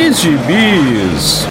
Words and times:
de 0.00 0.14
Gibis. 0.14 1.46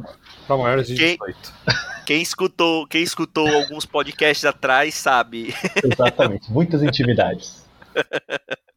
pra 0.48 0.56
maiores 0.56 0.88
de 0.88 0.96
Quem- 0.96 1.16
18. 1.16 1.54
Quem 2.04 2.20
escutou, 2.22 2.86
quem 2.88 3.02
escutou 3.04 3.46
alguns 3.46 3.86
podcasts 3.86 4.44
atrás 4.44 4.94
sabe. 4.94 5.54
Exatamente. 5.84 6.50
Muitas 6.50 6.82
intimidades. 6.82 7.64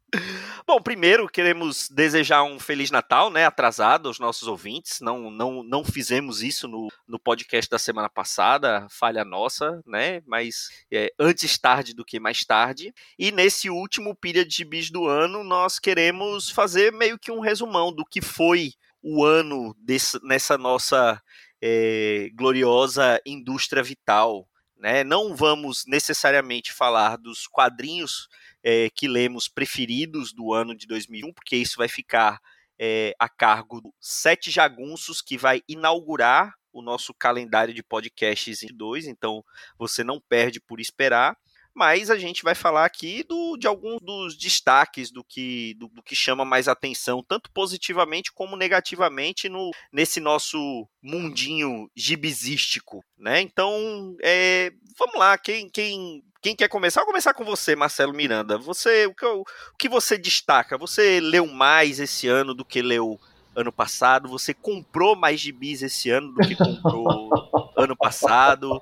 Bom, 0.68 0.82
primeiro 0.82 1.28
queremos 1.30 1.90
desejar 1.90 2.44
um 2.44 2.60
Feliz 2.60 2.92
Natal, 2.92 3.30
né? 3.30 3.46
Atrasado 3.46 4.08
aos 4.08 4.20
nossos 4.20 4.48
ouvintes. 4.48 5.00
Não, 5.00 5.32
não, 5.32 5.64
não 5.64 5.84
fizemos 5.84 6.44
isso 6.44 6.68
no, 6.68 6.90
no 7.08 7.18
podcast 7.18 7.70
da 7.70 7.80
semana 7.80 8.10
passada, 8.10 8.86
falha 8.90 9.24
nossa, 9.24 9.82
né? 9.86 10.22
Mas 10.26 10.70
é, 10.92 11.14
antes 11.18 11.58
tarde 11.58 11.94
do 11.94 12.04
que 12.04 12.20
mais 12.20 12.44
tarde. 12.44 12.94
E 13.18 13.32
nesse 13.32 13.70
último 13.70 14.16
pilha 14.16 14.46
de 14.46 14.66
bis 14.66 14.90
do 14.90 15.08
ano, 15.08 15.44
nós 15.44 15.80
queremos 15.80 16.50
fazer 16.50 16.92
meio 16.92 17.18
que 17.18 17.32
um 17.32 17.40
resumão 17.40 17.94
do 17.94 18.06
que 18.06 18.22
foi 18.22 18.74
o 19.02 19.24
ano 19.24 19.74
desse, 19.80 20.20
nessa 20.24 20.58
nossa 20.58 21.22
é, 21.62 22.30
gloriosa 22.36 23.22
indústria 23.26 23.82
vital. 23.82 24.48
Né? 24.82 25.04
Não 25.04 25.36
vamos 25.36 25.86
necessariamente 25.86 26.74
falar 26.74 27.16
dos 27.16 27.46
quadrinhos 27.46 28.28
é, 28.64 28.90
que 28.90 29.08
lemos 29.08 29.48
preferidos 29.48 30.34
do 30.34 30.52
ano 30.52 30.76
de 30.76 30.88
2001, 30.88 31.32
porque 31.34 31.56
isso 31.56 31.78
vai 31.78 31.88
ficar 31.88 32.42
é, 32.80 33.14
a 33.20 33.30
cargo 33.30 33.80
do 33.80 33.94
Sete 34.00 34.50
Jagunços, 34.50 35.22
que 35.22 35.38
vai 35.38 35.62
inaugurar 35.70 36.56
o 36.74 36.82
nosso 36.82 37.14
calendário 37.14 37.76
de 37.76 37.84
podcasts 37.84 38.64
em 38.64 38.76
dois, 38.76 39.06
então 39.06 39.46
você 39.78 40.04
não 40.04 40.20
perde 40.20 40.60
por 40.60 40.80
esperar. 40.80 41.38
Mas 41.74 42.10
a 42.10 42.18
gente 42.18 42.44
vai 42.44 42.54
falar 42.54 42.84
aqui 42.84 43.24
do, 43.24 43.56
de 43.56 43.66
alguns 43.66 44.00
dos 44.02 44.38
destaques 44.38 45.10
do 45.10 45.24
que, 45.24 45.74
do, 45.76 45.88
do 45.88 46.04
que 46.04 46.16
chama 46.16 46.44
mais 46.44 46.68
atenção, 46.68 47.24
tanto 47.26 47.50
positivamente 47.52 48.32
como 48.34 48.58
negativamente, 48.58 49.48
no, 49.48 49.72
nesse 49.92 50.20
nosso 50.20 50.88
mundinho 51.02 51.90
gibisístico. 51.96 53.04
Né? 53.22 53.40
Então, 53.40 54.16
é, 54.24 54.74
vamos 54.98 55.16
lá, 55.16 55.38
quem, 55.38 55.70
quem, 55.70 56.24
quem 56.42 56.56
quer 56.56 56.68
começar? 56.68 57.02
Vou 57.02 57.10
começar 57.10 57.36
com 57.36 57.46
você, 57.46 57.76
Marcelo 57.76 58.14
Miranda. 58.14 58.58
Você, 58.58 59.06
o 59.06 59.14
que, 59.14 59.26
o 59.26 59.46
que 59.78 59.88
você 59.88 60.18
destaca? 60.18 60.76
Você 60.76 61.20
leu 61.20 61.46
mais 61.46 62.00
esse 62.00 62.28
ano 62.28 62.56
do 62.56 62.66
que 62.66 62.82
leu 62.82 63.20
ano 63.56 63.72
passado? 63.72 64.28
Você 64.28 64.56
comprou 64.56 65.16
mais 65.16 65.40
gibis 65.40 65.84
esse 65.84 66.10
ano 66.10 66.34
do 66.34 66.40
que 66.40 66.56
comprou 66.56 67.30
ano 67.78 67.96
passado? 67.96 68.82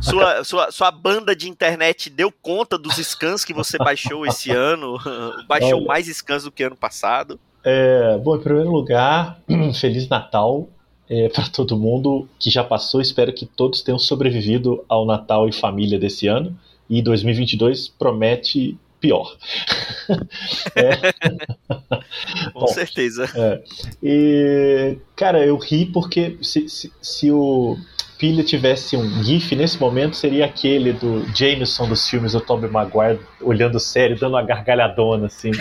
Sua, 0.00 0.42
sua, 0.44 0.70
sua 0.70 0.90
banda 0.90 1.36
de 1.36 1.50
internet 1.50 2.08
deu 2.08 2.32
conta 2.32 2.78
dos 2.78 2.96
scans 2.96 3.44
que 3.44 3.52
você 3.52 3.76
baixou 3.76 4.24
esse 4.24 4.50
ano? 4.50 4.98
Baixou 5.46 5.80
Olha. 5.80 5.86
mais 5.86 6.06
scans 6.06 6.44
do 6.44 6.50
que 6.50 6.62
ano 6.62 6.76
passado? 6.76 7.38
É, 7.62 8.16
bom, 8.16 8.34
em 8.34 8.40
primeiro 8.40 8.70
lugar, 8.70 9.42
Feliz 9.78 10.08
Natal 10.08 10.70
é, 11.08 11.28
para 11.30 11.48
todo 11.48 11.76
mundo 11.76 12.28
que 12.38 12.50
já 12.50 12.64
passou. 12.64 13.00
Espero 13.00 13.32
que 13.32 13.46
todos 13.46 13.82
tenham 13.82 13.98
sobrevivido 13.98 14.84
ao 14.88 15.06
Natal 15.06 15.48
e 15.48 15.52
família 15.52 15.98
desse 15.98 16.26
ano. 16.26 16.58
E 16.88 17.02
2022 17.02 17.88
promete 17.88 18.76
pior. 19.00 19.36
Com 22.52 22.60
Bom, 22.60 22.66
certeza. 22.68 23.28
E, 24.02 24.96
cara, 25.14 25.44
eu 25.44 25.56
ri 25.56 25.86
porque 25.86 26.38
se, 26.42 26.68
se, 26.68 26.92
se 27.00 27.30
o 27.30 27.76
Pilha 28.18 28.42
tivesse 28.42 28.96
um 28.96 29.22
GIF 29.22 29.54
nesse 29.54 29.80
momento, 29.80 30.16
seria 30.16 30.44
aquele 30.44 30.92
do 30.92 31.24
Jameson 31.32 31.88
dos 31.88 32.08
filmes 32.08 32.32
do 32.32 32.40
Tobey 32.40 32.68
Maguire 32.68 33.20
olhando 33.40 33.78
sério, 33.78 34.18
dando 34.18 34.34
uma 34.34 34.42
gargalhadona, 34.42 35.26
assim, 35.26 35.52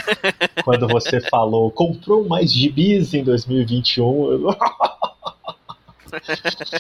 quando 0.64 0.88
você 0.88 1.22
falou, 1.22 1.70
comprou 1.70 2.28
mais 2.28 2.52
gibis 2.52 3.14
em 3.14 3.24
2021. 3.24 4.32
Eu- 4.32 4.58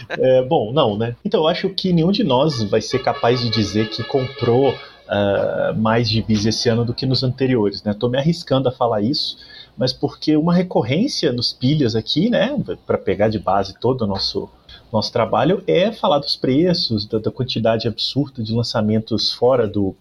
É, 0.10 0.42
bom, 0.44 0.72
não, 0.72 0.98
né? 0.98 1.16
Então 1.24 1.42
eu 1.42 1.48
acho 1.48 1.70
que 1.70 1.94
nenhum 1.94 2.12
de 2.12 2.24
nós 2.24 2.64
vai 2.64 2.82
ser 2.82 3.00
capaz 3.00 3.42
de 3.42 3.50
dizer 3.50 3.90
que 3.90 4.04
comprou 4.04 4.74
ah, 5.08 5.74
mais 5.78 6.10
gibis 6.10 6.46
esse 6.46 6.68
ano 6.68 6.84
do 6.84 6.94
que 6.94 7.06
nos 7.06 7.24
anteriores, 7.24 7.82
né? 7.84 7.94
Tô 7.94 8.10
me 8.10 8.18
arriscando 8.18 8.68
a 8.68 8.72
falar 8.72 9.02
isso, 9.02 9.38
mas 9.78 9.94
porque 9.94 10.36
uma 10.36 10.54
recorrência 10.54 11.32
nos 11.32 11.54
pilhas 11.54 11.96
aqui, 11.96 12.30
né, 12.30 12.58
para 12.86 12.98
pegar 12.98 13.30
de 13.30 13.40
base 13.40 13.80
todo 13.80 14.02
o 14.02 14.08
nosso 14.08 14.50
nosso 14.92 15.12
trabalho 15.12 15.62
é 15.68 15.92
falar 15.92 16.20
dos 16.20 16.38
preços, 16.38 17.06
da, 17.06 17.20
da 17.20 17.30
quantidade 17.30 17.90
absurda 17.90 18.42
de 18.42 18.54
lançamentos 18.54 19.34
fora 19.34 19.68
do, 19.68 19.94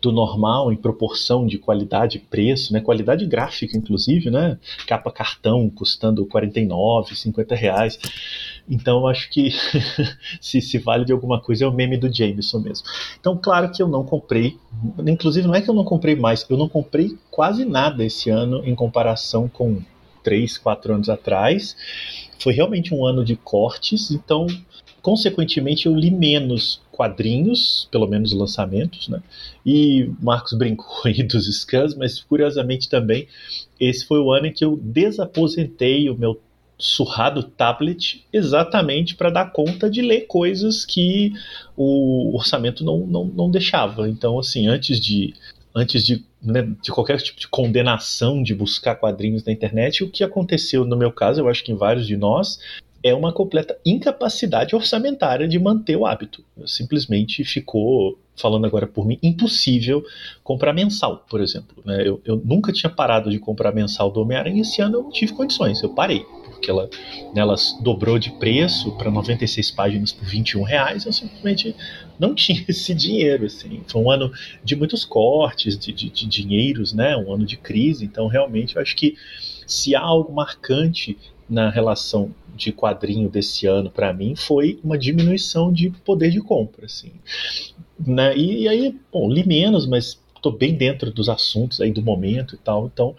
do 0.00 0.12
normal 0.12 0.72
em 0.72 0.76
proporção 0.76 1.46
de 1.46 1.58
qualidade 1.58 2.16
e 2.16 2.20
preço, 2.20 2.72
né? 2.72 2.80
Qualidade 2.80 3.26
gráfica, 3.26 3.76
inclusive, 3.76 4.30
né? 4.30 4.58
Capa 4.86 5.10
cartão 5.10 5.68
custando 5.68 6.24
49, 6.26 7.14
50 7.14 7.54
reais. 7.54 7.98
Então 8.68 9.06
acho 9.06 9.30
que 9.30 9.50
se, 10.40 10.60
se 10.60 10.78
vale 10.78 11.04
de 11.04 11.12
alguma 11.12 11.40
coisa 11.40 11.64
é 11.64 11.68
o 11.68 11.72
meme 11.72 11.96
do 11.96 12.12
Jameson 12.12 12.60
mesmo. 12.60 12.86
Então, 13.20 13.36
claro 13.36 13.70
que 13.70 13.82
eu 13.82 13.88
não 13.88 14.04
comprei, 14.04 14.56
inclusive 15.06 15.46
não 15.46 15.54
é 15.54 15.60
que 15.60 15.68
eu 15.68 15.74
não 15.74 15.84
comprei 15.84 16.16
mais, 16.16 16.46
eu 16.48 16.56
não 16.56 16.68
comprei 16.68 17.16
quase 17.30 17.64
nada 17.64 18.04
esse 18.04 18.30
ano 18.30 18.64
em 18.64 18.74
comparação 18.74 19.48
com 19.48 19.82
três, 20.22 20.56
quatro 20.56 20.94
anos 20.94 21.08
atrás. 21.08 21.76
Foi 22.38 22.52
realmente 22.52 22.94
um 22.94 23.04
ano 23.04 23.24
de 23.24 23.36
cortes, 23.36 24.10
então, 24.10 24.46
consequentemente, 25.02 25.86
eu 25.86 25.94
li 25.94 26.10
menos 26.10 26.82
quadrinhos, 26.90 27.88
pelo 27.90 28.06
menos 28.06 28.32
lançamentos, 28.32 29.08
né? 29.08 29.20
E 29.66 30.10
Marcos 30.20 30.54
brincou 30.54 31.02
aí 31.04 31.22
dos 31.22 31.46
scans, 31.60 31.94
mas 31.94 32.20
curiosamente 32.20 32.88
também, 32.88 33.28
esse 33.78 34.06
foi 34.06 34.18
o 34.18 34.32
ano 34.32 34.46
em 34.46 34.52
que 34.52 34.64
eu 34.64 34.76
desaposentei 34.76 36.08
o 36.08 36.16
meu 36.16 36.40
surrado 36.78 37.42
tablet 37.42 38.24
exatamente 38.32 39.14
para 39.14 39.30
dar 39.30 39.52
conta 39.52 39.88
de 39.88 40.02
ler 40.02 40.22
coisas 40.22 40.84
que 40.84 41.32
o 41.76 42.34
orçamento 42.34 42.84
não, 42.84 43.06
não, 43.06 43.24
não 43.24 43.50
deixava. 43.50 44.08
Então, 44.08 44.38
assim, 44.38 44.66
antes 44.66 45.00
de 45.00 45.34
antes 45.74 46.06
de, 46.06 46.24
né, 46.40 46.70
de 46.80 46.92
qualquer 46.92 47.20
tipo 47.20 47.40
de 47.40 47.48
condenação 47.48 48.42
de 48.42 48.54
buscar 48.54 48.94
quadrinhos 48.94 49.44
na 49.44 49.52
internet, 49.52 50.04
o 50.04 50.10
que 50.10 50.22
aconteceu 50.22 50.84
no 50.84 50.96
meu 50.96 51.10
caso, 51.10 51.40
eu 51.40 51.48
acho 51.48 51.64
que 51.64 51.72
em 51.72 51.76
vários 51.76 52.06
de 52.06 52.16
nós, 52.16 52.60
é 53.02 53.12
uma 53.12 53.32
completa 53.32 53.76
incapacidade 53.84 54.74
orçamentária 54.74 55.46
de 55.46 55.58
manter 55.58 55.96
o 55.96 56.06
hábito. 56.06 56.42
Simplesmente 56.64 57.44
ficou, 57.44 58.18
falando 58.34 58.66
agora 58.66 58.86
por 58.86 59.04
mim, 59.04 59.18
impossível 59.22 60.02
comprar 60.42 60.72
mensal, 60.72 61.24
por 61.28 61.40
exemplo. 61.40 61.82
Né? 61.84 62.06
Eu, 62.06 62.22
eu 62.24 62.40
nunca 62.42 62.72
tinha 62.72 62.88
parado 62.88 63.30
de 63.30 63.38
comprar 63.38 63.74
mensal 63.74 64.10
do 64.10 64.20
Homem-Aranha 64.20 64.56
e 64.56 64.60
esse 64.60 64.80
ano 64.80 64.98
eu 64.98 65.02
não 65.02 65.10
tive 65.10 65.34
condições, 65.34 65.82
eu 65.82 65.90
parei 65.90 66.24
porque 66.64 66.70
ela, 66.70 66.88
ela 67.36 67.54
dobrou 67.80 68.18
de 68.18 68.30
preço 68.30 68.92
para 68.92 69.10
96 69.10 69.70
páginas 69.72 70.12
por 70.12 70.24
21 70.24 70.62
reais, 70.62 71.04
eu 71.04 71.12
simplesmente 71.12 71.76
não 72.18 72.32
tinha 72.34 72.64
esse 72.66 72.94
dinheiro, 72.94 73.44
assim. 73.44 73.82
Foi 73.86 74.00
um 74.00 74.10
ano 74.10 74.32
de 74.62 74.74
muitos 74.74 75.04
cortes 75.04 75.78
de, 75.78 75.92
de, 75.92 76.08
de 76.08 76.26
dinheiros, 76.26 76.92
né, 76.92 77.16
um 77.16 77.32
ano 77.32 77.44
de 77.44 77.56
crise, 77.56 78.04
então 78.04 78.26
realmente 78.26 78.76
eu 78.76 78.82
acho 78.82 78.96
que 78.96 79.16
se 79.66 79.94
há 79.94 80.00
algo 80.00 80.32
marcante 80.32 81.18
na 81.48 81.68
relação 81.68 82.34
de 82.56 82.72
quadrinho 82.72 83.28
desse 83.28 83.66
ano 83.66 83.90
para 83.90 84.12
mim 84.12 84.34
foi 84.36 84.78
uma 84.82 84.96
diminuição 84.96 85.72
de 85.72 85.90
poder 85.90 86.30
de 86.30 86.40
compra, 86.40 86.86
assim. 86.86 87.12
Né? 87.98 88.36
E, 88.36 88.62
e 88.62 88.68
aí, 88.68 88.96
bom, 89.12 89.28
li 89.30 89.46
menos, 89.46 89.86
mas 89.86 90.18
estou 90.44 90.52
bem 90.52 90.74
dentro 90.74 91.10
dos 91.10 91.28
assuntos 91.28 91.80
aí 91.80 91.90
do 91.90 92.02
momento 92.02 92.54
e 92.54 92.58
tal, 92.58 92.90
então 92.92 93.16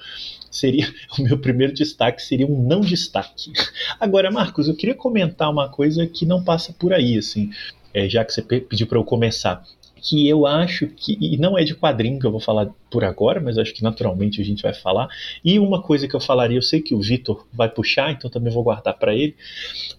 seria 0.52 0.88
o 1.18 1.24
meu 1.24 1.40
primeiro 1.40 1.74
destaque 1.74 2.22
seria 2.22 2.46
um 2.46 2.62
não 2.62 2.82
destaque. 2.82 3.52
Agora, 4.00 4.32
Marcos, 4.32 4.68
eu 4.68 4.76
queria 4.76 4.96
comentar 4.96 5.50
uma 5.50 5.68
coisa 5.70 6.06
que 6.06 6.26
não 6.26 6.44
passa 6.44 6.72
por 6.74 6.94
aí, 6.94 7.18
assim, 7.18 7.50
é, 7.94 8.08
já 8.08 8.24
que 8.24 8.32
você 8.32 8.42
pediu 8.42 8.86
para 8.86 9.00
eu 9.00 9.04
começar 9.04 9.64
que 10.08 10.30
eu 10.30 10.46
acho 10.46 10.86
que, 10.86 11.18
e 11.20 11.36
não 11.36 11.58
é 11.58 11.64
de 11.64 11.74
quadrinho 11.74 12.20
que 12.20 12.28
eu 12.28 12.32
vou 12.32 12.40
falar 12.40 12.70
por 12.92 13.04
agora, 13.04 13.42
mas 13.42 13.58
acho 13.58 13.74
que 13.74 13.82
naturalmente 13.82 14.40
a 14.40 14.46
gente 14.46 14.62
vai 14.62 14.72
falar. 14.72 15.08
E 15.44 15.58
uma 15.58 15.82
coisa 15.82 16.08
que 16.08 16.16
eu 16.16 16.20
falaria, 16.20 16.60
eu 16.60 16.62
sei 16.62 16.80
que 16.80 16.94
o 16.94 17.02
Vitor 17.02 17.48
vai 17.52 17.68
puxar, 17.68 18.12
então 18.12 18.30
também 18.30 18.54
vou 18.54 18.62
guardar 18.62 18.96
para 19.00 19.16
ele, 19.16 19.36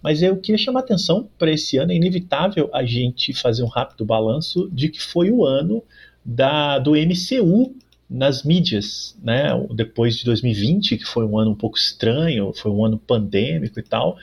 mas 0.01 0.23
eu 0.23 0.37
queria 0.37 0.57
chamar 0.57 0.79
atenção 0.79 1.27
para 1.37 1.51
esse 1.51 1.75
ano, 1.75 1.91
é 1.91 1.95
inevitável 1.95 2.69
a 2.73 2.85
gente 2.85 3.33
fazer 3.33 3.63
um 3.63 3.67
rápido 3.67 4.05
balanço 4.05 4.69
de 4.71 4.87
que 4.87 5.01
foi 5.01 5.29
o 5.29 5.45
ano 5.45 5.83
da, 6.27 6.77
do 6.77 6.91
MCU 6.91 7.73
nas 8.09 8.43
mídias, 8.43 9.17
né? 9.21 9.47
Depois 9.73 10.17
de 10.17 10.25
2020, 10.25 10.97
que 10.97 11.05
foi 11.05 11.25
um 11.25 11.37
ano 11.37 11.51
um 11.51 11.55
pouco 11.55 11.77
estranho, 11.77 12.53
foi 12.53 12.71
um 12.71 12.85
ano 12.85 12.97
pandêmico 12.97 13.79
e 13.79 13.83
tal. 13.83 14.17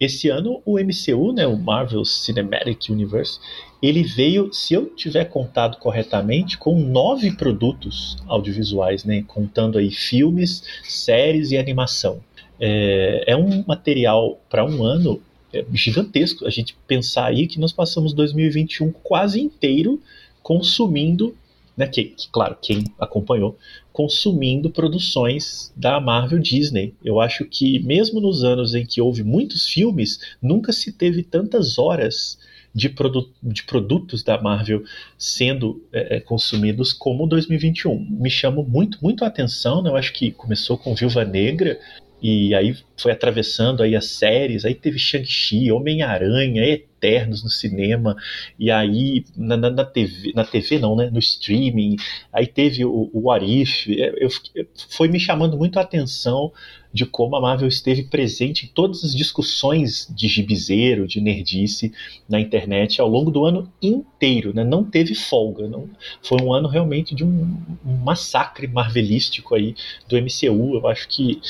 Esse 0.00 0.28
ano 0.28 0.62
o 0.64 0.78
MCU, 0.78 1.32
né, 1.32 1.46
o 1.46 1.56
Marvel 1.56 2.04
Cinematic 2.04 2.90
Universe, 2.90 3.38
ele 3.82 4.02
veio, 4.02 4.52
se 4.52 4.74
eu 4.74 4.86
tiver 4.86 5.24
contado 5.26 5.76
corretamente, 5.78 6.56
com 6.56 6.78
nove 6.78 7.32
produtos 7.32 8.16
audiovisuais, 8.26 9.04
né, 9.04 9.24
contando 9.26 9.78
aí 9.78 9.90
filmes, 9.90 10.62
séries 10.84 11.50
e 11.50 11.58
animação. 11.58 12.20
É, 12.60 13.24
é 13.28 13.36
um 13.36 13.64
material 13.66 14.38
para 14.48 14.64
um 14.64 14.84
ano 14.84 15.20
é, 15.52 15.64
gigantesco. 15.72 16.46
A 16.46 16.50
gente 16.50 16.76
pensar 16.86 17.26
aí 17.26 17.46
que 17.46 17.58
nós 17.58 17.72
passamos 17.72 18.12
2021 18.12 18.92
quase 19.02 19.40
inteiro 19.40 20.00
consumindo 20.42 21.34
né, 21.76 21.86
que, 21.86 22.04
que, 22.04 22.28
claro, 22.30 22.56
quem 22.60 22.84
acompanhou, 22.98 23.56
consumindo 23.92 24.70
produções 24.70 25.72
da 25.76 26.00
Marvel 26.00 26.38
Disney. 26.38 26.94
Eu 27.04 27.20
acho 27.20 27.44
que, 27.44 27.78
mesmo 27.80 28.20
nos 28.20 28.44
anos 28.44 28.74
em 28.74 28.84
que 28.84 29.00
houve 29.00 29.22
muitos 29.22 29.68
filmes, 29.68 30.18
nunca 30.40 30.72
se 30.72 30.92
teve 30.92 31.22
tantas 31.22 31.78
horas 31.78 32.38
de, 32.74 32.88
produ 32.88 33.30
de 33.42 33.62
produtos 33.64 34.22
da 34.22 34.40
Marvel 34.40 34.82
sendo 35.18 35.82
é, 35.92 36.16
é 36.16 36.20
consumidos 36.20 36.92
como 36.92 37.26
2021. 37.26 37.98
Me 38.10 38.30
chama 38.30 38.62
muito, 38.62 38.98
muito 39.02 39.24
a 39.24 39.28
atenção, 39.28 39.82
né? 39.82 39.90
eu 39.90 39.96
acho 39.96 40.12
que 40.12 40.30
começou 40.30 40.78
com 40.78 40.94
Viúva 40.94 41.24
Negra, 41.24 41.78
e 42.22 42.54
aí 42.54 42.76
foi 42.96 43.10
atravessando 43.10 43.82
aí 43.82 43.96
as 43.96 44.06
séries, 44.06 44.64
aí 44.64 44.74
teve 44.74 44.98
Shang-Chi, 44.98 45.72
Homem-Aranha, 45.72 46.64
Eternos 46.64 47.42
no 47.42 47.50
cinema, 47.50 48.16
e 48.56 48.70
aí 48.70 49.24
na, 49.36 49.56
na, 49.56 49.70
na, 49.70 49.84
TV, 49.84 50.32
na 50.32 50.44
TV 50.44 50.78
não, 50.78 50.94
né, 50.94 51.10
no 51.10 51.18
streaming, 51.18 51.96
aí 52.32 52.46
teve 52.46 52.84
o, 52.84 53.10
o 53.12 53.28
What 53.28 53.44
If, 53.44 53.88
é, 53.88 54.14
eu, 54.24 54.28
eu, 54.54 54.66
foi 54.90 55.08
me 55.08 55.18
chamando 55.18 55.58
muito 55.58 55.78
a 55.78 55.82
atenção 55.82 56.52
de 56.92 57.06
como 57.06 57.36
a 57.36 57.40
Marvel 57.40 57.68
esteve 57.68 58.02
presente 58.02 58.66
em 58.66 58.68
todas 58.68 59.02
as 59.02 59.14
discussões 59.14 60.06
de 60.14 60.28
gibizeiro, 60.28 61.06
de 61.06 61.20
nerdice 61.20 61.92
na 62.28 62.38
internet 62.38 63.00
ao 63.00 63.08
longo 63.08 63.30
do 63.30 63.44
ano 63.44 63.72
inteiro, 63.80 64.52
né? 64.54 64.62
não 64.62 64.84
teve 64.84 65.14
folga, 65.14 65.66
não, 65.66 65.88
foi 66.22 66.40
um 66.42 66.52
ano 66.52 66.68
realmente 66.68 67.14
de 67.14 67.24
um, 67.24 67.56
massacre 68.04 68.66
marvelístico 68.66 69.54
aí 69.54 69.74
do 70.08 70.16
MCU, 70.16 70.74
eu 70.74 70.86
acho 70.86 71.08
que 71.08 71.40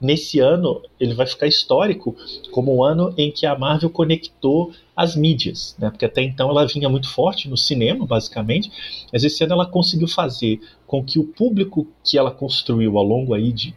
nesse 0.00 0.38
ano 0.38 0.82
ele 0.98 1.14
vai 1.14 1.26
ficar 1.26 1.46
histórico 1.46 2.14
como 2.50 2.76
um 2.76 2.84
ano 2.84 3.14
em 3.16 3.30
que 3.30 3.46
a 3.46 3.58
Marvel 3.58 3.90
conectou 3.90 4.72
as 4.94 5.16
mídias, 5.16 5.74
né? 5.78 5.88
porque 5.88 6.04
até 6.04 6.22
então 6.22 6.50
ela 6.50 6.66
vinha 6.66 6.88
muito 6.88 7.08
forte 7.08 7.48
no 7.48 7.56
cinema, 7.56 8.04
basicamente, 8.04 8.70
mas 9.10 9.24
esse 9.24 9.42
ano 9.42 9.54
ela 9.54 9.66
conseguiu 9.66 10.06
fazer 10.06 10.60
com 10.86 11.02
que 11.02 11.18
o 11.18 11.24
público 11.24 11.86
que 12.04 12.18
ela 12.18 12.30
construiu 12.30 12.98
ao 12.98 13.04
longo 13.04 13.32
aí 13.32 13.50
de 13.50 13.74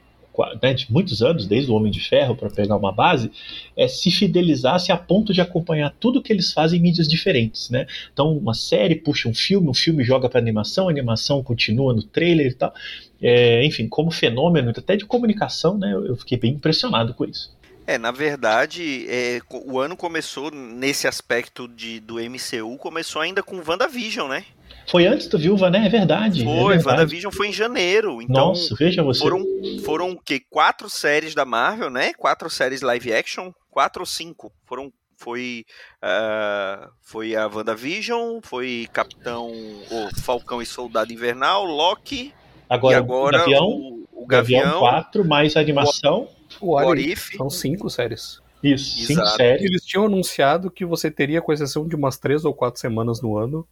né, 0.61 0.73
de 0.73 0.91
muitos 0.91 1.21
anos, 1.21 1.45
desde 1.45 1.71
o 1.71 1.75
Homem 1.75 1.91
de 1.91 1.99
Ferro, 1.99 2.35
para 2.35 2.49
pegar 2.49 2.75
uma 2.75 2.91
base, 2.91 3.31
é, 3.75 3.87
se 3.87 4.11
fidelizasse 4.11 4.91
a 4.91 4.97
ponto 4.97 5.33
de 5.33 5.41
acompanhar 5.41 5.93
tudo 5.99 6.21
que 6.21 6.31
eles 6.31 6.51
fazem 6.51 6.79
em 6.79 6.81
mídias 6.81 7.07
diferentes. 7.07 7.69
Né? 7.69 7.85
Então, 8.11 8.35
uma 8.37 8.53
série 8.53 8.95
puxa 8.95 9.29
um 9.29 9.33
filme, 9.33 9.69
um 9.69 9.73
filme 9.73 10.03
joga 10.03 10.29
para 10.29 10.39
animação, 10.39 10.87
a 10.87 10.91
animação 10.91 11.43
continua 11.43 11.93
no 11.93 12.03
trailer 12.03 12.47
e 12.47 12.53
tal. 12.53 12.73
É, 13.21 13.65
enfim, 13.65 13.87
como 13.87 14.11
fenômeno 14.11 14.71
até 14.71 14.95
de 14.95 15.05
comunicação, 15.05 15.77
né, 15.77 15.93
eu 15.93 16.15
fiquei 16.17 16.37
bem 16.37 16.53
impressionado 16.53 17.13
com 17.13 17.25
isso. 17.25 17.53
É, 17.85 17.97
na 17.97 18.11
verdade, 18.11 19.05
é, 19.09 19.41
o 19.49 19.77
ano 19.77 19.97
começou 19.97 20.49
nesse 20.51 21.05
aspecto 21.05 21.67
de, 21.67 21.99
do 21.99 22.15
MCU, 22.15 22.77
começou 22.77 23.21
ainda 23.21 23.43
com 23.43 23.61
WandaVision, 23.65 24.29
né? 24.29 24.45
Foi 24.87 25.05
antes 25.05 25.27
do 25.27 25.37
Viúva, 25.37 25.69
né? 25.69 25.85
É 25.85 25.89
verdade. 25.89 26.43
Foi, 26.43 26.53
é 26.53 26.77
verdade. 26.77 26.87
WandaVision 26.87 27.31
foi 27.33 27.47
em 27.47 27.53
janeiro. 27.53 28.21
Então, 28.21 28.49
Nossa, 28.49 28.75
veja 28.75 29.01
você. 29.03 29.19
Foram, 29.19 29.43
foram 29.83 30.15
que 30.15 30.39
quatro 30.49 30.89
séries 30.89 31.33
da 31.33 31.45
Marvel, 31.45 31.89
né? 31.89 32.13
Quatro 32.13 32.49
séries 32.49 32.81
live 32.81 33.13
action, 33.13 33.51
quatro 33.69 34.01
ou 34.01 34.05
cinco. 34.05 34.51
Foram 34.65 34.91
foi 35.17 35.65
uh, 36.03 36.89
foi 37.01 37.35
a 37.35 37.47
WandaVision, 37.47 38.39
foi 38.43 38.87
Capitão 38.91 39.49
o 39.49 40.21
Falcão 40.21 40.61
e 40.61 40.65
Soldado 40.65 41.13
Invernal, 41.13 41.63
Loki 41.63 42.33
agora, 42.69 42.95
e 42.95 42.97
agora 42.97 43.37
o 43.37 43.39
Gavião, 43.39 43.67
o, 43.67 44.07
o 44.11 44.25
Gavião, 44.25 44.63
Gavião 44.63 44.79
4 44.79 45.25
mais 45.25 45.55
a 45.55 45.61
animação. 45.61 46.27
O 46.59 46.77
Arif. 46.77 47.37
São 47.37 47.49
cinco 47.49 47.89
séries. 47.89 48.41
Isso, 48.61 48.99
Exato. 48.99 49.07
cinco 49.07 49.37
séries. 49.37 49.63
Eles 49.63 49.85
tinham 49.85 50.05
anunciado 50.05 50.71
que 50.71 50.85
você 50.85 51.09
teria, 51.09 51.41
com 51.41 51.51
exceção 51.51 51.87
de 51.87 51.95
umas 51.95 52.17
três 52.17 52.45
ou 52.45 52.53
quatro 52.53 52.79
semanas 52.79 53.21
no 53.21 53.37
ano, 53.37 53.67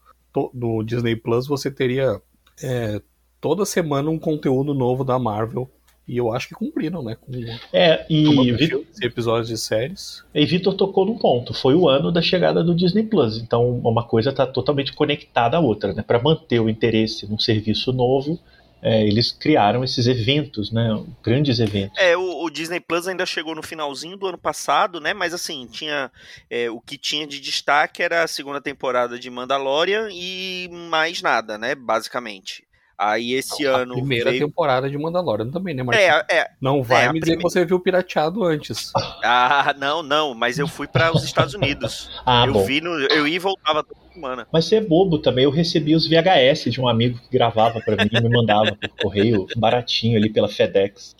no 0.53 0.83
Disney 0.83 1.15
Plus 1.15 1.47
você 1.47 1.69
teria 1.69 2.21
é, 2.61 3.01
toda 3.39 3.65
semana 3.65 4.09
um 4.09 4.19
conteúdo 4.19 4.73
novo 4.73 5.03
da 5.03 5.17
Marvel. 5.17 5.69
E 6.07 6.17
eu 6.17 6.33
acho 6.33 6.49
que 6.49 6.55
cumpriram, 6.55 7.01
né? 7.01 7.15
Com, 7.15 7.31
é, 7.71 8.05
e 8.09 8.51
Vitor, 8.51 8.83
episódios 9.01 9.47
de 9.47 9.57
séries. 9.57 10.23
E 10.33 10.45
Vitor 10.45 10.73
tocou 10.73 11.05
num 11.05 11.17
ponto. 11.17 11.53
Foi 11.53 11.73
o 11.73 11.87
ano 11.87 12.11
da 12.11 12.21
chegada 12.21 12.63
do 12.63 12.75
Disney 12.75 13.03
Plus. 13.03 13.37
Então, 13.37 13.79
uma 13.79 14.03
coisa 14.03 14.31
está 14.31 14.45
totalmente 14.45 14.93
conectada 14.93 15.57
à 15.57 15.59
outra, 15.59 15.93
né? 15.93 16.01
Para 16.01 16.21
manter 16.21 16.59
o 16.59 16.69
interesse 16.69 17.29
num 17.29 17.39
serviço 17.39 17.93
novo, 17.93 18.39
é, 18.81 19.05
eles 19.05 19.31
criaram 19.31 19.83
esses 19.83 20.07
eventos, 20.07 20.71
né? 20.71 20.89
Grandes 21.23 21.59
eventos. 21.59 21.97
É, 21.97 22.17
o, 22.17 22.43
o, 22.43 22.49
Disney 22.49 22.79
Plus 22.79 23.07
ainda 23.07 23.25
chegou 23.25 23.53
no 23.53 23.61
finalzinho 23.61 24.17
do 24.17 24.27
ano 24.27 24.37
passado, 24.37 24.99
né? 24.99 25.13
Mas 25.13 25.33
assim, 25.33 25.67
tinha 25.67 26.11
é, 26.49 26.69
o 26.69 26.81
que 26.81 26.97
tinha 26.97 27.27
de 27.27 27.39
destaque 27.39 28.01
era 28.01 28.23
a 28.23 28.27
segunda 28.27 28.59
temporada 28.59 29.19
de 29.19 29.29
Mandalorian 29.29 30.09
e 30.11 30.67
mais 30.89 31.21
nada, 31.21 31.57
né? 31.57 31.75
Basicamente. 31.75 32.63
Aí 33.01 33.33
esse 33.33 33.63
Não, 33.63 33.75
ano. 33.75 33.93
A 33.93 33.95
primeira 33.95 34.29
veio... 34.29 34.45
temporada 34.45 34.87
de 34.87 34.95
Mandalorian 34.95 35.49
também, 35.49 35.73
né, 35.73 35.81
Marcos? 35.81 36.05
É, 36.05 36.23
é. 36.29 36.51
Não 36.61 36.83
vai 36.83 37.05
é, 37.05 37.11
me 37.11 37.19
dizer 37.19 37.31
prime... 37.31 37.37
que 37.37 37.43
você 37.49 37.65
viu 37.65 37.79
pirateado 37.79 38.43
antes. 38.43 38.91
Ah, 39.23 39.73
não, 39.75 40.03
não, 40.03 40.35
mas 40.35 40.59
eu 40.59 40.67
fui 40.67 40.87
para 40.87 41.11
os 41.11 41.23
Estados 41.23 41.55
Unidos. 41.55 42.11
ah, 42.23 42.45
eu 42.45 42.53
bom. 42.53 42.63
vi 42.63 42.79
no. 42.79 42.91
Eu 43.07 43.27
ia 43.27 43.37
e 43.37 43.39
voltava 43.39 43.83
toda 43.83 43.99
semana. 44.13 44.47
Mas 44.53 44.65
você 44.65 44.75
é 44.75 44.81
bobo 44.81 45.17
também. 45.17 45.45
Eu 45.45 45.49
recebi 45.49 45.95
os 45.95 46.07
VHS 46.07 46.65
de 46.65 46.79
um 46.79 46.87
amigo 46.87 47.17
que 47.17 47.35
gravava 47.35 47.79
para 47.81 48.03
mim 48.03 48.09
e 48.11 48.21
me 48.21 48.29
mandava 48.29 48.75
por 48.75 48.89
correio 49.01 49.47
baratinho 49.57 50.15
ali 50.15 50.29
pela 50.29 50.47
FedEx. 50.47 51.15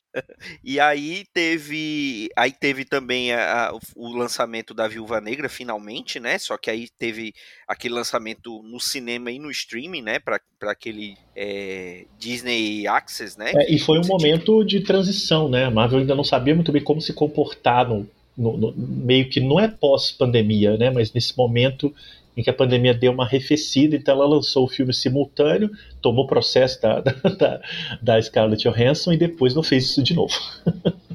E 0.64 0.80
aí 0.80 1.26
teve, 1.34 2.30
aí 2.36 2.52
teve 2.52 2.86
também 2.86 3.32
a, 3.32 3.70
a, 3.70 3.80
o 3.96 4.10
lançamento 4.10 4.74
da 4.74 4.88
Viúva 4.88 5.22
Negra 5.22 5.48
finalmente, 5.48 6.20
né? 6.20 6.38
Só 6.38 6.58
que 6.58 6.70
aí 6.70 6.88
teve 6.98 7.34
aquele 7.68 7.94
lançamento 7.94 8.62
no 8.64 8.80
cinema 8.80 9.32
e 9.32 9.40
no 9.40 9.50
streaming, 9.52 10.02
né? 10.02 10.20
Para 10.20 10.40
aquele 10.64 11.16
é, 11.36 12.06
Disney 12.20 12.88
Access, 12.88 13.38
né? 13.38 13.52
É, 13.56 13.74
e 13.74 13.80
foi 13.80 14.00
um 14.00 14.06
momento 14.06 14.64
de 14.64 14.82
transição, 14.82 15.50
né? 15.50 15.66
A 15.66 15.72
Marvel 15.72 16.00
ainda 16.00 16.16
não 16.16 16.24
sabia 16.24 16.56
muito 16.56 16.72
bem 16.72 16.84
como 16.84 17.02
se 17.02 17.14
comportar 17.14 17.88
no, 17.88 18.08
no, 18.38 18.58
no 18.58 18.74
meio 18.78 19.30
que 19.30 19.40
não 19.40 19.60
é 19.60 19.68
pós-pandemia, 19.68 20.78
né? 20.78 20.90
Mas 20.90 21.14
nesse 21.14 21.38
momento 21.38 21.94
em 22.36 22.44
que 22.44 22.50
a 22.50 22.54
pandemia 22.54 22.94
deu 22.94 23.12
uma 23.12 23.26
arrefecida, 23.26 23.96
então 23.96 24.16
ela 24.16 24.26
lançou 24.26 24.66
o 24.66 24.70
filme 24.70 24.94
simultâneo, 24.94 25.70
tomou 26.02 26.28
processo 26.28 26.82
da, 26.82 27.00
da, 27.38 27.62
da 28.02 28.22
Scarlett 28.22 28.64
Johansson 28.64 29.14
e 29.14 29.18
depois 29.18 29.54
não 29.54 29.64
fez 29.64 29.86
isso 29.86 30.04
de 30.04 30.14
novo. 30.14 30.34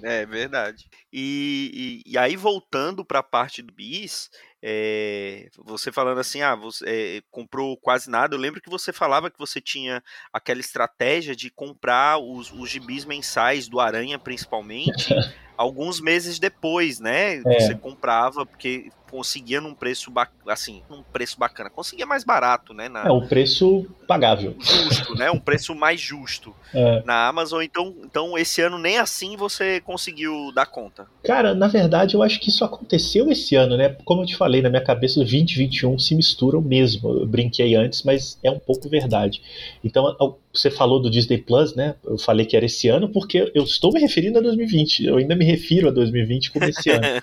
é 0.02 0.26
verdade. 0.26 0.84
E, 1.18 2.02
e, 2.04 2.12
e 2.12 2.18
aí, 2.18 2.36
voltando 2.36 3.02
para 3.02 3.20
a 3.20 3.22
parte 3.22 3.62
do 3.62 3.72
bis, 3.72 4.28
é, 4.62 5.48
você 5.64 5.90
falando 5.90 6.18
assim, 6.18 6.42
ah, 6.42 6.54
você 6.54 6.84
é, 6.86 7.22
comprou 7.30 7.74
quase 7.78 8.10
nada. 8.10 8.34
Eu 8.34 8.38
lembro 8.38 8.60
que 8.60 8.68
você 8.68 8.92
falava 8.92 9.30
que 9.30 9.38
você 9.38 9.58
tinha 9.58 10.02
aquela 10.30 10.60
estratégia 10.60 11.34
de 11.34 11.48
comprar 11.48 12.18
os, 12.18 12.52
os 12.52 12.68
gibis 12.68 13.06
mensais 13.06 13.66
do 13.66 13.80
Aranha, 13.80 14.18
principalmente, 14.18 15.14
alguns 15.56 16.02
meses 16.02 16.38
depois, 16.38 17.00
né? 17.00 17.36
É. 17.46 17.60
Você 17.60 17.74
comprava, 17.74 18.44
porque 18.44 18.90
conseguia 19.10 19.60
num 19.60 19.74
preço 19.74 20.12
assim, 20.46 20.82
num 20.90 21.02
preço 21.02 21.38
bacana, 21.38 21.70
conseguia 21.70 22.06
mais 22.06 22.24
barato, 22.24 22.74
né? 22.74 22.88
Na... 22.88 23.06
É 23.06 23.12
um 23.12 23.26
preço 23.26 23.86
pagável, 24.06 24.56
justo, 24.60 25.14
né? 25.14 25.30
Um 25.30 25.40
preço 25.40 25.74
mais 25.74 26.00
justo 26.00 26.54
é. 26.74 27.02
na 27.04 27.26
Amazon. 27.28 27.62
Então, 27.62 27.94
então 28.04 28.36
esse 28.36 28.60
ano 28.60 28.78
nem 28.78 28.98
assim 28.98 29.36
você 29.36 29.80
conseguiu 29.80 30.52
dar 30.54 30.66
conta. 30.66 31.05
Cara, 31.22 31.56
na 31.56 31.66
verdade 31.66 32.14
eu 32.14 32.22
acho 32.22 32.38
que 32.38 32.50
isso 32.50 32.64
aconteceu 32.64 33.28
esse 33.32 33.56
ano, 33.56 33.76
né? 33.76 33.96
Como 34.04 34.22
eu 34.22 34.26
te 34.26 34.36
falei, 34.36 34.62
na 34.62 34.70
minha 34.70 34.82
cabeça 34.82 35.16
2021 35.16 35.98
se 35.98 36.14
misturam 36.14 36.60
mesmo. 36.62 37.10
Eu 37.10 37.26
brinquei 37.26 37.74
antes, 37.74 38.04
mas 38.04 38.38
é 38.44 38.50
um 38.50 38.60
pouco 38.60 38.88
verdade. 38.88 39.42
Então 39.82 40.16
você 40.58 40.70
falou 40.70 41.00
do 41.00 41.10
Disney 41.10 41.38
Plus, 41.38 41.74
né? 41.74 41.94
Eu 42.04 42.18
falei 42.18 42.46
que 42.46 42.56
era 42.56 42.66
esse 42.66 42.88
ano 42.88 43.08
porque 43.08 43.50
eu 43.54 43.64
estou 43.64 43.92
me 43.92 44.00
referindo 44.00 44.38
a 44.38 44.42
2020. 44.42 45.04
Eu 45.04 45.16
ainda 45.16 45.36
me 45.36 45.44
refiro 45.44 45.88
a 45.88 45.90
2020 45.90 46.50
como 46.52 46.64
esse 46.64 46.90
ano. 46.90 47.06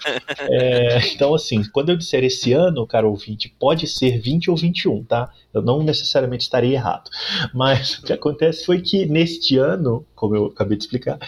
É, 0.49 0.99
então, 1.13 1.33
assim, 1.33 1.63
quando 1.71 1.89
eu 1.89 1.95
disser 1.95 2.23
esse 2.23 2.53
ano, 2.53 2.85
cara 2.85 3.07
ouvinte, 3.07 3.53
pode 3.59 3.87
ser 3.87 4.19
20 4.19 4.51
ou 4.51 4.57
21, 4.57 5.03
tá? 5.03 5.31
Eu 5.53 5.61
não 5.61 5.83
necessariamente 5.83 6.43
estaria 6.43 6.73
errado. 6.73 7.09
Mas 7.53 7.99
o 7.99 8.03
que 8.03 8.13
acontece 8.13 8.65
foi 8.65 8.81
que 8.81 9.05
neste 9.05 9.57
ano, 9.57 10.05
como 10.15 10.35
eu 10.35 10.45
acabei 10.45 10.77
de 10.77 10.83
explicar, 10.83 11.19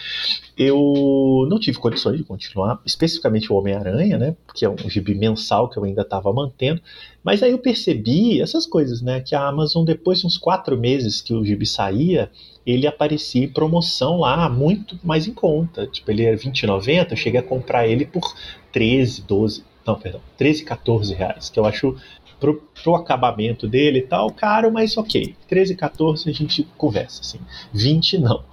eu 0.57 1.45
não 1.50 1.59
tive 1.59 1.77
condições 1.77 2.17
de 2.17 2.24
continuar, 2.24 2.81
especificamente 2.85 3.51
o 3.51 3.55
Homem-Aranha, 3.55 4.17
né? 4.17 4.35
Que 4.53 4.65
é 4.65 4.69
um 4.69 4.89
gibi 4.89 5.13
mensal 5.13 5.69
que 5.69 5.77
eu 5.77 5.83
ainda 5.83 6.01
estava 6.01 6.31
mantendo. 6.33 6.81
Mas 7.24 7.43
aí 7.43 7.51
eu 7.51 7.59
percebi 7.59 8.41
essas 8.41 8.65
coisas, 8.65 9.01
né? 9.01 9.19
Que 9.19 9.35
a 9.35 9.47
Amazon, 9.47 9.85
depois 9.85 10.19
de 10.19 10.27
uns 10.27 10.38
quatro 10.38 10.77
meses 10.77 11.21
que 11.21 11.33
o 11.33 11.43
gibi 11.43 11.65
saía, 11.96 12.30
ele 12.66 12.86
aparecia 12.88 13.46
em 13.46 13.50
promoção 13.50 14.20
lá 14.20 14.50
muito 14.50 15.00
mais 15.04 15.28
em 15.28 15.34
conta. 15.34 15.88
Tipo, 15.88 16.12
ele 16.12 16.24
era 16.24 16.36
R$20,90, 16.36 17.12
eu 17.12 17.18
cheguei 17.18 17.40
a 17.40 17.44
comprar 17.44 17.88
ele 17.88 18.06
por 18.06 18.36
13, 18.72 19.22
12, 19.22 19.64
não, 19.86 19.96
perdão, 19.96 20.22
13, 20.38 20.66
14 20.66 21.14
reais, 21.14 21.50
que 21.50 21.60
eu 21.60 21.66
acho 21.66 21.96
pro, 22.40 22.56
pro 22.84 22.96
acabamento 22.96 23.68
dele 23.68 24.00
e 24.00 24.02
tal, 24.02 24.32
caro, 24.32 24.72
mas 24.72 24.98
ok. 24.98 25.36
13, 25.48 25.75
14 25.75 26.30
a 26.30 26.34
gente 26.34 26.64
conversa, 26.78 27.22
assim. 27.22 27.40
20 27.72 28.18
não. 28.18 28.44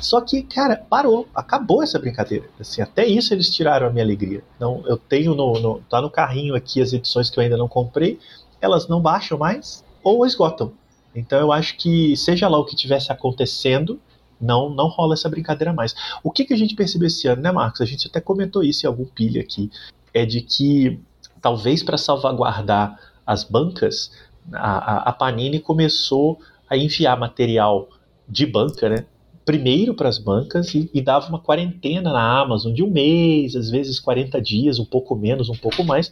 Só 0.00 0.20
que, 0.20 0.42
cara, 0.42 0.76
parou, 0.88 1.26
acabou 1.34 1.82
essa 1.82 1.98
brincadeira. 1.98 2.46
Assim, 2.58 2.80
até 2.80 3.04
isso 3.04 3.34
eles 3.34 3.50
tiraram 3.50 3.88
a 3.88 3.90
minha 3.90 4.04
alegria. 4.04 4.42
Não, 4.60 4.82
eu 4.86 4.96
tenho 4.96 5.34
no, 5.34 5.58
no 5.58 5.80
tá 5.90 6.00
no 6.00 6.10
carrinho 6.10 6.54
aqui 6.54 6.80
as 6.80 6.92
edições 6.92 7.28
que 7.28 7.38
eu 7.38 7.42
ainda 7.42 7.56
não 7.56 7.68
comprei, 7.68 8.18
elas 8.60 8.88
não 8.88 9.00
baixam 9.00 9.36
mais 9.36 9.84
ou 10.02 10.24
esgotam. 10.24 10.72
Então 11.16 11.40
eu 11.40 11.52
acho 11.52 11.76
que 11.76 12.16
seja 12.16 12.48
lá 12.48 12.58
o 12.58 12.64
que 12.64 12.76
tivesse 12.76 13.10
acontecendo, 13.10 14.00
não 14.40 14.68
não 14.70 14.88
rola 14.88 15.14
essa 15.14 15.28
brincadeira 15.28 15.72
mais. 15.72 15.94
O 16.22 16.30
que, 16.30 16.44
que 16.44 16.54
a 16.54 16.56
gente 16.56 16.74
percebeu 16.74 17.06
esse 17.06 17.26
ano, 17.26 17.42
né, 17.42 17.50
Marcos? 17.50 17.80
A 17.80 17.86
gente 17.86 18.06
até 18.06 18.20
comentou 18.20 18.62
isso 18.62 18.86
em 18.86 18.88
algum 18.88 19.06
pilha 19.06 19.40
aqui, 19.40 19.70
é 20.12 20.26
de 20.26 20.42
que 20.42 21.00
talvez 21.40 21.82
para 21.82 21.96
salvaguardar 21.96 22.98
as 23.26 23.44
bancas, 23.44 24.12
a, 24.52 25.08
a 25.08 25.12
Panini 25.12 25.58
começou 25.58 26.38
a 26.68 26.76
enviar 26.76 27.18
material 27.18 27.88
de 28.28 28.46
banca, 28.46 28.88
né? 28.88 29.06
Primeiro 29.46 29.94
para 29.94 30.08
as 30.08 30.18
bancas 30.18 30.74
e, 30.74 30.90
e, 30.92 31.00
dava 31.00 31.28
uma 31.28 31.38
quarentena 31.38 32.12
na 32.12 32.40
Amazon 32.40 32.74
de 32.74 32.82
um 32.82 32.90
mês, 32.90 33.54
às 33.54 33.70
vezes 33.70 34.00
40 34.00 34.42
dias, 34.42 34.80
um 34.80 34.84
pouco 34.84 35.14
menos, 35.14 35.48
um 35.48 35.54
pouco 35.54 35.84
mais. 35.84 36.10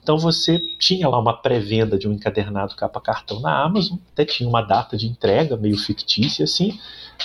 Então 0.00 0.16
você 0.16 0.60
tinha 0.78 1.08
lá 1.08 1.18
uma 1.18 1.32
pré-venda 1.32 1.98
de 1.98 2.06
um 2.06 2.12
encadernado 2.12 2.76
capa 2.76 3.00
cartão 3.00 3.40
na 3.40 3.60
Amazon, 3.60 3.98
até 4.12 4.24
tinha 4.24 4.48
uma 4.48 4.62
data 4.62 4.96
de 4.96 5.08
entrega 5.08 5.56
meio 5.56 5.76
fictícia 5.76 6.44
assim, 6.44 6.78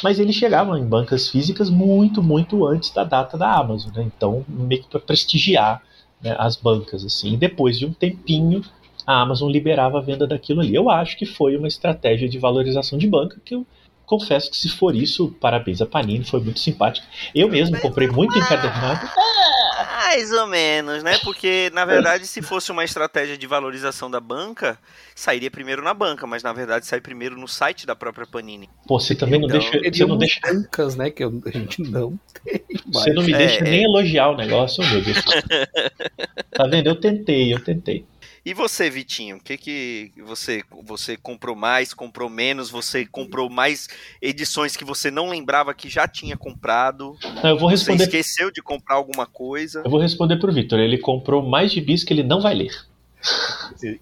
mas 0.03 0.20
ele 0.20 0.34
chegava 0.34 0.80
em 0.80 0.84
bancas 0.84 1.30
físicas 1.30 1.70
muito, 1.70 2.24
muito 2.24 2.65
antes 2.65 2.89
da 2.89 3.03
data 3.03 3.38
da 3.38 3.56
Amazon, 3.56 3.91
né? 3.96 4.01
Então 4.18 4.44
meio 4.50 4.82
que 4.82 4.89
para 4.89 5.00
prestigiar 5.00 5.84
né, 6.20 6.36
as 6.39 6.56
bancas 6.56 7.06
assim. 7.06 7.34
E 7.34 7.38
depois 7.38 7.77
de 7.77 7.86
um 7.86 7.94
tempinho 7.94 8.63
a 9.06 9.22
Amazon 9.22 9.51
liberava 9.51 10.00
a 10.00 10.01
venda 10.01 10.25
daquilo 10.25 10.62
ali. 10.62 10.74
Eu 10.74 10.89
acho 10.89 11.18
que 11.18 11.25
foi 11.25 11.56
uma 11.56 11.68
estratégia 11.68 12.27
de 12.27 12.39
valorização 12.39 12.98
de 12.98 13.08
banca 13.08 13.39
que 13.44 13.56
eu 13.56 13.65
confesso 14.12 14.51
que 14.51 14.58
se 14.58 14.68
for 14.68 14.94
isso, 14.94 15.34
parabéns 15.39 15.82
a 15.82 15.86
Panini, 15.86 16.25
foi 16.25 16.41
muito 16.41 16.60
simpático. 16.60 17.08
Eu 17.34 17.48
mesmo 17.48 17.80
comprei 17.80 18.10
muito 18.10 18.38
encadernado. 18.38 19.10
Mais 19.88 20.34
ou 20.34 20.46
menos, 20.48 21.01
né? 21.01 21.18
Porque, 21.24 21.72
na 21.74 21.86
verdade, 21.86 22.27
se 22.27 22.41
fosse 22.41 22.74
uma 22.74 22.84
estratégia 22.84 23.38
de 23.38 23.48
valorização 23.48 24.12
da 24.12 24.20
banca, 24.20 24.77
sairia 25.15 25.50
primeiro 25.50 25.82
na 25.82 25.94
banca, 25.94 26.27
mas 26.27 26.44
na 26.44 26.51
verdade 26.51 26.86
sai 26.86 27.00
primeiro 27.00 27.39
no 27.39 27.48
site 27.48 27.88
da 27.88 27.96
própria 27.96 28.27
Panini. 28.27 28.70
Pô, 28.86 29.00
você 29.00 29.15
também 29.15 29.39
então, 29.39 29.48
não 29.48 29.60
deixa. 29.60 29.80
Você 29.80 30.06
não 30.06 30.18
deixa. 30.18 30.39
bancas, 30.44 30.96
né? 30.98 31.10
Que 31.10 31.24
a 31.24 31.30
gente 31.53 31.82
não 31.84 32.20
tem. 32.44 32.62
Mas... 32.94 33.03
Você 33.03 33.13
não 33.13 33.24
me 33.24 33.34
é, 33.34 33.38
deixa 33.38 33.60
é... 33.60 33.70
nem 33.70 33.84
elogiar 33.86 34.32
o 34.32 34.36
negócio, 34.36 34.84
meu 34.86 35.01
Deus. 35.01 35.24
tá 36.51 36.68
vendo? 36.68 36.88
Eu 36.88 37.00
tentei, 37.00 37.53
eu 37.53 37.63
tentei. 37.63 38.06
E 38.43 38.53
você, 38.53 38.89
Vitinho, 38.89 39.38
o 39.38 39.39
que 39.39 39.55
que 39.55 40.12
você 40.25 40.63
você 40.83 41.15
comprou 41.15 41.55
mais, 41.55 41.93
comprou 41.93 42.29
menos? 42.29 42.71
Você 42.71 43.05
comprou 43.05 43.50
mais 43.50 43.88
edições 44.21 44.75
que 44.75 44.83
você 44.83 45.12
não 45.12 45.29
lembrava 45.29 45.74
que 45.74 45.88
já 45.88 46.07
tinha 46.07 46.36
comprado? 46.36 47.15
eu 47.43 47.57
vou 47.57 47.69
responder. 47.69 48.00
Você 48.00 48.03
esqueceu 48.05 48.51
de 48.51 48.62
comprar 48.62 48.95
alguma 48.95 49.27
coisa? 49.27 49.83
Eu 49.86 49.91
vou 49.91 50.00
responder 50.00 50.38
pro 50.38 50.51
Vitor. 50.51 50.79
Ele 50.79 50.98
comprou 50.98 51.48
mais 51.48 51.71
gibis 51.71 52.03
que 52.03 52.13
ele 52.13 52.24
não 52.24 52.41
vai 52.41 52.55
ler. 52.55 52.71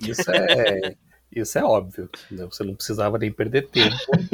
Isso 0.01 0.31
é 0.31 0.95
isso 1.35 1.57
é 1.59 1.63
óbvio. 1.63 2.09
Né? 2.31 2.45
Você 2.45 2.63
não 2.63 2.75
precisava 2.75 3.17
nem 3.17 3.31
perder 3.31 3.67
tempo 3.67 3.95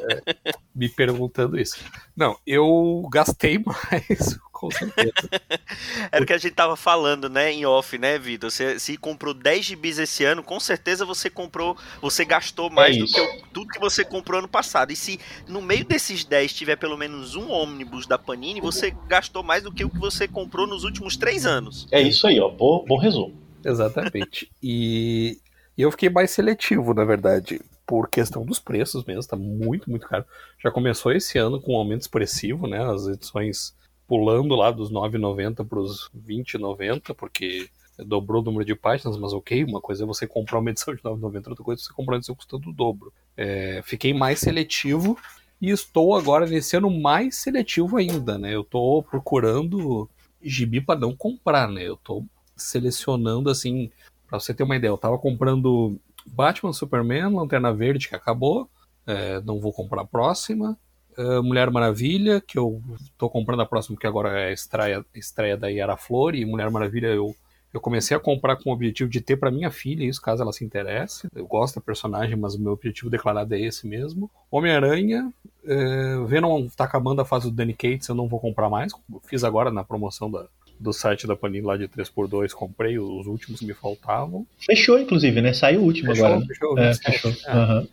é, 0.00 0.52
me 0.74 0.88
perguntando 0.88 1.58
isso. 1.58 1.78
Não, 2.14 2.36
eu 2.46 3.08
gastei 3.10 3.58
mais 3.64 4.38
com 4.56 4.70
certeza. 4.70 5.12
Era 6.10 6.24
o 6.24 6.26
que 6.26 6.32
a 6.32 6.38
gente 6.38 6.54
tava 6.54 6.76
falando, 6.76 7.28
né, 7.28 7.52
em 7.52 7.66
off, 7.66 7.98
né, 7.98 8.18
Vitor? 8.18 8.50
Você 8.50 8.78
se 8.78 8.96
comprou 8.96 9.34
10 9.34 9.66
gibis 9.66 9.98
esse 9.98 10.24
ano, 10.24 10.42
com 10.42 10.58
certeza 10.58 11.04
você 11.04 11.28
comprou, 11.28 11.76
você 12.00 12.24
gastou 12.24 12.70
mais 12.70 12.96
é 12.96 13.00
do 13.00 13.06
que 13.06 13.44
tudo 13.52 13.68
que 13.68 13.78
você 13.78 14.02
comprou 14.02 14.38
ano 14.38 14.48
passado. 14.48 14.92
E 14.92 14.96
se 14.96 15.20
no 15.46 15.60
meio 15.60 15.84
desses 15.84 16.24
10 16.24 16.54
tiver 16.54 16.76
pelo 16.76 16.96
menos 16.96 17.34
um 17.34 17.50
ônibus 17.50 18.06
da 18.06 18.16
Panini, 18.16 18.60
você 18.60 18.94
gastou 19.06 19.42
mais 19.42 19.62
do 19.62 19.70
que 19.70 19.84
o 19.84 19.90
que 19.90 19.98
você 19.98 20.26
comprou 20.26 20.66
nos 20.66 20.84
últimos 20.84 21.16
3 21.18 21.44
anos. 21.44 21.86
É 21.90 22.00
isso 22.00 22.26
aí, 22.26 22.40
ó. 22.40 22.48
Bom, 22.48 22.82
bom 22.88 22.96
resumo. 22.96 23.34
Exatamente. 23.62 24.50
E 24.62 25.38
eu 25.76 25.90
fiquei 25.90 26.08
mais 26.08 26.30
seletivo, 26.30 26.94
na 26.94 27.04
verdade, 27.04 27.60
por 27.86 28.08
questão 28.08 28.44
dos 28.44 28.58
preços 28.58 29.04
mesmo, 29.04 29.28
tá 29.28 29.36
muito, 29.36 29.90
muito 29.90 30.06
caro. 30.08 30.24
Já 30.58 30.70
começou 30.70 31.12
esse 31.12 31.36
ano 31.38 31.60
com 31.60 31.74
um 31.74 31.76
aumento 31.76 32.00
expressivo, 32.00 32.66
né? 32.66 32.82
As 32.82 33.06
edições 33.06 33.74
pulando 34.06 34.54
lá 34.54 34.70
dos 34.70 34.90
9,90 34.90 35.66
para 35.66 35.78
os 35.78 36.10
20,90, 36.16 37.14
porque 37.14 37.68
dobrou 37.98 38.42
o 38.42 38.44
número 38.44 38.64
de 38.64 38.74
páginas, 38.74 39.16
mas 39.16 39.32
ok, 39.32 39.64
uma 39.64 39.80
coisa 39.80 40.04
é 40.04 40.06
você 40.06 40.26
comprar 40.26 40.58
uma 40.58 40.70
edição 40.70 40.94
de 40.94 41.02
9,90, 41.02 41.48
outra 41.48 41.64
coisa 41.64 41.82
é 41.82 41.84
você 41.84 41.92
comprar 41.92 42.14
uma 42.14 42.18
edição 42.18 42.34
custando 42.34 42.70
o 42.70 42.72
dobro. 42.72 43.12
É, 43.36 43.80
fiquei 43.84 44.12
mais 44.12 44.38
seletivo 44.38 45.18
e 45.60 45.70
estou 45.70 46.14
agora 46.14 46.46
nesse 46.46 46.76
ano 46.76 46.90
mais 46.90 47.36
seletivo 47.36 47.96
ainda, 47.96 48.36
né? 48.36 48.54
Eu 48.54 48.60
estou 48.60 49.02
procurando 49.02 50.08
gibi 50.42 50.80
para 50.80 51.00
não 51.00 51.16
comprar, 51.16 51.68
né? 51.68 51.82
Eu 51.82 51.94
estou 51.94 52.24
selecionando 52.54 53.50
assim, 53.50 53.90
para 54.28 54.38
você 54.38 54.52
ter 54.52 54.62
uma 54.62 54.76
ideia, 54.76 54.90
eu 54.90 54.96
estava 54.96 55.18
comprando 55.18 55.98
Batman, 56.26 56.72
Superman, 56.72 57.34
Lanterna 57.34 57.72
Verde 57.72 58.08
que 58.08 58.14
acabou, 58.14 58.68
é, 59.06 59.40
não 59.42 59.60
vou 59.60 59.72
comprar 59.72 60.02
a 60.02 60.06
próxima. 60.06 60.78
Uh, 61.18 61.42
Mulher 61.42 61.70
Maravilha, 61.70 62.40
que 62.40 62.58
eu 62.58 62.82
tô 63.16 63.28
comprando 63.30 63.60
a 63.60 63.66
próxima, 63.66 63.96
porque 63.96 64.06
agora 64.06 64.38
é 64.38 64.48
a 64.48 64.52
estreia, 64.52 65.04
estreia 65.14 65.56
da 65.56 65.68
Yara 65.68 65.96
Flor, 65.96 66.34
e 66.34 66.44
Mulher 66.44 66.70
Maravilha 66.70 67.08
eu, 67.08 67.34
Eu 67.72 67.80
comecei 67.80 68.16
a 68.16 68.20
comprar 68.20 68.56
com 68.56 68.70
o 68.70 68.72
objetivo 68.72 69.08
de 69.10 69.20
ter 69.20 69.36
para 69.36 69.50
minha 69.50 69.70
filha 69.70 70.04
isso, 70.04 70.20
caso 70.22 70.42
ela 70.42 70.52
se 70.52 70.64
interesse. 70.64 71.28
Eu 71.34 71.46
gosto 71.46 71.76
da 71.76 71.80
personagem, 71.80 72.36
mas 72.36 72.54
o 72.54 72.60
meu 72.60 72.72
objetivo 72.72 73.10
declarado 73.10 73.54
é 73.54 73.60
esse 73.60 73.86
mesmo. 73.86 74.30
Homem-Aranha, 74.50 75.30
é, 75.64 76.16
Venom 76.26 76.68
tá 76.68 76.84
acabando 76.84 77.20
a 77.20 77.24
fase 77.24 77.50
do 77.50 77.54
Danny 77.56 77.74
Cates, 77.74 78.08
eu 78.08 78.14
não 78.14 78.28
vou 78.28 78.40
comprar 78.40 78.70
mais. 78.70 78.92
Fiz 79.24 79.44
agora 79.44 79.70
na 79.70 79.84
promoção 79.84 80.30
da, 80.30 80.46
do 80.78 80.92
site 80.92 81.26
da 81.26 81.36
Panini 81.36 81.66
lá 81.66 81.76
de 81.76 81.88
3x2, 81.88 82.52
comprei 82.52 82.98
os 82.98 83.26
últimos 83.26 83.60
que 83.60 83.66
me 83.66 83.74
faltavam. 83.74 84.46
Fechou, 84.58 84.98
inclusive, 84.98 85.40
né? 85.40 85.52
Saiu 85.52 85.80
o 85.80 85.84
último 85.84 86.10
Fechou, 86.10 86.26
agora. 86.26 86.40
né? 86.40 86.46
fechou, 86.46 86.78
É, 86.78 86.94
fechou. 86.94 87.30
É. 87.46 87.50
Aham. 87.52 87.88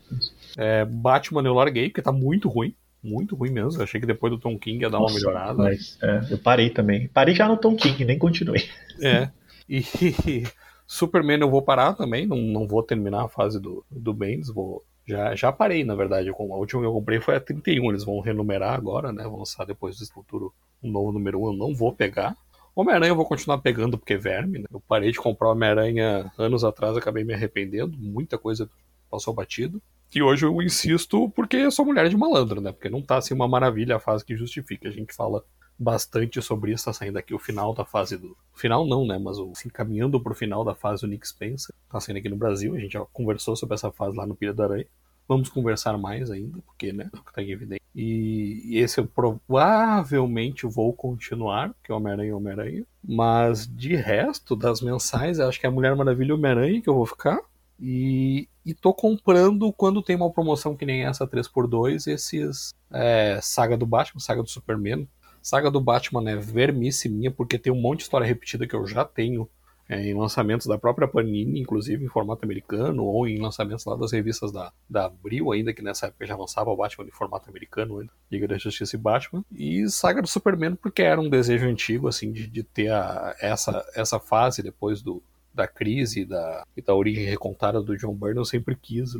É, 0.56 0.84
Batman 0.84 1.42
eu 1.42 1.54
larguei, 1.54 1.88
porque 1.88 2.02
tá 2.02 2.12
muito 2.12 2.48
ruim. 2.48 2.74
Muito 3.04 3.36
ruim 3.36 3.50
mesmo. 3.50 3.78
Eu 3.78 3.84
achei 3.84 4.00
que 4.00 4.06
depois 4.06 4.32
do 4.32 4.38
Tom 4.38 4.58
King 4.58 4.82
ia 4.82 4.88
dar 4.88 4.96
uma 4.96 5.02
Nossa, 5.02 5.14
melhorada. 5.14 5.62
Mas, 5.62 5.98
é, 6.02 6.26
eu 6.30 6.38
parei 6.38 6.70
também. 6.70 7.06
Parei 7.08 7.34
já 7.34 7.46
no 7.46 7.58
Tom 7.58 7.76
King, 7.76 8.02
nem 8.02 8.18
continuei. 8.18 8.66
É. 9.02 9.30
E 9.68 9.82
Superman 10.88 11.40
eu 11.40 11.50
vou 11.50 11.60
parar 11.60 11.92
também, 11.92 12.26
não, 12.26 12.38
não 12.38 12.66
vou 12.66 12.82
terminar 12.82 13.24
a 13.24 13.28
fase 13.28 13.60
do, 13.60 13.84
do 13.90 14.14
Bendis, 14.14 14.48
vou. 14.48 14.82
Já, 15.06 15.34
já 15.34 15.52
parei, 15.52 15.84
na 15.84 15.94
verdade. 15.94 16.28
Eu 16.28 16.34
A 16.34 16.56
última 16.56 16.80
que 16.80 16.86
eu 16.86 16.92
comprei 16.92 17.20
foi 17.20 17.36
a 17.36 17.40
31. 17.40 17.90
Eles 17.90 18.04
vão 18.04 18.20
renumerar 18.20 18.72
agora, 18.72 19.12
né? 19.12 19.22
Vão 19.24 19.38
lançar 19.38 19.66
depois 19.66 19.98
do 19.98 20.06
futuro 20.06 20.50
um 20.82 20.90
novo 20.90 21.12
número 21.12 21.42
1. 21.42 21.46
Eu 21.48 21.52
não 21.52 21.74
vou 21.74 21.92
pegar. 21.92 22.34
Homem-Aranha 22.74 23.12
eu 23.12 23.16
vou 23.16 23.26
continuar 23.26 23.58
pegando 23.58 23.98
porque 23.98 24.14
é 24.14 24.18
verme, 24.18 24.60
né? 24.60 24.64
Eu 24.72 24.80
parei 24.80 25.12
de 25.12 25.18
comprar 25.18 25.50
Homem-Aranha 25.50 26.32
anos 26.38 26.64
atrás, 26.64 26.96
acabei 26.96 27.22
me 27.22 27.34
arrependendo. 27.34 27.98
Muita 27.98 28.38
coisa 28.38 28.68
passou 29.10 29.34
batido. 29.34 29.80
E 30.14 30.22
hoje 30.22 30.46
eu 30.46 30.62
insisto 30.62 31.28
porque 31.30 31.70
sou 31.70 31.84
mulher 31.84 32.08
de 32.08 32.16
malandro, 32.16 32.60
né? 32.60 32.70
Porque 32.70 32.88
não 32.88 33.02
tá 33.02 33.18
assim 33.18 33.34
uma 33.34 33.48
maravilha 33.48 33.96
a 33.96 34.00
fase 34.00 34.24
que 34.24 34.36
justifica. 34.36 34.88
A 34.88 34.92
gente 34.92 35.12
fala 35.12 35.44
bastante 35.76 36.40
sobre 36.40 36.72
isso, 36.72 36.84
tá 36.84 36.92
saindo 36.92 37.18
aqui 37.18 37.34
o 37.34 37.38
final 37.38 37.74
da 37.74 37.84
fase 37.84 38.16
do. 38.16 38.36
Final 38.54 38.86
não, 38.86 39.04
né? 39.06 39.18
Mas 39.18 39.38
o, 39.38 39.50
assim, 39.50 39.68
caminhando 39.68 40.20
pro 40.20 40.34
final 40.34 40.64
da 40.64 40.74
fase 40.74 41.02
do 41.02 41.08
Nick 41.08 41.26
Spencer. 41.26 41.74
Tá 41.90 41.98
saindo 41.98 42.18
aqui 42.18 42.28
no 42.28 42.36
Brasil. 42.36 42.74
A 42.74 42.78
gente 42.78 42.92
já 42.92 43.04
conversou 43.12 43.56
sobre 43.56 43.74
essa 43.74 43.90
fase 43.90 44.16
lá 44.16 44.26
no 44.26 44.36
Pilha 44.36 44.54
da 44.54 44.64
Aranha. 44.64 44.86
Vamos 45.26 45.48
conversar 45.48 45.96
mais 45.96 46.30
ainda, 46.30 46.58
porque, 46.66 46.92
né? 46.92 47.10
Tá 47.32 47.42
em 47.42 47.50
evidência. 47.50 47.82
E, 47.94 48.78
esse 48.78 49.00
eu 49.00 49.06
provavelmente 49.06 50.66
vou 50.66 50.92
continuar, 50.92 51.72
porque 51.74 51.90
é 51.90 51.94
Homem-Aranha 51.94 52.30
é 52.30 52.34
Homem-Aranha. 52.34 52.86
Mas 53.02 53.66
de 53.66 53.96
resto, 53.96 54.54
das 54.54 54.80
mensais, 54.80 55.40
acho 55.40 55.58
que 55.58 55.66
é 55.66 55.68
a 55.68 55.72
Mulher 55.72 55.96
Maravilha 55.96 56.34
Homem-Aranha 56.34 56.80
que 56.80 56.88
eu 56.88 56.94
vou 56.94 57.06
ficar. 57.06 57.40
E, 57.80 58.48
e 58.64 58.72
tô 58.74 58.94
comprando 58.94 59.72
quando 59.72 60.02
tem 60.02 60.16
uma 60.16 60.30
promoção 60.30 60.76
que 60.76 60.86
nem 60.86 61.04
essa 61.04 61.26
3x2, 61.26 62.06
esses 62.06 62.74
é, 62.90 63.38
Saga 63.42 63.76
do 63.76 63.86
Batman, 63.86 64.20
Saga 64.20 64.42
do 64.42 64.48
Superman. 64.48 65.08
Saga 65.42 65.70
do 65.70 65.80
Batman 65.80 66.30
é 66.30 66.36
vermice 66.36 67.08
minha, 67.08 67.30
porque 67.30 67.58
tem 67.58 67.72
um 67.72 67.80
monte 67.80 67.98
de 67.98 68.04
história 68.04 68.26
repetida 68.26 68.66
que 68.66 68.74
eu 68.74 68.86
já 68.86 69.04
tenho 69.04 69.48
é, 69.88 70.00
em 70.00 70.14
lançamentos 70.14 70.66
da 70.66 70.78
própria 70.78 71.06
Panini, 71.06 71.60
inclusive 71.60 72.02
em 72.02 72.08
formato 72.08 72.44
americano, 72.44 73.04
ou 73.04 73.28
em 73.28 73.38
lançamentos 73.38 73.84
lá 73.84 73.94
das 73.94 74.12
revistas 74.12 74.50
da, 74.50 74.72
da 74.88 75.06
Abril, 75.06 75.52
ainda 75.52 75.74
que 75.74 75.82
nessa 75.82 76.06
época 76.06 76.26
já 76.26 76.36
lançava 76.36 76.70
o 76.70 76.76
Batman 76.76 77.06
em 77.06 77.10
formato 77.10 77.50
americano, 77.50 77.98
ainda, 77.98 78.12
Liga 78.30 78.48
da 78.48 78.56
Justiça 78.56 78.96
e 78.96 78.98
Batman. 78.98 79.44
E 79.52 79.86
Saga 79.90 80.22
do 80.22 80.28
Superman, 80.28 80.74
porque 80.76 81.02
era 81.02 81.20
um 81.20 81.28
desejo 81.28 81.66
antigo, 81.66 82.08
assim, 82.08 82.32
de, 82.32 82.46
de 82.46 82.62
ter 82.62 82.90
a, 82.90 83.36
essa, 83.38 83.84
essa 83.94 84.18
fase 84.18 84.62
depois 84.62 85.02
do, 85.02 85.22
da 85.54 85.68
crise 85.68 86.24
da, 86.24 86.66
e 86.76 86.82
da 86.82 86.94
origem 86.94 87.24
recontada 87.24 87.80
do 87.80 87.96
John 87.96 88.14
Byrne, 88.14 88.38
eu 88.38 88.44
sempre 88.44 88.74
quis 88.74 89.12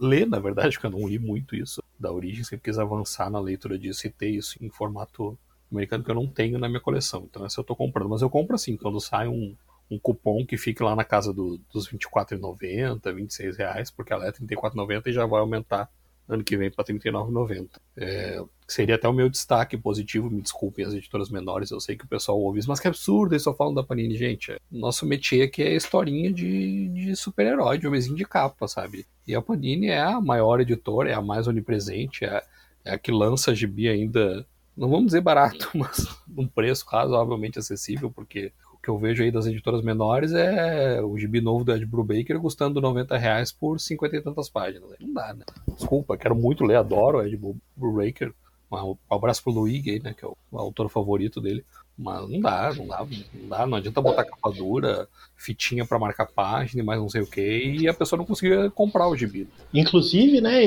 ler, 0.00 0.26
na 0.26 0.38
verdade, 0.38 0.76
porque 0.76 0.86
eu 0.86 0.98
não 0.98 1.08
li 1.08 1.18
muito 1.18 1.56
isso 1.56 1.82
da 1.98 2.12
origem, 2.12 2.44
sempre 2.44 2.70
quis 2.70 2.78
avançar 2.78 3.30
na 3.30 3.40
leitura 3.40 3.78
disso 3.78 4.06
e 4.06 4.10
ter 4.10 4.28
isso 4.28 4.62
em 4.62 4.68
formato 4.68 5.36
americano 5.72 6.04
que 6.04 6.10
eu 6.10 6.14
não 6.14 6.26
tenho 6.26 6.58
na 6.58 6.68
minha 6.68 6.80
coleção. 6.80 7.26
Então 7.28 7.44
essa 7.44 7.60
eu 7.60 7.64
tô 7.64 7.74
comprando. 7.74 8.08
Mas 8.08 8.22
eu 8.22 8.30
compro 8.30 8.54
assim, 8.54 8.76
quando 8.76 9.00
sai 9.00 9.28
um, 9.28 9.54
um 9.90 9.98
cupom 9.98 10.44
que 10.44 10.56
fique 10.56 10.82
lá 10.82 10.94
na 10.94 11.04
casa 11.04 11.32
do, 11.32 11.58
dos 11.72 11.86
R$24,90, 11.86 13.14
26 13.14 13.56
reais, 13.56 13.90
porque 13.90 14.12
ela 14.12 14.26
é 14.26 14.28
R$34,90 14.28 15.06
e 15.06 15.12
já 15.12 15.26
vai 15.26 15.40
aumentar 15.40 15.90
ano 16.28 16.44
que 16.44 16.56
vem 16.56 16.70
para 16.70 16.84
R$39,90. 16.86 17.68
É, 17.96 18.44
seria 18.66 18.96
até 18.96 19.08
o 19.08 19.12
meu 19.12 19.30
destaque 19.30 19.78
positivo, 19.78 20.30
me 20.30 20.42
desculpem 20.42 20.84
as 20.84 20.92
editoras 20.92 21.30
menores, 21.30 21.70
eu 21.70 21.80
sei 21.80 21.96
que 21.96 22.04
o 22.04 22.08
pessoal 22.08 22.38
ouve 22.38 22.58
isso, 22.58 22.68
mas 22.68 22.78
que 22.78 22.86
absurdo, 22.86 23.32
eles 23.32 23.42
só 23.42 23.54
falam 23.54 23.72
da 23.72 23.82
Panini, 23.82 24.14
gente. 24.16 24.54
Nosso 24.70 25.06
métier 25.06 25.46
aqui 25.46 25.62
é 25.62 25.74
historinha 25.74 26.30
de, 26.30 26.88
de 26.88 27.16
super-herói, 27.16 27.78
de 27.78 27.86
homenzinho 27.86 28.16
de 28.16 28.26
capa, 28.26 28.68
sabe? 28.68 29.06
E 29.26 29.34
a 29.34 29.40
Panini 29.40 29.88
é 29.88 30.00
a 30.00 30.20
maior 30.20 30.60
editora, 30.60 31.10
é 31.10 31.14
a 31.14 31.22
mais 31.22 31.46
onipresente, 31.46 32.26
é, 32.26 32.42
é 32.84 32.92
a 32.92 32.98
que 32.98 33.10
lança 33.10 33.54
gibi 33.54 33.88
ainda, 33.88 34.46
não 34.76 34.90
vamos 34.90 35.06
dizer 35.06 35.22
barato, 35.22 35.70
mas 35.74 36.06
num 36.28 36.46
preço 36.46 36.84
razoavelmente 36.86 37.58
acessível, 37.58 38.10
porque 38.10 38.52
que 38.88 38.90
eu 38.90 38.96
vejo 38.96 39.22
aí 39.22 39.30
das 39.30 39.44
editoras 39.44 39.82
menores 39.82 40.32
é 40.32 41.02
o 41.02 41.18
gibi 41.18 41.42
novo 41.42 41.62
do 41.62 41.74
Ed 41.74 41.84
Brubaker 41.84 42.40
custando 42.40 42.80
90 42.80 43.18
reais 43.18 43.52
por 43.52 43.78
50 43.78 44.16
e 44.16 44.20
tantas 44.22 44.48
páginas. 44.48 44.88
Não 44.98 45.12
dá, 45.12 45.34
né? 45.34 45.44
Desculpa, 45.76 46.16
quero 46.16 46.34
muito 46.34 46.64
ler, 46.64 46.76
adoro 46.76 47.18
o 47.18 47.22
Ed 47.22 47.38
Brubaker. 47.76 48.32
Um 48.72 48.96
abraço 49.10 49.42
pro 49.42 49.52
Luigi 49.52 50.00
né? 50.02 50.14
Que 50.18 50.24
é 50.24 50.28
o 50.28 50.58
autor 50.58 50.88
favorito 50.88 51.38
dele. 51.38 51.62
Mas 51.98 52.28
não 52.30 52.40
dá, 52.40 52.72
não 52.74 52.86
dá, 52.86 53.06
não 53.34 53.48
dá, 53.48 53.66
não 53.66 53.76
adianta 53.76 54.00
botar 54.00 54.24
capa 54.24 54.50
dura, 54.52 55.06
fitinha 55.36 55.84
pra 55.84 55.98
marcar 55.98 56.26
página 56.26 56.80
e 56.80 56.86
mais 56.86 57.00
não 57.00 57.08
sei 57.08 57.22
o 57.22 57.26
que, 57.26 57.40
e 57.80 57.88
a 57.88 57.92
pessoa 57.92 58.16
não 58.16 58.24
conseguia 58.24 58.70
comprar 58.70 59.08
o 59.08 59.16
gibi. 59.16 59.48
Inclusive, 59.74 60.40
né, 60.40 60.60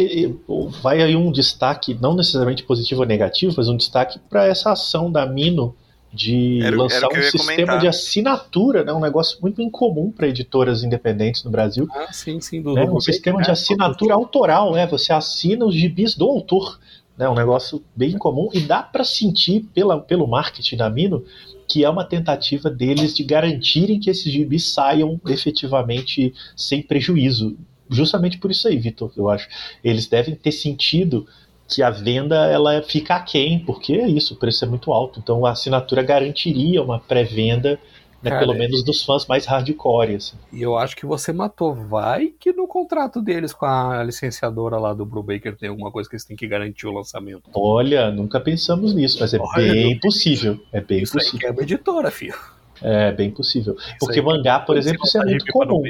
vai 0.84 1.02
aí 1.02 1.16
um 1.16 1.32
destaque, 1.32 1.94
não 1.94 2.14
necessariamente 2.14 2.64
positivo 2.64 3.02
ou 3.02 3.08
negativo, 3.08 3.54
mas 3.56 3.70
um 3.70 3.78
destaque 3.78 4.20
para 4.30 4.46
essa 4.46 4.74
ação 4.74 5.10
da 5.10 5.26
Mino 5.26 5.74
de 6.14 6.60
Era 6.60 6.68
era 6.68 6.78
lançar 6.78 7.02
eu 7.12 7.20
um 7.20 7.24
sistema 7.24 7.48
comentar. 7.48 7.80
de 7.80 7.88
assinatura, 7.88 8.84
né, 8.84 8.94
um 8.94 9.00
negócio 9.00 9.38
muito 9.42 9.62
incomum 9.62 10.12
para 10.12 10.28
editoras 10.28 10.84
independentes 10.84 11.44
no 11.44 11.52
Brasil. 11.52 11.88
Ah, 11.92 12.12
sim, 12.12 12.40
sim, 12.42 12.62
do, 12.62 12.74
né, 12.74 12.84
um 12.84 13.00
sistema 13.00 13.42
de 13.42 13.48
né? 13.48 13.54
assinatura 13.54 14.14
autoral, 14.14 14.74
né? 14.74 14.86
Você 14.88 15.14
assina 15.14 15.66
os 15.66 15.74
gibis 15.74 16.16
do 16.16 16.26
autor, 16.26 16.80
né? 17.18 17.30
Um 17.30 17.36
negócio 17.36 17.84
bem 17.96 18.18
comum 18.18 18.50
e 18.54 18.60
dá 18.60 18.84
para 18.84 19.04
sentir 19.04 19.66
pela, 19.74 20.00
pelo 20.00 20.28
marketing 20.28 20.78
da 20.78 20.90
Mino 20.90 21.24
que 21.72 21.86
é 21.86 21.90
uma 21.90 22.04
tentativa 22.04 22.70
deles 22.70 23.16
de 23.16 23.24
garantirem 23.24 23.98
que 23.98 24.10
esses 24.10 24.30
gibis 24.30 24.74
saiam 24.74 25.22
efetivamente 25.26 26.34
sem 26.54 26.82
prejuízo. 26.82 27.56
Justamente 27.90 28.38
por 28.38 28.52
isso 28.52 28.68
aí, 28.68 28.78
Vitor, 28.78 29.10
eu 29.16 29.30
acho. 29.30 29.48
Eles 29.82 30.06
devem 30.06 30.36
ter 30.36 30.52
sentido 30.52 31.26
que 31.72 31.82
a 31.82 31.90
venda 31.90 32.36
ela 32.48 32.82
fica 32.82 33.16
aquém, 33.16 33.60
porque 33.60 33.94
é 33.94 34.08
isso, 34.08 34.34
o 34.34 34.38
preço 34.38 34.66
é 34.66 34.68
muito 34.68 34.92
alto. 34.92 35.20
Então 35.20 35.46
a 35.46 35.52
assinatura 35.52 36.04
garantiria 36.04 36.84
uma 36.84 37.00
pré-venda, 37.00 37.80
né, 38.22 38.38
pelo 38.38 38.54
menos 38.54 38.84
dos 38.84 39.04
fãs 39.04 39.26
mais 39.26 39.46
hardcore. 39.46 40.16
Assim. 40.16 40.36
E 40.52 40.62
eu 40.62 40.78
acho 40.78 40.96
que 40.96 41.06
você 41.06 41.32
matou. 41.32 41.74
Vai 41.74 42.34
que 42.40 42.52
no 42.52 42.68
contrato 42.68 43.22
deles 43.22 43.54
com 43.54 43.66
a 43.66 44.04
licenciadora 44.04 44.78
lá 44.78 44.94
do 44.94 45.06
Brubaker 45.06 45.56
tem 45.56 45.70
alguma 45.70 45.92
coisa 45.92 46.10
que 46.10 46.16
eles 46.16 46.26
têm 46.26 46.36
que 46.36 46.46
garantir 46.46 46.86
o 46.88 46.92
lançamento. 46.92 47.44
Olha, 47.54 48.12
nunca 48.12 48.40
pensamos 48.40 48.94
nisso, 48.94 49.18
mas 49.22 49.34
é 49.34 49.40
Olha, 49.40 49.74
bem 49.74 50.00
possível. 50.00 50.60
É 50.74 50.82
bem 50.82 51.02
Isso 51.02 51.18
aí 51.18 51.24
possível. 51.24 51.48
quebra 51.48 51.64
editora, 51.64 52.12
filho. 52.12 52.36
É 52.82 53.12
bem 53.12 53.32
possível. 53.32 53.76
Isso 53.76 53.96
Porque 54.00 54.20
aí 54.20 54.26
mangá, 54.26 54.60
por 54.60 54.76
exemplo, 54.76 55.06
isso 55.06 55.18
é 55.18 55.26
muito 55.26 55.46
comum. 55.52 55.84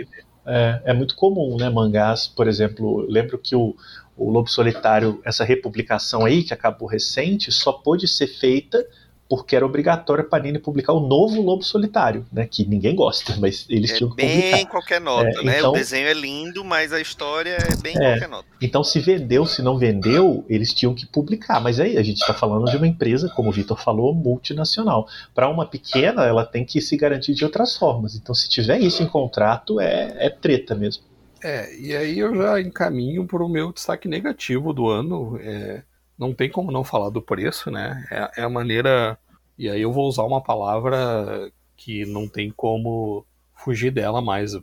É, 0.45 0.81
é 0.85 0.93
muito 0.93 1.15
comum, 1.15 1.55
né? 1.57 1.69
Mangás, 1.69 2.27
por 2.27 2.47
exemplo, 2.47 3.05
lembro 3.07 3.37
que 3.37 3.55
o, 3.55 3.75
o 4.25 4.29
Lobo 4.29 4.49
Solitário, 4.49 5.19
essa 5.25 5.43
republicação 5.43 6.25
aí, 6.25 6.43
que 6.43 6.53
acabou 6.53 6.87
recente, 6.87 7.51
só 7.51 7.71
pôde 7.71 8.07
ser 8.07 8.27
feita 8.27 8.85
porque 9.29 9.55
era 9.55 9.65
obrigatório 9.65 10.25
a 10.25 10.27
Panini 10.27 10.59
publicar 10.59 10.91
o 10.91 10.99
novo 10.99 11.41
Lobo 11.41 11.63
Solitário, 11.63 12.25
né? 12.33 12.45
Que 12.45 12.65
ninguém 12.67 12.93
gosta, 12.93 13.33
mas 13.39 13.65
eles 13.69 13.91
É 13.91 13.95
tinham 13.95 14.09
que 14.09 14.17
bem 14.17 14.41
publicar. 14.41 14.65
qualquer 14.69 14.99
nota, 14.99 15.29
É, 15.39 15.43
né? 15.45 15.57
então- 15.59 15.71
O 15.71 15.73
desenho 15.73 16.05
é 16.09 16.13
lindo, 16.13 16.65
mas 16.65 16.91
a 16.91 16.99
história 16.99 17.51
é 17.51 17.75
bem 17.81 17.95
É. 17.95 18.09
qualquer 18.11 18.27
nota. 18.27 18.45
Então, 18.61 18.83
se 18.83 18.99
vendeu, 18.99 19.45
se 19.45 19.61
não 19.61 19.77
vendeu, 19.77 20.43
eles 20.49 20.73
tinham 20.73 20.93
que 20.93 21.05
publicar. 21.05 21.61
Mas 21.61 21.79
aí 21.79 21.97
a 21.97 22.03
gente 22.03 22.17
está 22.19 22.33
falando 22.33 22.69
de 22.69 22.75
uma 22.75 22.85
empresa, 22.85 23.29
como 23.29 23.47
o 23.47 23.53
Vitor 23.53 23.81
falou, 23.81 24.13
multinacional. 24.13 25.07
Para 25.33 25.47
uma 25.47 25.65
pequena, 25.65 26.25
ela 26.25 26.45
tem 26.45 26.65
que 26.65 26.81
se 26.81 26.97
garantir 26.97 27.33
de 27.33 27.45
outras 27.45 27.77
formas. 27.77 28.15
Então, 28.15 28.35
se 28.35 28.49
tiver 28.49 28.79
isso 28.79 29.01
em 29.01 29.07
contrato, 29.07 29.79
é, 29.79 30.13
é 30.19 30.29
treta 30.29 30.75
mesmo. 30.75 31.03
É, 31.43 31.75
e 31.75 31.95
aí 31.95 32.19
eu 32.19 32.35
já 32.35 32.61
encaminho 32.61 33.25
para 33.25 33.43
o 33.43 33.49
meu 33.49 33.71
destaque 33.73 34.07
negativo 34.07 34.73
do 34.73 34.87
ano. 34.87 35.37
É, 35.39 35.83
não 36.17 36.33
tem 36.33 36.49
como 36.49 36.71
não 36.71 36.83
falar 36.83 37.09
do 37.09 37.21
preço, 37.21 37.71
né? 37.71 38.05
É, 38.11 38.41
é 38.41 38.43
a 38.43 38.49
maneira. 38.49 39.17
E 39.57 39.69
aí 39.69 39.81
eu 39.81 39.91
vou 39.91 40.07
usar 40.07 40.23
uma 40.23 40.41
palavra 40.41 41.51
que 41.75 42.05
não 42.05 42.27
tem 42.27 42.51
como 42.51 43.25
fugir 43.55 43.91
dela 43.91 44.21
mais, 44.21 44.53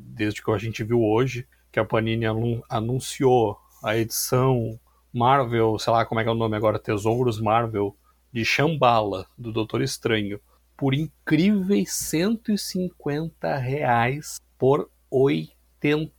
desde 0.00 0.42
que 0.42 0.50
a 0.50 0.58
gente 0.58 0.82
viu 0.82 1.02
hoje, 1.02 1.46
que 1.70 1.78
a 1.78 1.84
Panini 1.84 2.26
anun- 2.26 2.62
anunciou 2.68 3.58
a 3.82 3.96
edição 3.96 4.78
Marvel, 5.12 5.78
sei 5.78 5.92
lá 5.92 6.04
como 6.04 6.20
é 6.20 6.24
que 6.24 6.28
é 6.28 6.32
o 6.32 6.36
nome 6.36 6.56
agora, 6.56 6.78
Tesouros 6.78 7.40
Marvel, 7.40 7.96
de 8.32 8.44
Shambhala, 8.44 9.26
do 9.36 9.52
Doutor 9.52 9.80
Estranho, 9.82 10.40
por 10.76 10.94
incríveis 10.94 11.92
150 11.92 13.56
reais 13.56 14.40
por 14.58 14.90
80 15.10 16.12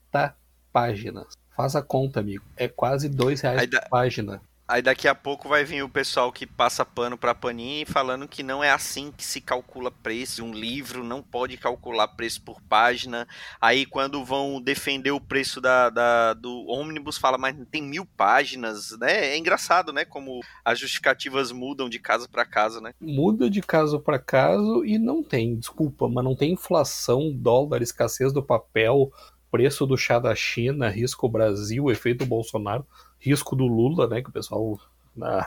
páginas. 0.72 1.34
Faz 1.56 1.76
a 1.76 1.82
conta, 1.82 2.20
amigo. 2.20 2.44
É 2.56 2.68
quase 2.68 3.10
dois 3.10 3.42
reais 3.42 3.60
Aí 3.60 3.68
por 3.68 3.90
página. 3.90 4.42
Aí 4.70 4.84
daqui 4.84 5.08
a 5.08 5.16
pouco 5.16 5.50
vai 5.50 5.64
vir 5.64 5.82
o 5.82 5.90
pessoal 5.90 6.32
que 6.32 6.46
passa 6.46 6.86
pano 6.86 7.18
pra 7.18 7.34
Panini 7.34 7.86
falando 7.86 8.28
que 8.28 8.44
não 8.44 8.64
é 8.64 8.70
assim 8.70 9.12
que 9.12 9.26
se 9.26 9.42
calcula 9.42 9.90
preço. 9.90 10.44
Um 10.44 10.54
livro 10.54 11.04
não 11.04 11.24
pode 11.24 11.58
calcular 11.58 12.08
preço 12.10 12.44
por 12.44 12.62
página. 12.62 13.28
Aí 13.60 13.84
quando 13.84 14.24
vão 14.24 14.62
defender 14.62 15.10
o 15.10 15.20
preço 15.20 15.60
da, 15.60 15.90
da 15.90 16.36
do 16.36 16.68
ônibus, 16.68 17.18
fala, 17.18 17.36
mas 17.36 17.58
tem 17.72 17.82
mil 17.82 18.06
páginas, 18.06 18.96
né? 19.00 19.34
É 19.34 19.38
engraçado, 19.40 19.92
né? 19.92 20.06
Como 20.06 20.40
as 20.64 20.78
justificativas 20.78 21.52
mudam 21.52 21.90
de 21.90 21.98
caso 21.98 22.30
para 22.30 22.46
caso, 22.46 22.80
né? 22.80 22.94
Muda 23.02 23.50
de 23.50 23.64
caso 23.64 24.00
para 24.00 24.20
caso 24.20 24.86
e 24.86 25.00
não 25.00 25.24
tem, 25.24 25.56
desculpa, 25.56 26.08
mas 26.08 26.24
não 26.24 26.36
tem 26.36 26.54
inflação, 26.54 27.34
dólar, 27.34 27.82
escassez 27.82 28.32
do 28.32 28.44
papel, 28.44 29.12
preço 29.52 29.86
do 29.86 29.98
chá 29.98 30.20
da 30.20 30.34
China, 30.36 30.90
risco 30.90 31.28
Brasil, 31.28 31.90
efeito 31.90 32.26
Bolsonaro 32.26 32.86
risco 33.20 33.56
do 33.56 33.66
Lula, 33.66 34.08
né? 34.08 34.22
Que 34.22 34.30
o 34.30 34.34
pessoal 34.34 34.80
na, 35.16 35.46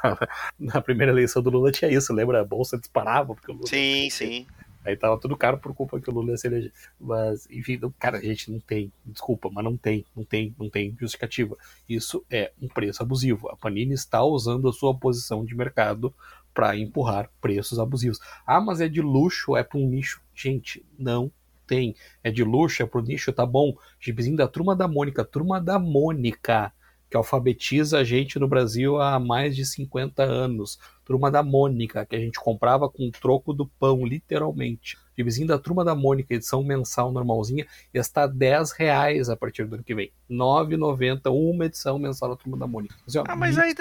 na 0.58 0.80
primeira 0.80 1.12
eleição 1.12 1.42
do 1.42 1.50
Lula 1.50 1.72
tinha 1.72 1.90
isso, 1.90 2.12
lembra? 2.12 2.40
A 2.40 2.44
bolsa 2.44 2.78
disparava 2.78 3.34
porque 3.34 3.50
o 3.50 3.54
Lula. 3.54 3.66
Sim, 3.66 4.08
sim. 4.10 4.46
Aí 4.84 4.96
tava 4.96 5.18
tudo 5.18 5.36
caro 5.36 5.58
por 5.58 5.72
culpa 5.72 6.00
que 6.00 6.10
o 6.10 6.12
Lula 6.12 6.32
ia 6.32 6.36
se 6.36 6.48
eleger. 6.48 6.72
Mas, 7.00 7.48
enfim, 7.48 7.80
cara, 8.00 8.18
a 8.18 8.20
gente 8.20 8.50
não 8.50 8.58
tem, 8.58 8.92
desculpa, 9.06 9.48
mas 9.48 9.64
não 9.64 9.76
tem, 9.76 10.04
não 10.14 10.24
tem, 10.24 10.54
não 10.58 10.68
tem 10.68 10.94
justificativa. 10.98 11.56
Isso 11.88 12.24
é 12.28 12.50
um 12.60 12.66
preço 12.66 13.00
abusivo. 13.00 13.48
A 13.48 13.56
Panini 13.56 13.94
está 13.94 14.24
usando 14.24 14.68
a 14.68 14.72
sua 14.72 14.92
posição 14.92 15.44
de 15.44 15.54
mercado 15.54 16.12
para 16.52 16.76
empurrar 16.76 17.30
preços 17.40 17.78
abusivos. 17.78 18.18
Ah, 18.44 18.60
mas 18.60 18.80
é 18.80 18.88
de 18.88 19.00
luxo, 19.00 19.56
é 19.56 19.62
para 19.62 19.78
um 19.78 19.88
nicho. 19.88 20.20
Gente, 20.34 20.84
não 20.98 21.30
tem. 21.72 21.94
É 22.22 22.30
de 22.30 22.44
luxo, 22.44 22.82
é 22.82 22.87
pro 22.87 23.00
nicho, 23.00 23.32
tá 23.32 23.46
bom. 23.46 23.74
Gibizinho 23.98 24.37
da 24.37 24.46
turma 24.46 24.76
da 24.76 24.87
Mônica, 24.87 25.24
turma 25.24 25.58
da 25.58 25.78
Mônica 25.78 26.70
que 27.08 27.16
alfabetiza 27.18 27.98
a 27.98 28.04
gente 28.04 28.38
no 28.38 28.48
Brasil 28.48 28.98
há 28.98 29.20
mais 29.20 29.54
de 29.54 29.66
50 29.66 30.22
anos. 30.22 30.78
Turma 31.04 31.30
da 31.30 31.42
Mônica, 31.42 32.06
que 32.06 32.16
a 32.16 32.18
gente 32.18 32.40
comprava 32.40 32.88
com 32.88 33.06
o 33.06 33.11
troco 33.11 33.52
do 33.52 33.66
pão, 33.66 34.06
literalmente. 34.06 34.96
Gibizinho 35.16 35.46
da 35.46 35.59
Turma 35.59 35.85
da 35.85 35.94
Mônica, 35.94 36.35
edição 36.35 36.62
mensal 36.62 37.12
normalzinha, 37.12 37.66
está 37.92 38.27
10 38.27 38.72
reais 38.72 39.29
a 39.29 39.37
partir 39.37 39.64
do 39.64 39.75
ano 39.75 39.85
que 39.85 39.94
vem. 39.94 40.11
9,90, 40.31 41.31
uma 41.31 41.66
edição 41.66 41.98
mensal 41.98 42.31
da 42.31 42.37
Turma 42.37 42.57
da 42.57 42.66
Mônica. 42.66 42.94
Assim, 43.07 43.18
ó, 43.18 43.25
ah, 43.29 43.37
mas 43.37 43.59
aí, 43.59 43.75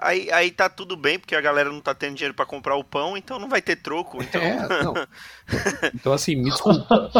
aí, 0.00 0.30
aí 0.30 0.50
tá 0.50 0.68
tudo 0.68 0.96
bem, 0.96 1.18
porque 1.18 1.34
a 1.34 1.40
galera 1.40 1.70
não 1.70 1.80
tá 1.80 1.94
tendo 1.94 2.14
dinheiro 2.14 2.34
para 2.34 2.46
comprar 2.46 2.76
o 2.76 2.84
pão, 2.84 3.16
então 3.16 3.38
não 3.38 3.48
vai 3.48 3.60
ter 3.60 3.76
troco. 3.76 4.22
Então, 4.22 4.40
é, 4.40 4.84
não. 4.84 4.94
então 5.94 6.12
assim, 6.12 6.36
me 6.36 6.44
desculpa. 6.44 7.10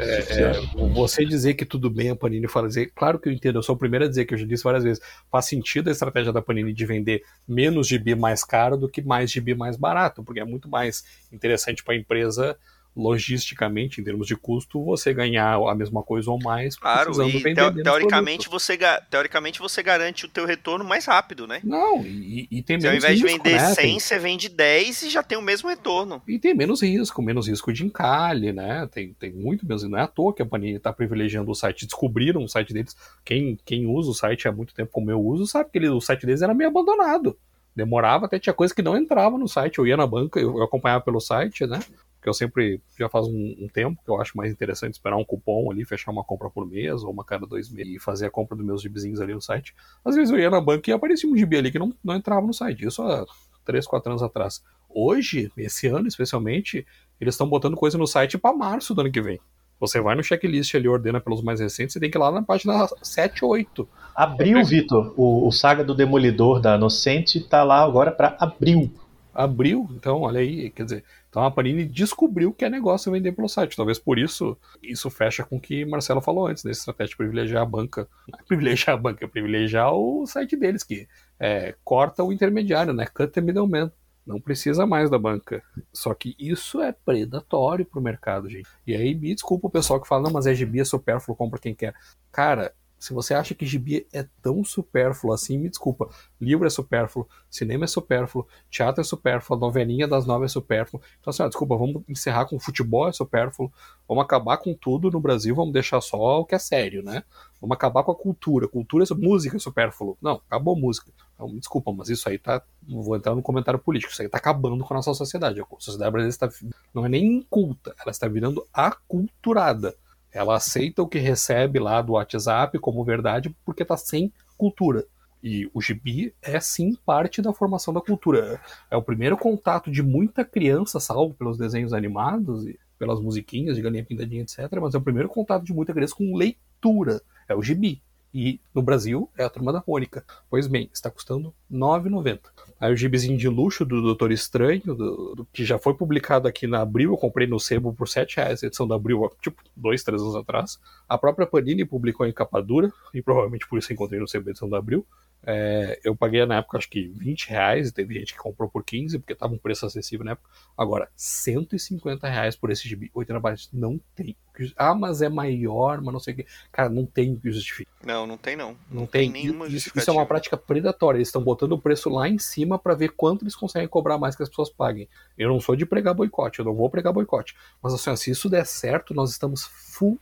é, 0.00 0.42
é, 0.42 0.52
você 0.94 1.24
dizer 1.24 1.54
que 1.54 1.64
tudo 1.64 1.90
bem 1.90 2.10
a 2.10 2.16
Panini 2.16 2.48
fala 2.48 2.68
dizer, 2.68 2.92
claro 2.94 3.18
que 3.18 3.28
eu 3.28 3.32
entendo, 3.32 3.58
eu 3.58 3.62
sou 3.62 3.74
o 3.74 3.78
primeiro 3.78 4.04
a 4.04 4.08
dizer 4.08 4.24
que 4.24 4.34
eu 4.34 4.38
já 4.38 4.46
disse 4.46 4.62
várias 4.62 4.84
vezes, 4.84 5.02
faz 5.30 5.46
sentido 5.46 5.88
a 5.88 5.92
estratégia 5.92 6.32
da 6.32 6.42
Panini 6.42 6.72
de 6.72 6.86
vender 6.86 7.22
menos 7.46 7.88
gibi 7.88 8.14
mais 8.14 8.44
caro 8.44 8.76
do 8.76 8.88
que 8.88 9.02
mais 9.02 9.30
gibi 9.30 9.54
mais 9.54 9.76
barato, 9.76 10.22
porque 10.22 10.40
é 10.40 10.44
muito 10.44 10.68
mais 10.68 11.04
interessante 11.32 11.82
para 11.82 11.94
a 11.94 11.96
empresa 11.96 12.56
logisticamente, 12.96 14.00
em 14.00 14.04
termos 14.04 14.26
de 14.26 14.36
custo, 14.36 14.84
você 14.84 15.14
ganhar 15.14 15.54
a 15.54 15.74
mesma 15.74 16.02
coisa 16.02 16.30
ou 16.30 16.38
mais. 16.38 16.76
Claro, 16.76 17.12
e 17.28 17.54
teo 17.54 17.82
teoricamente, 17.82 18.48
você, 18.48 18.78
teoricamente 19.08 19.60
você 19.60 19.82
garante 19.82 20.26
o 20.26 20.28
teu 20.28 20.44
retorno 20.44 20.84
mais 20.84 21.04
rápido, 21.06 21.46
né? 21.46 21.60
Não, 21.62 22.04
e, 22.04 22.48
e 22.50 22.62
tem 22.62 22.78
menos 22.78 22.94
risco, 22.94 23.06
ao 23.06 23.12
invés 23.12 23.20
risco, 23.20 23.26
de 23.26 23.50
vender 23.50 23.60
né? 23.60 23.74
100, 23.74 23.74
tem... 23.74 24.00
você 24.00 24.18
vende 24.18 24.48
10 24.48 25.02
e 25.02 25.10
já 25.10 25.22
tem 25.22 25.38
o 25.38 25.42
mesmo 25.42 25.68
retorno. 25.68 26.22
E 26.26 26.38
tem 26.38 26.54
menos 26.54 26.82
risco, 26.82 27.22
menos 27.22 27.48
risco 27.48 27.72
de 27.72 27.84
encalhe, 27.84 28.52
né? 28.52 28.88
Tem, 28.92 29.14
tem 29.14 29.32
muito 29.32 29.66
menos, 29.66 29.82
não 29.84 29.98
é 29.98 30.02
à 30.02 30.08
toa 30.08 30.34
que 30.34 30.42
a 30.42 30.46
Panini 30.46 30.76
está 30.76 30.92
privilegiando 30.92 31.50
o 31.50 31.54
site, 31.54 31.86
descobriram 31.86 32.42
o 32.42 32.48
site 32.48 32.72
deles, 32.72 32.96
quem, 33.24 33.58
quem 33.64 33.86
usa 33.86 34.10
o 34.10 34.14
site 34.14 34.48
há 34.48 34.52
muito 34.52 34.74
tempo 34.74 34.90
como 34.92 35.10
eu 35.10 35.20
uso, 35.20 35.46
sabe 35.46 35.70
que 35.70 35.78
ele, 35.78 35.88
o 35.88 36.00
site 36.00 36.26
deles 36.26 36.42
era 36.42 36.54
meio 36.54 36.70
abandonado. 36.70 37.36
Demorava, 37.74 38.26
até 38.26 38.38
tinha 38.38 38.52
coisa 38.52 38.74
que 38.74 38.82
não 38.82 38.96
entrava 38.96 39.38
no 39.38 39.48
site. 39.48 39.78
Eu 39.78 39.86
ia 39.86 39.96
na 39.96 40.06
banca, 40.06 40.40
eu 40.40 40.62
acompanhava 40.62 41.04
pelo 41.04 41.20
site, 41.20 41.66
né? 41.66 41.78
Que 42.20 42.28
eu 42.28 42.34
sempre, 42.34 42.82
já 42.98 43.08
faz 43.08 43.26
um, 43.26 43.56
um, 43.58 43.68
tempo, 43.72 44.00
que 44.04 44.10
eu 44.10 44.20
acho 44.20 44.36
mais 44.36 44.52
interessante 44.52 44.94
esperar 44.94 45.16
um 45.16 45.24
cupom 45.24 45.70
ali, 45.70 45.84
fechar 45.84 46.10
uma 46.10 46.22
compra 46.22 46.50
por 46.50 46.66
mês 46.66 47.02
ou 47.02 47.10
uma 47.10 47.24
cada 47.24 47.46
dois 47.46 47.70
meses 47.70 47.94
e 47.94 47.98
fazer 47.98 48.26
a 48.26 48.30
compra 48.30 48.56
dos 48.56 48.66
meus 48.66 48.82
gibizinhos 48.82 49.20
ali 49.20 49.32
no 49.32 49.40
site. 49.40 49.74
Às 50.04 50.14
vezes 50.14 50.30
eu 50.30 50.38
ia 50.38 50.50
na 50.50 50.60
banca 50.60 50.90
e 50.90 50.92
aparecia 50.92 51.30
um 51.30 51.36
gibi 51.36 51.56
ali 51.56 51.70
que 51.70 51.78
não, 51.78 51.94
não 52.04 52.14
entrava 52.14 52.46
no 52.46 52.52
site, 52.52 52.86
isso 52.86 53.02
há 53.02 53.24
3, 53.64 53.86
4 53.86 54.12
anos 54.12 54.22
atrás. 54.22 54.62
Hoje, 54.88 55.50
esse 55.56 55.86
ano 55.86 56.08
especialmente, 56.08 56.86
eles 57.20 57.34
estão 57.34 57.48
botando 57.48 57.76
coisa 57.76 57.96
no 57.96 58.06
site 58.06 58.36
para 58.36 58.54
março 58.54 58.94
do 58.94 59.00
ano 59.00 59.12
que 59.12 59.22
vem. 59.22 59.40
Você 59.78 59.98
vai 59.98 60.14
no 60.14 60.22
checklist 60.22 60.74
ali, 60.74 60.86
ordena 60.86 61.22
pelos 61.22 61.42
mais 61.42 61.58
recentes, 61.58 61.94
você 61.94 62.00
tem 62.00 62.10
que 62.10 62.18
ir 62.18 62.20
lá 62.20 62.30
na 62.30 62.42
página 62.42 62.86
7 63.00 63.46
ou 63.46 63.52
8. 63.52 63.88
Abril, 64.14 64.62
Vitor. 64.62 65.14
O, 65.16 65.48
o 65.48 65.50
Saga 65.50 65.82
do 65.82 65.94
Demolidor 65.94 66.60
da 66.60 66.76
Inocente 66.76 67.40
tá 67.40 67.64
lá 67.64 67.82
agora 67.82 68.10
para 68.10 68.36
abril. 68.38 68.92
Abril? 69.34 69.88
Então, 69.92 70.20
olha 70.20 70.40
aí, 70.40 70.70
quer 70.70 70.84
dizer, 70.84 71.04
então 71.28 71.44
a 71.44 71.50
Panini 71.50 71.84
descobriu 71.84 72.52
que 72.52 72.64
é 72.64 72.70
negócio 72.70 73.12
vender 73.12 73.32
pelo 73.32 73.48
site. 73.48 73.76
Talvez 73.76 73.98
por 73.98 74.18
isso 74.18 74.56
isso 74.82 75.08
fecha 75.10 75.44
com 75.44 75.56
o 75.56 75.60
que 75.60 75.84
Marcelo 75.84 76.20
falou 76.20 76.46
antes, 76.46 76.64
dessa 76.64 76.80
estratégia 76.80 77.10
de 77.10 77.16
privilegiar 77.16 77.62
a 77.62 77.66
banca. 77.66 78.08
Não 78.28 78.38
é 78.38 78.42
privilegiar 78.42 78.96
a 78.96 79.00
banca, 79.00 79.24
é 79.24 79.28
privilegiar 79.28 79.92
o 79.92 80.26
site 80.26 80.56
deles, 80.56 80.82
que 80.82 81.08
é, 81.38 81.74
corta 81.84 82.24
o 82.24 82.32
intermediário, 82.32 82.92
né? 82.92 83.06
Cut 83.06 83.32
the 83.32 83.40
middleman. 83.40 83.90
Não 84.26 84.40
precisa 84.40 84.86
mais 84.86 85.10
da 85.10 85.18
banca. 85.18 85.62
Só 85.92 86.14
que 86.14 86.36
isso 86.38 86.80
é 86.82 86.92
predatório 86.92 87.84
pro 87.84 88.00
mercado, 88.00 88.48
gente. 88.48 88.68
E 88.86 88.94
aí, 88.94 89.14
me 89.14 89.34
desculpa 89.34 89.66
o 89.66 89.70
pessoal 89.70 90.00
que 90.00 90.06
fala, 90.06 90.22
não, 90.22 90.30
mas 90.30 90.46
é 90.46 90.54
gibi, 90.54 90.80
é 90.80 90.84
supérfluo, 90.84 91.36
compra 91.36 91.58
quem 91.58 91.74
quer. 91.74 91.94
Cara, 92.30 92.72
se 93.00 93.14
você 93.14 93.32
acha 93.32 93.54
que 93.54 93.64
gibi 93.64 94.06
é 94.12 94.26
tão 94.42 94.62
supérfluo 94.62 95.32
assim, 95.32 95.56
me 95.56 95.70
desculpa. 95.70 96.10
Livro 96.38 96.66
é 96.66 96.70
supérfluo, 96.70 97.26
cinema 97.48 97.84
é 97.84 97.88
supérfluo, 97.88 98.46
teatro 98.68 99.00
é 99.00 99.04
supérfluo, 99.04 99.58
novelinha 99.58 100.06
das 100.06 100.26
nove 100.26 100.44
é 100.44 100.48
supérfluo. 100.48 101.02
Então, 101.18 101.30
assim, 101.30 101.42
ó, 101.42 101.48
desculpa, 101.48 101.78
vamos 101.78 102.02
encerrar 102.06 102.44
com 102.44 102.60
futebol 102.60 103.08
é 103.08 103.12
supérfluo, 103.12 103.72
vamos 104.06 104.22
acabar 104.22 104.58
com 104.58 104.74
tudo 104.74 105.10
no 105.10 105.18
Brasil, 105.18 105.54
vamos 105.54 105.72
deixar 105.72 106.02
só 106.02 106.40
o 106.40 106.44
que 106.44 106.54
é 106.54 106.58
sério, 106.58 107.02
né? 107.02 107.24
Vamos 107.58 107.74
acabar 107.74 108.02
com 108.02 108.12
a 108.12 108.14
cultura. 108.14 108.68
Cultura, 108.68 109.04
é 109.10 109.14
música 109.14 109.56
é 109.56 109.60
supérfluo. 109.60 110.18
Não, 110.20 110.42
acabou 110.46 110.76
a 110.76 110.78
música. 110.78 111.10
Então, 111.34 111.48
me 111.48 111.58
desculpa, 111.58 111.90
mas 111.92 112.10
isso 112.10 112.28
aí 112.28 112.38
tá. 112.38 112.62
Vou 112.86 113.16
entrar 113.16 113.34
no 113.34 113.40
comentário 113.40 113.80
político. 113.80 114.12
Isso 114.12 114.20
aí 114.20 114.28
tá 114.28 114.36
acabando 114.36 114.84
com 114.84 114.92
a 114.92 114.96
nossa 114.96 115.14
sociedade. 115.14 115.58
A 115.58 115.64
sociedade 115.78 116.10
brasileira 116.10 116.28
está, 116.28 116.48
não 116.92 117.06
é 117.06 117.08
nem 117.08 117.38
inculta, 117.38 117.94
ela 117.98 118.10
está 118.10 118.28
virando 118.28 118.66
aculturada. 118.74 119.94
Ela 120.32 120.56
aceita 120.56 121.02
o 121.02 121.08
que 121.08 121.18
recebe 121.18 121.78
lá 121.78 122.00
do 122.00 122.12
WhatsApp 122.12 122.78
como 122.78 123.04
verdade 123.04 123.54
porque 123.64 123.82
está 123.82 123.96
sem 123.96 124.32
cultura. 124.56 125.04
E 125.42 125.70
o 125.72 125.80
gibi 125.80 126.34
é 126.42 126.60
sim 126.60 126.94
parte 127.06 127.40
da 127.40 127.52
formação 127.52 127.94
da 127.94 128.00
cultura. 128.00 128.60
É 128.90 128.96
o 128.96 129.02
primeiro 129.02 129.36
contato 129.36 129.90
de 129.90 130.02
muita 130.02 130.44
criança, 130.44 131.00
salvo 131.00 131.34
pelos 131.34 131.56
desenhos 131.56 131.94
animados 131.94 132.66
e 132.66 132.78
pelas 132.98 133.20
musiquinhas 133.20 133.76
de 133.76 133.82
galinha 133.82 134.04
pintadinha, 134.04 134.42
etc. 134.42 134.70
Mas 134.80 134.94
é 134.94 134.98
o 134.98 135.02
primeiro 135.02 135.28
contato 135.28 135.64
de 135.64 135.72
muita 135.72 135.94
criança 135.94 136.14
com 136.14 136.36
leitura. 136.36 137.22
É 137.48 137.54
o 137.54 137.62
gibi. 137.62 138.02
E 138.32 138.60
no 138.72 138.80
Brasil 138.80 139.28
é 139.36 139.44
a 139.44 139.50
turma 139.50 139.72
da 139.72 139.82
Mônica. 139.86 140.24
Pois 140.48 140.66
bem, 140.66 140.88
está 140.92 141.10
custando 141.10 141.52
R$ 141.70 141.76
9,90. 141.76 142.40
Aí 142.78 142.92
o 142.92 142.96
gibizinho 142.96 143.36
de 143.36 143.48
luxo 143.48 143.84
do 143.84 144.00
Doutor 144.00 144.30
Estranho, 144.30 144.94
do, 144.94 145.34
do, 145.34 145.44
que 145.52 145.64
já 145.64 145.78
foi 145.78 145.94
publicado 145.94 146.46
aqui 146.46 146.66
na 146.66 146.80
Abril, 146.80 147.10
eu 147.10 147.16
comprei 147.16 147.46
no 147.46 147.58
Sebo 147.58 147.92
por 147.92 148.08
R$ 148.08 148.26
reais, 148.36 148.62
edição 148.62 148.86
da 148.86 148.94
Abril, 148.94 149.28
tipo, 149.42 149.62
dois, 149.76 150.04
três 150.04 150.22
anos 150.22 150.36
atrás. 150.36 150.78
A 151.08 151.18
própria 151.18 151.46
Panini 151.46 151.84
publicou 151.84 152.24
em 152.24 152.32
capa 152.32 152.62
dura, 152.62 152.92
e 153.12 153.20
provavelmente 153.20 153.66
por 153.66 153.78
isso 153.78 153.92
encontrei 153.92 154.20
no 154.20 154.28
Sebo 154.28 154.50
edição 154.50 154.68
da 154.68 154.78
Abril. 154.78 155.04
É, 155.42 155.98
eu 156.04 156.14
paguei 156.14 156.44
na 156.44 156.56
época 156.56 156.76
acho 156.76 156.90
que 156.90 157.08
20 157.08 157.48
reais, 157.48 157.88
e 157.88 157.92
teve 157.92 158.14
gente 158.14 158.34
que 158.34 158.38
comprou 158.38 158.68
por 158.68 158.84
15, 158.84 159.18
porque 159.18 159.32
estava 159.32 159.54
um 159.54 159.58
preço 159.58 159.86
acessível 159.86 160.24
na 160.24 160.32
época. 160.32 160.48
Agora, 160.76 161.08
150 161.16 162.28
reais 162.28 162.56
por 162.56 162.70
esse 162.70 162.88
gibi, 162.88 163.10
80 163.14 163.40
bytes, 163.40 163.70
não 163.72 163.98
tem. 164.14 164.36
Ah, 164.76 164.94
mas 164.94 165.22
é 165.22 165.28
maior, 165.28 166.02
mas 166.02 166.12
não 166.12 166.20
sei 166.20 166.34
o 166.34 166.36
que. 166.36 166.46
Cara, 166.70 166.90
não 166.90 167.06
tem 167.06 167.32
o 167.32 167.40
que 167.40 167.50
justifique. 167.50 167.90
Não, 168.04 168.26
não 168.26 168.36
tem 168.36 168.56
não. 168.56 168.72
Não, 168.90 169.00
não 169.00 169.06
tem, 169.06 169.32
tem 169.32 169.42
nenhuma 169.42 169.66
isso, 169.66 169.90
isso 169.96 170.10
é 170.10 170.12
uma 170.12 170.26
prática 170.26 170.56
predatória. 170.56 171.16
Eles 171.16 171.28
estão 171.28 171.42
botando 171.42 171.72
o 171.72 171.80
preço 171.80 172.10
lá 172.10 172.28
em 172.28 172.38
cima 172.38 172.78
para 172.78 172.94
ver 172.94 173.10
quanto 173.10 173.42
eles 173.42 173.56
conseguem 173.56 173.88
cobrar 173.88 174.18
mais 174.18 174.36
que 174.36 174.42
as 174.42 174.48
pessoas 174.48 174.68
paguem. 174.68 175.08
Eu 175.38 175.48
não 175.48 175.60
sou 175.60 175.74
de 175.74 175.86
pregar 175.86 176.12
boicote, 176.12 176.58
eu 176.58 176.64
não 176.64 176.74
vou 176.74 176.90
pregar 176.90 177.12
boicote. 177.12 177.56
Mas 177.82 177.94
assim, 177.94 178.14
se 178.16 178.30
isso 178.30 178.50
der 178.50 178.66
certo, 178.66 179.14
nós 179.14 179.30
estamos 179.30 179.64
full 179.64 180.18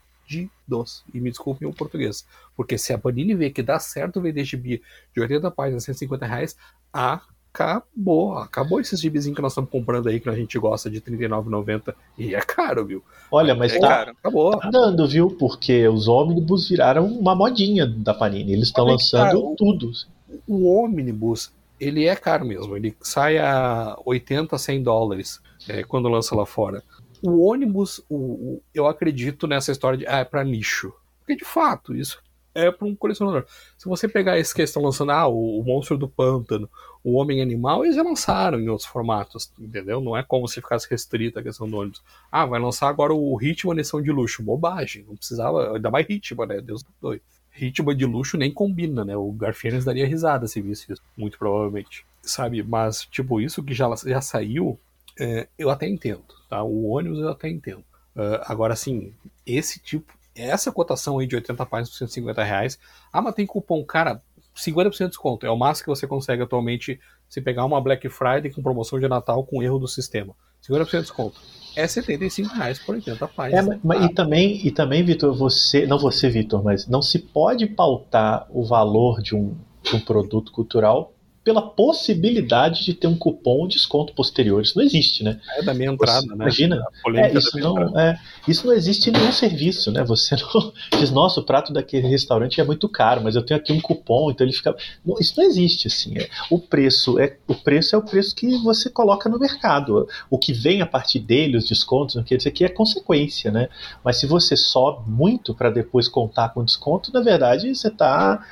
dos. 0.66 1.02
E 1.12 1.20
me 1.20 1.30
desculpem 1.30 1.66
o 1.66 1.72
português. 1.72 2.26
Porque 2.56 2.76
se 2.76 2.92
a 2.92 2.98
Panini 2.98 3.34
vê 3.34 3.50
que 3.50 3.62
dá 3.62 3.78
certo 3.78 4.20
vender 4.20 4.44
gibi 4.44 4.82
de 5.14 5.20
80 5.20 5.50
páginas, 5.50 5.84
150 5.84 6.26
reais, 6.26 6.56
acabou. 6.92 8.36
Acabou 8.36 8.80
esses 8.80 9.00
gibizinhos 9.00 9.36
que 9.36 9.42
nós 9.42 9.52
estamos 9.52 9.70
comprando 9.70 10.08
aí, 10.08 10.20
que 10.20 10.28
a 10.28 10.34
gente 10.34 10.58
gosta 10.58 10.90
de 10.90 10.98
R$39,90. 10.98 11.94
E 12.18 12.34
é 12.34 12.40
caro, 12.40 12.84
viu? 12.84 13.02
Olha, 13.30 13.54
mas 13.54 13.72
é 13.72 13.78
tá, 13.78 13.88
caro. 13.88 14.10
acabou. 14.10 14.58
tá 14.58 14.70
dando, 14.70 15.06
viu? 15.08 15.30
Porque 15.30 15.88
os 15.88 16.06
ônibus 16.08 16.68
viraram 16.68 17.06
uma 17.06 17.34
modinha 17.34 17.86
da 17.86 18.12
Panini. 18.12 18.52
Eles 18.52 18.68
estão 18.68 18.84
lançando 18.84 19.54
tudo. 19.56 19.90
O 20.46 20.66
ônibus, 20.66 21.50
ele 21.80 22.06
é 22.06 22.14
caro 22.14 22.44
mesmo. 22.44 22.76
Ele 22.76 22.94
sai 23.00 23.38
a 23.38 23.96
80, 24.04 24.56
100 24.58 24.82
dólares 24.82 25.40
é, 25.66 25.82
quando 25.82 26.08
lança 26.08 26.34
lá 26.34 26.44
fora 26.44 26.82
o 27.22 27.44
ônibus, 27.44 28.04
o, 28.09 28.16
o, 28.16 28.62
eu 28.74 28.87
acredito 28.87 29.46
nessa 29.46 29.72
história 29.72 29.98
de 29.98 30.07
ah, 30.07 30.18
é 30.18 30.24
para 30.24 30.44
nicho. 30.44 30.92
Porque 31.20 31.37
de 31.37 31.44
fato, 31.44 31.94
isso 31.94 32.22
é 32.54 32.70
para 32.70 32.87
um 32.87 32.94
colecionador. 32.94 33.44
Se 33.76 33.88
você 33.88 34.09
pegar 34.09 34.38
esse 34.38 34.52
que 34.54 34.61
eles 34.61 34.70
estão 34.70 34.83
lançando, 34.83 35.12
ah, 35.12 35.28
o, 35.28 35.61
o 35.61 35.64
Monstro 35.64 35.96
do 35.96 36.09
Pântano, 36.09 36.68
o 37.04 37.14
Homem 37.14 37.40
Animal, 37.40 37.85
eles 37.85 37.96
já 37.96 38.02
lançaram 38.02 38.59
em 38.59 38.68
outros 38.68 38.88
formatos, 38.88 39.52
entendeu? 39.59 40.00
Não 40.00 40.16
é 40.16 40.22
como 40.22 40.48
se 40.48 40.61
ficasse 40.61 40.88
restrita 40.90 41.40
a 41.40 41.42
questão 41.42 41.68
do 41.68 41.76
ônibus. 41.76 42.02
Ah, 42.31 42.44
vai 42.44 42.61
lançar 42.61 42.88
agora 42.88 43.14
o 43.14 43.38
Hitman 43.40 43.74
edição 43.74 44.02
de 44.02 44.11
luxo. 44.11 44.42
Bobagem, 44.42 45.04
não 45.07 45.16
precisava, 45.16 45.76
ainda 45.76 45.90
mais 45.90 46.07
Hitman, 46.09 46.46
né? 46.46 46.61
Deus 46.61 46.83
do 46.83 46.90
doido. 47.00 47.22
Hitman 47.61 47.96
de 47.96 48.04
luxo 48.04 48.37
nem 48.37 48.52
combina, 48.52 49.04
né? 49.04 49.16
O 49.16 49.31
Garfienes 49.33 49.85
daria 49.85 50.07
risada 50.07 50.46
se 50.46 50.61
visse 50.61 50.92
isso, 50.92 51.02
muito 51.16 51.38
provavelmente. 51.38 52.04
Sabe, 52.22 52.62
mas, 52.62 53.02
tipo, 53.07 53.40
isso 53.40 53.62
que 53.62 53.72
já, 53.72 53.88
já 54.04 54.20
saiu, 54.20 54.78
é, 55.18 55.48
eu 55.59 55.70
até 55.70 55.88
entendo, 55.88 56.24
tá? 56.48 56.62
O 56.62 56.88
ônibus 56.90 57.18
eu 57.18 57.31
até 57.31 57.48
entendo. 57.48 57.85
Uh, 58.14 58.40
agora, 58.42 58.72
assim, 58.72 59.12
esse 59.46 59.81
tipo, 59.81 60.12
essa 60.35 60.72
cotação 60.72 61.18
aí 61.18 61.26
de 61.26 61.35
80 61.35 61.66
páginas 61.66 61.90
por 61.90 61.98
150 61.98 62.42
reais, 62.44 62.78
ah, 63.12 63.20
mas 63.20 63.35
tem 63.35 63.46
cupom, 63.46 63.85
cara, 63.85 64.22
50% 64.57 64.98
de 64.98 65.09
desconto. 65.09 65.46
É 65.46 65.50
o 65.50 65.57
máximo 65.57 65.85
que 65.85 66.00
você 66.00 66.07
consegue 66.07 66.42
atualmente 66.42 67.00
se 67.28 67.40
pegar 67.40 67.64
uma 67.64 67.81
Black 67.81 68.09
Friday 68.09 68.50
com 68.52 68.62
promoção 68.62 68.98
de 68.98 69.09
Natal 69.09 69.44
com 69.44 69.62
erro 69.62 69.78
do 69.78 69.87
sistema. 69.87 70.35
50% 70.68 70.90
de 70.90 71.00
desconto. 71.00 71.40
É 71.76 71.87
75 71.87 72.54
reais 72.54 72.78
por 72.78 72.96
80 72.96 73.28
páginas. 73.28 73.68
É, 73.68 73.81
mas, 73.85 74.04
e 74.04 74.14
também, 74.14 74.66
e 74.66 74.70
também 74.70 75.04
Vitor, 75.04 75.37
você, 75.37 75.87
não 75.87 75.98
você, 75.98 76.28
Vitor, 76.28 76.62
mas 76.62 76.87
não 76.88 77.00
se 77.00 77.18
pode 77.18 77.66
pautar 77.66 78.46
o 78.50 78.64
valor 78.64 79.22
de 79.22 79.37
um, 79.37 79.57
de 79.83 79.94
um 79.94 80.00
produto 80.00 80.50
cultural 80.50 81.12
pela 81.48 81.62
possibilidade 81.62 82.84
de 82.84 82.92
ter 82.92 83.06
um 83.06 83.16
cupom 83.16 83.66
de 83.66 83.76
desconto 83.76 84.12
posterior. 84.12 84.61
Isso 84.61 84.76
não 84.76 84.84
existe, 84.84 85.24
né? 85.24 85.40
É 85.56 85.62
da 85.62 85.72
minha 85.72 85.90
entrada, 85.90 86.20
Você, 86.20 86.28
né? 86.28 86.34
Imagina. 86.34 86.84
É, 87.16 87.32
isso, 87.32 87.58
não, 87.58 87.98
é, 87.98 88.20
isso 88.46 88.66
não 88.66 88.74
existe 88.74 89.08
em 89.08 89.14
nenhum 89.14 89.32
serviço, 89.32 89.90
né? 89.90 90.04
Você 90.04 90.37
não 90.52 90.70
diz, 91.00 91.11
nossa, 91.11 91.40
o 91.40 91.42
prato 91.42 91.72
daquele 91.72 92.06
restaurante 92.06 92.61
é 92.61 92.64
muito 92.64 92.87
caro, 92.87 93.22
mas 93.24 93.34
eu 93.34 93.40
tenho 93.40 93.58
aqui 93.58 93.72
um 93.72 93.80
cupom, 93.80 94.30
então 94.30 94.46
ele 94.46 94.54
fica. 94.54 94.76
Não, 95.02 95.18
isso 95.18 95.32
não 95.38 95.44
existe, 95.44 95.87
assim. 95.87 96.18
É, 96.18 96.28
o 96.50 96.58
preço 96.58 97.18
é 97.18 97.34
o 97.46 97.54
preço 97.54 97.96
é 97.96 97.98
o 97.98 98.02
preço 98.02 98.34
que 98.34 98.58
você 98.58 98.90
coloca 98.90 99.26
no 99.30 99.38
mercado. 99.38 100.06
O 100.28 100.37
que 100.37 100.52
vem 100.52 100.82
a 100.82 100.87
partir 100.87 101.18
dele, 101.18 101.56
os 101.56 101.66
descontos, 101.66 102.14
não 102.14 102.22
quer 102.22 102.37
dizer 102.37 102.50
que 102.50 102.62
é 102.62 102.68
consequência, 102.68 103.50
né? 103.50 103.70
Mas 104.04 104.18
se 104.18 104.26
você 104.26 104.54
sobe 104.54 105.11
muito 105.11 105.54
para 105.54 105.70
depois 105.70 106.08
contar 106.08 106.50
com 106.50 106.62
desconto, 106.62 107.11
na 107.11 107.22
verdade 107.22 107.74
você 107.74 107.88
está 107.88 108.44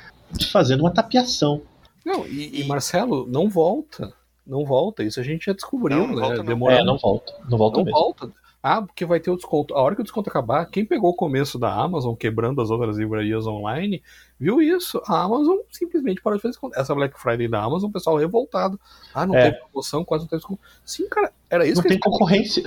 fazendo 0.51 0.79
uma 0.79 0.91
tapiação. 0.91 1.61
Não, 2.07 2.25
e, 2.25 2.61
e, 2.61 2.63
Marcelo, 2.65 3.27
não 3.27 3.49
volta. 3.49 4.13
Não 4.45 4.63
volta. 4.63 5.03
Isso 5.03 5.19
a 5.19 5.23
gente 5.23 5.47
já 5.47 5.51
descobriu, 5.51 5.97
Não, 5.97 6.07
não 6.07 6.15
né? 6.15 6.21
volta, 6.21 6.37
não. 6.37 6.45
Demora 6.45 6.75
É, 6.75 6.83
não 6.85 6.97
volta. 6.97 7.33
Não 7.49 7.57
volta 7.57 7.77
não 7.79 7.83
mesmo. 7.83 7.99
volta. 7.99 8.31
Ah, 8.61 8.81
porque 8.81 9.05
vai 9.05 9.19
ter 9.19 9.29
o 9.31 9.35
desconto. 9.35 9.73
A 9.75 9.81
hora 9.81 9.95
que 9.95 10.01
o 10.01 10.03
desconto 10.03 10.29
acabar, 10.29 10.65
quem 10.65 10.83
pegou 10.85 11.11
o 11.11 11.15
começo 11.15 11.57
da 11.59 11.71
Amazon, 11.73 12.15
quebrando 12.15 12.59
as 12.61 12.69
outras 12.69 12.97
livrarias 12.97 13.45
online, 13.47 14.01
viu 14.39 14.59
isso. 14.61 15.01
A 15.07 15.21
Amazon 15.21 15.57
simplesmente 15.71 16.21
parou 16.21 16.37
de 16.37 16.41
fazer 16.41 16.51
desconto. 16.53 16.77
Essa 16.77 16.93
Black 16.93 17.17
Friday 17.19 17.47
da 17.47 17.61
Amazon, 17.63 17.89
o 17.89 17.93
pessoal 17.93 18.17
revoltado. 18.17 18.77
Ah, 19.13 19.25
não 19.25 19.35
É. 19.35 19.51
teve 19.51 19.63
promoção, 19.63 20.03
quase 20.03 20.23
não 20.23 20.27
teve 20.29 20.39
desconto. 20.41 20.59
Sim, 20.83 21.07
cara, 21.07 21.31
era 21.49 21.65
isso 21.65 21.75
Não 21.75 21.83
que 21.83 21.89
tem 21.89 21.99
concorrência. 21.99 22.63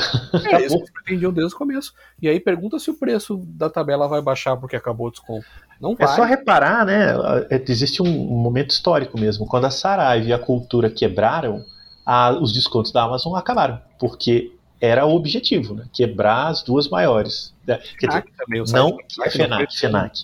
Era 0.49 0.61
isso 0.65 0.77
que 0.77 0.83
eles 0.83 0.91
pretendiam 0.93 1.33
desde 1.33 1.55
o 1.55 1.59
começo. 1.59 1.93
E 2.23 2.29
aí 2.29 2.39
pergunta 2.41 2.79
se 2.79 2.89
o 2.91 2.95
preço 2.95 3.37
da 3.49 3.69
tabela 3.69 4.09
vai 4.09 4.23
baixar 4.23 4.57
porque 4.57 4.77
acabou 4.77 5.09
o 5.09 5.11
desconto. 5.11 5.45
Não 5.81 5.93
É 5.99 6.07
vai. 6.07 6.17
só 6.17 6.23
reparar, 6.23 6.87
né? 6.87 7.15
é, 7.51 7.63
Existe 7.69 8.01
um 8.01 8.07
momento 8.11 8.71
histórico 8.71 9.19
mesmo. 9.19 9.45
Quando 9.47 9.67
a 9.67 9.71
Saraiva 9.71 10.27
e 10.29 10.33
a 10.33 10.39
Cultura 10.39 10.89
quebraram, 10.89 11.65
a- 12.07 12.33
os 12.41 12.53
descontos 12.55 12.93
da 12.93 13.03
Amazon 13.03 13.35
acabaram. 13.35 13.81
Porque 13.99 14.53
era 14.81 15.05
o 15.05 15.15
objetivo, 15.15 15.75
né? 15.75 15.85
Quebrar 15.93 16.49
as 16.49 16.63
duas 16.63 16.89
maiores. 16.89 17.55
É, 17.67 17.77
Quer 17.77 18.07
dizer, 18.07 18.23
FENAC 18.23 18.33
também, 18.37 18.61
o 18.61 18.65
não 18.73 18.97
que, 18.97 19.15
FENAC, 19.15 19.37
FENAC, 19.37 19.79
FENAC. 19.79 20.19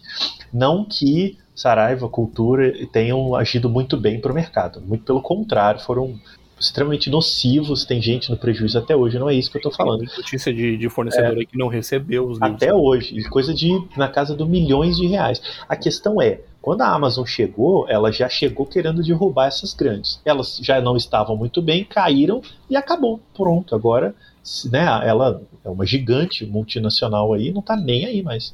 Não 0.53 0.85
que 0.85 1.39
Saraiva, 1.55 2.09
Cultura 2.09 2.73
tenham 2.93 3.35
agido 3.35 3.69
muito 3.69 3.97
bem 3.97 4.21
para 4.21 4.33
o 4.33 4.35
mercado. 4.35 4.81
Muito 4.81 5.05
pelo 5.05 5.23
contrário, 5.23 5.81
foram 5.81 6.19
extremamente 6.59 7.11
nocivos. 7.11 7.85
Tem 7.85 8.01
gente 8.01 8.31
no 8.31 8.37
prejuízo 8.37 8.79
até 8.79 8.95
hoje. 8.95 9.19
Não 9.19 9.29
é 9.29 9.35
isso 9.35 9.51
que 9.51 9.57
eu 9.57 9.61
estou 9.61 9.73
falando. 9.73 10.01
Tem 10.01 10.17
Notícia 10.17 10.53
de, 10.53 10.77
de 10.77 10.89
fornecedor 10.89 11.37
aí 11.37 11.47
que 11.47 11.57
não 11.57 11.69
recebeu 11.69 12.25
os 12.25 12.39
livros. 12.39 12.63
Até 12.63 12.75
hoje, 12.75 13.23
coisa 13.29 13.55
de 13.55 13.71
na 13.97 14.09
casa 14.09 14.35
do 14.35 14.47
milhões 14.47 14.97
de 14.97 15.07
reais. 15.07 15.41
A 15.69 15.77
questão 15.77 16.21
é, 16.21 16.41
quando 16.67 16.83
a 16.83 16.89
Amazon 16.89 17.25
chegou, 17.25 17.89
ela 17.89 18.11
já 18.11 18.29
chegou 18.29 18.67
querendo 18.67 19.01
derrubar 19.01 19.47
essas 19.47 19.73
grandes. 19.73 20.21
Elas 20.25 20.57
já 20.61 20.81
não 20.81 20.97
estavam 20.97 21.37
muito 21.37 21.63
bem, 21.63 21.85
caíram 21.85 22.43
e 22.69 22.77
acabou. 22.77 23.21
Pronto, 23.33 23.73
agora 23.73 24.13
né, 24.69 24.85
ela 25.07 25.41
é 25.65 25.69
uma 25.69 25.87
gigante 25.87 26.45
multinacional 26.45 27.33
aí, 27.33 27.53
não 27.53 27.63
tá 27.63 27.77
nem 27.77 28.05
aí 28.05 28.21
mais. 28.21 28.53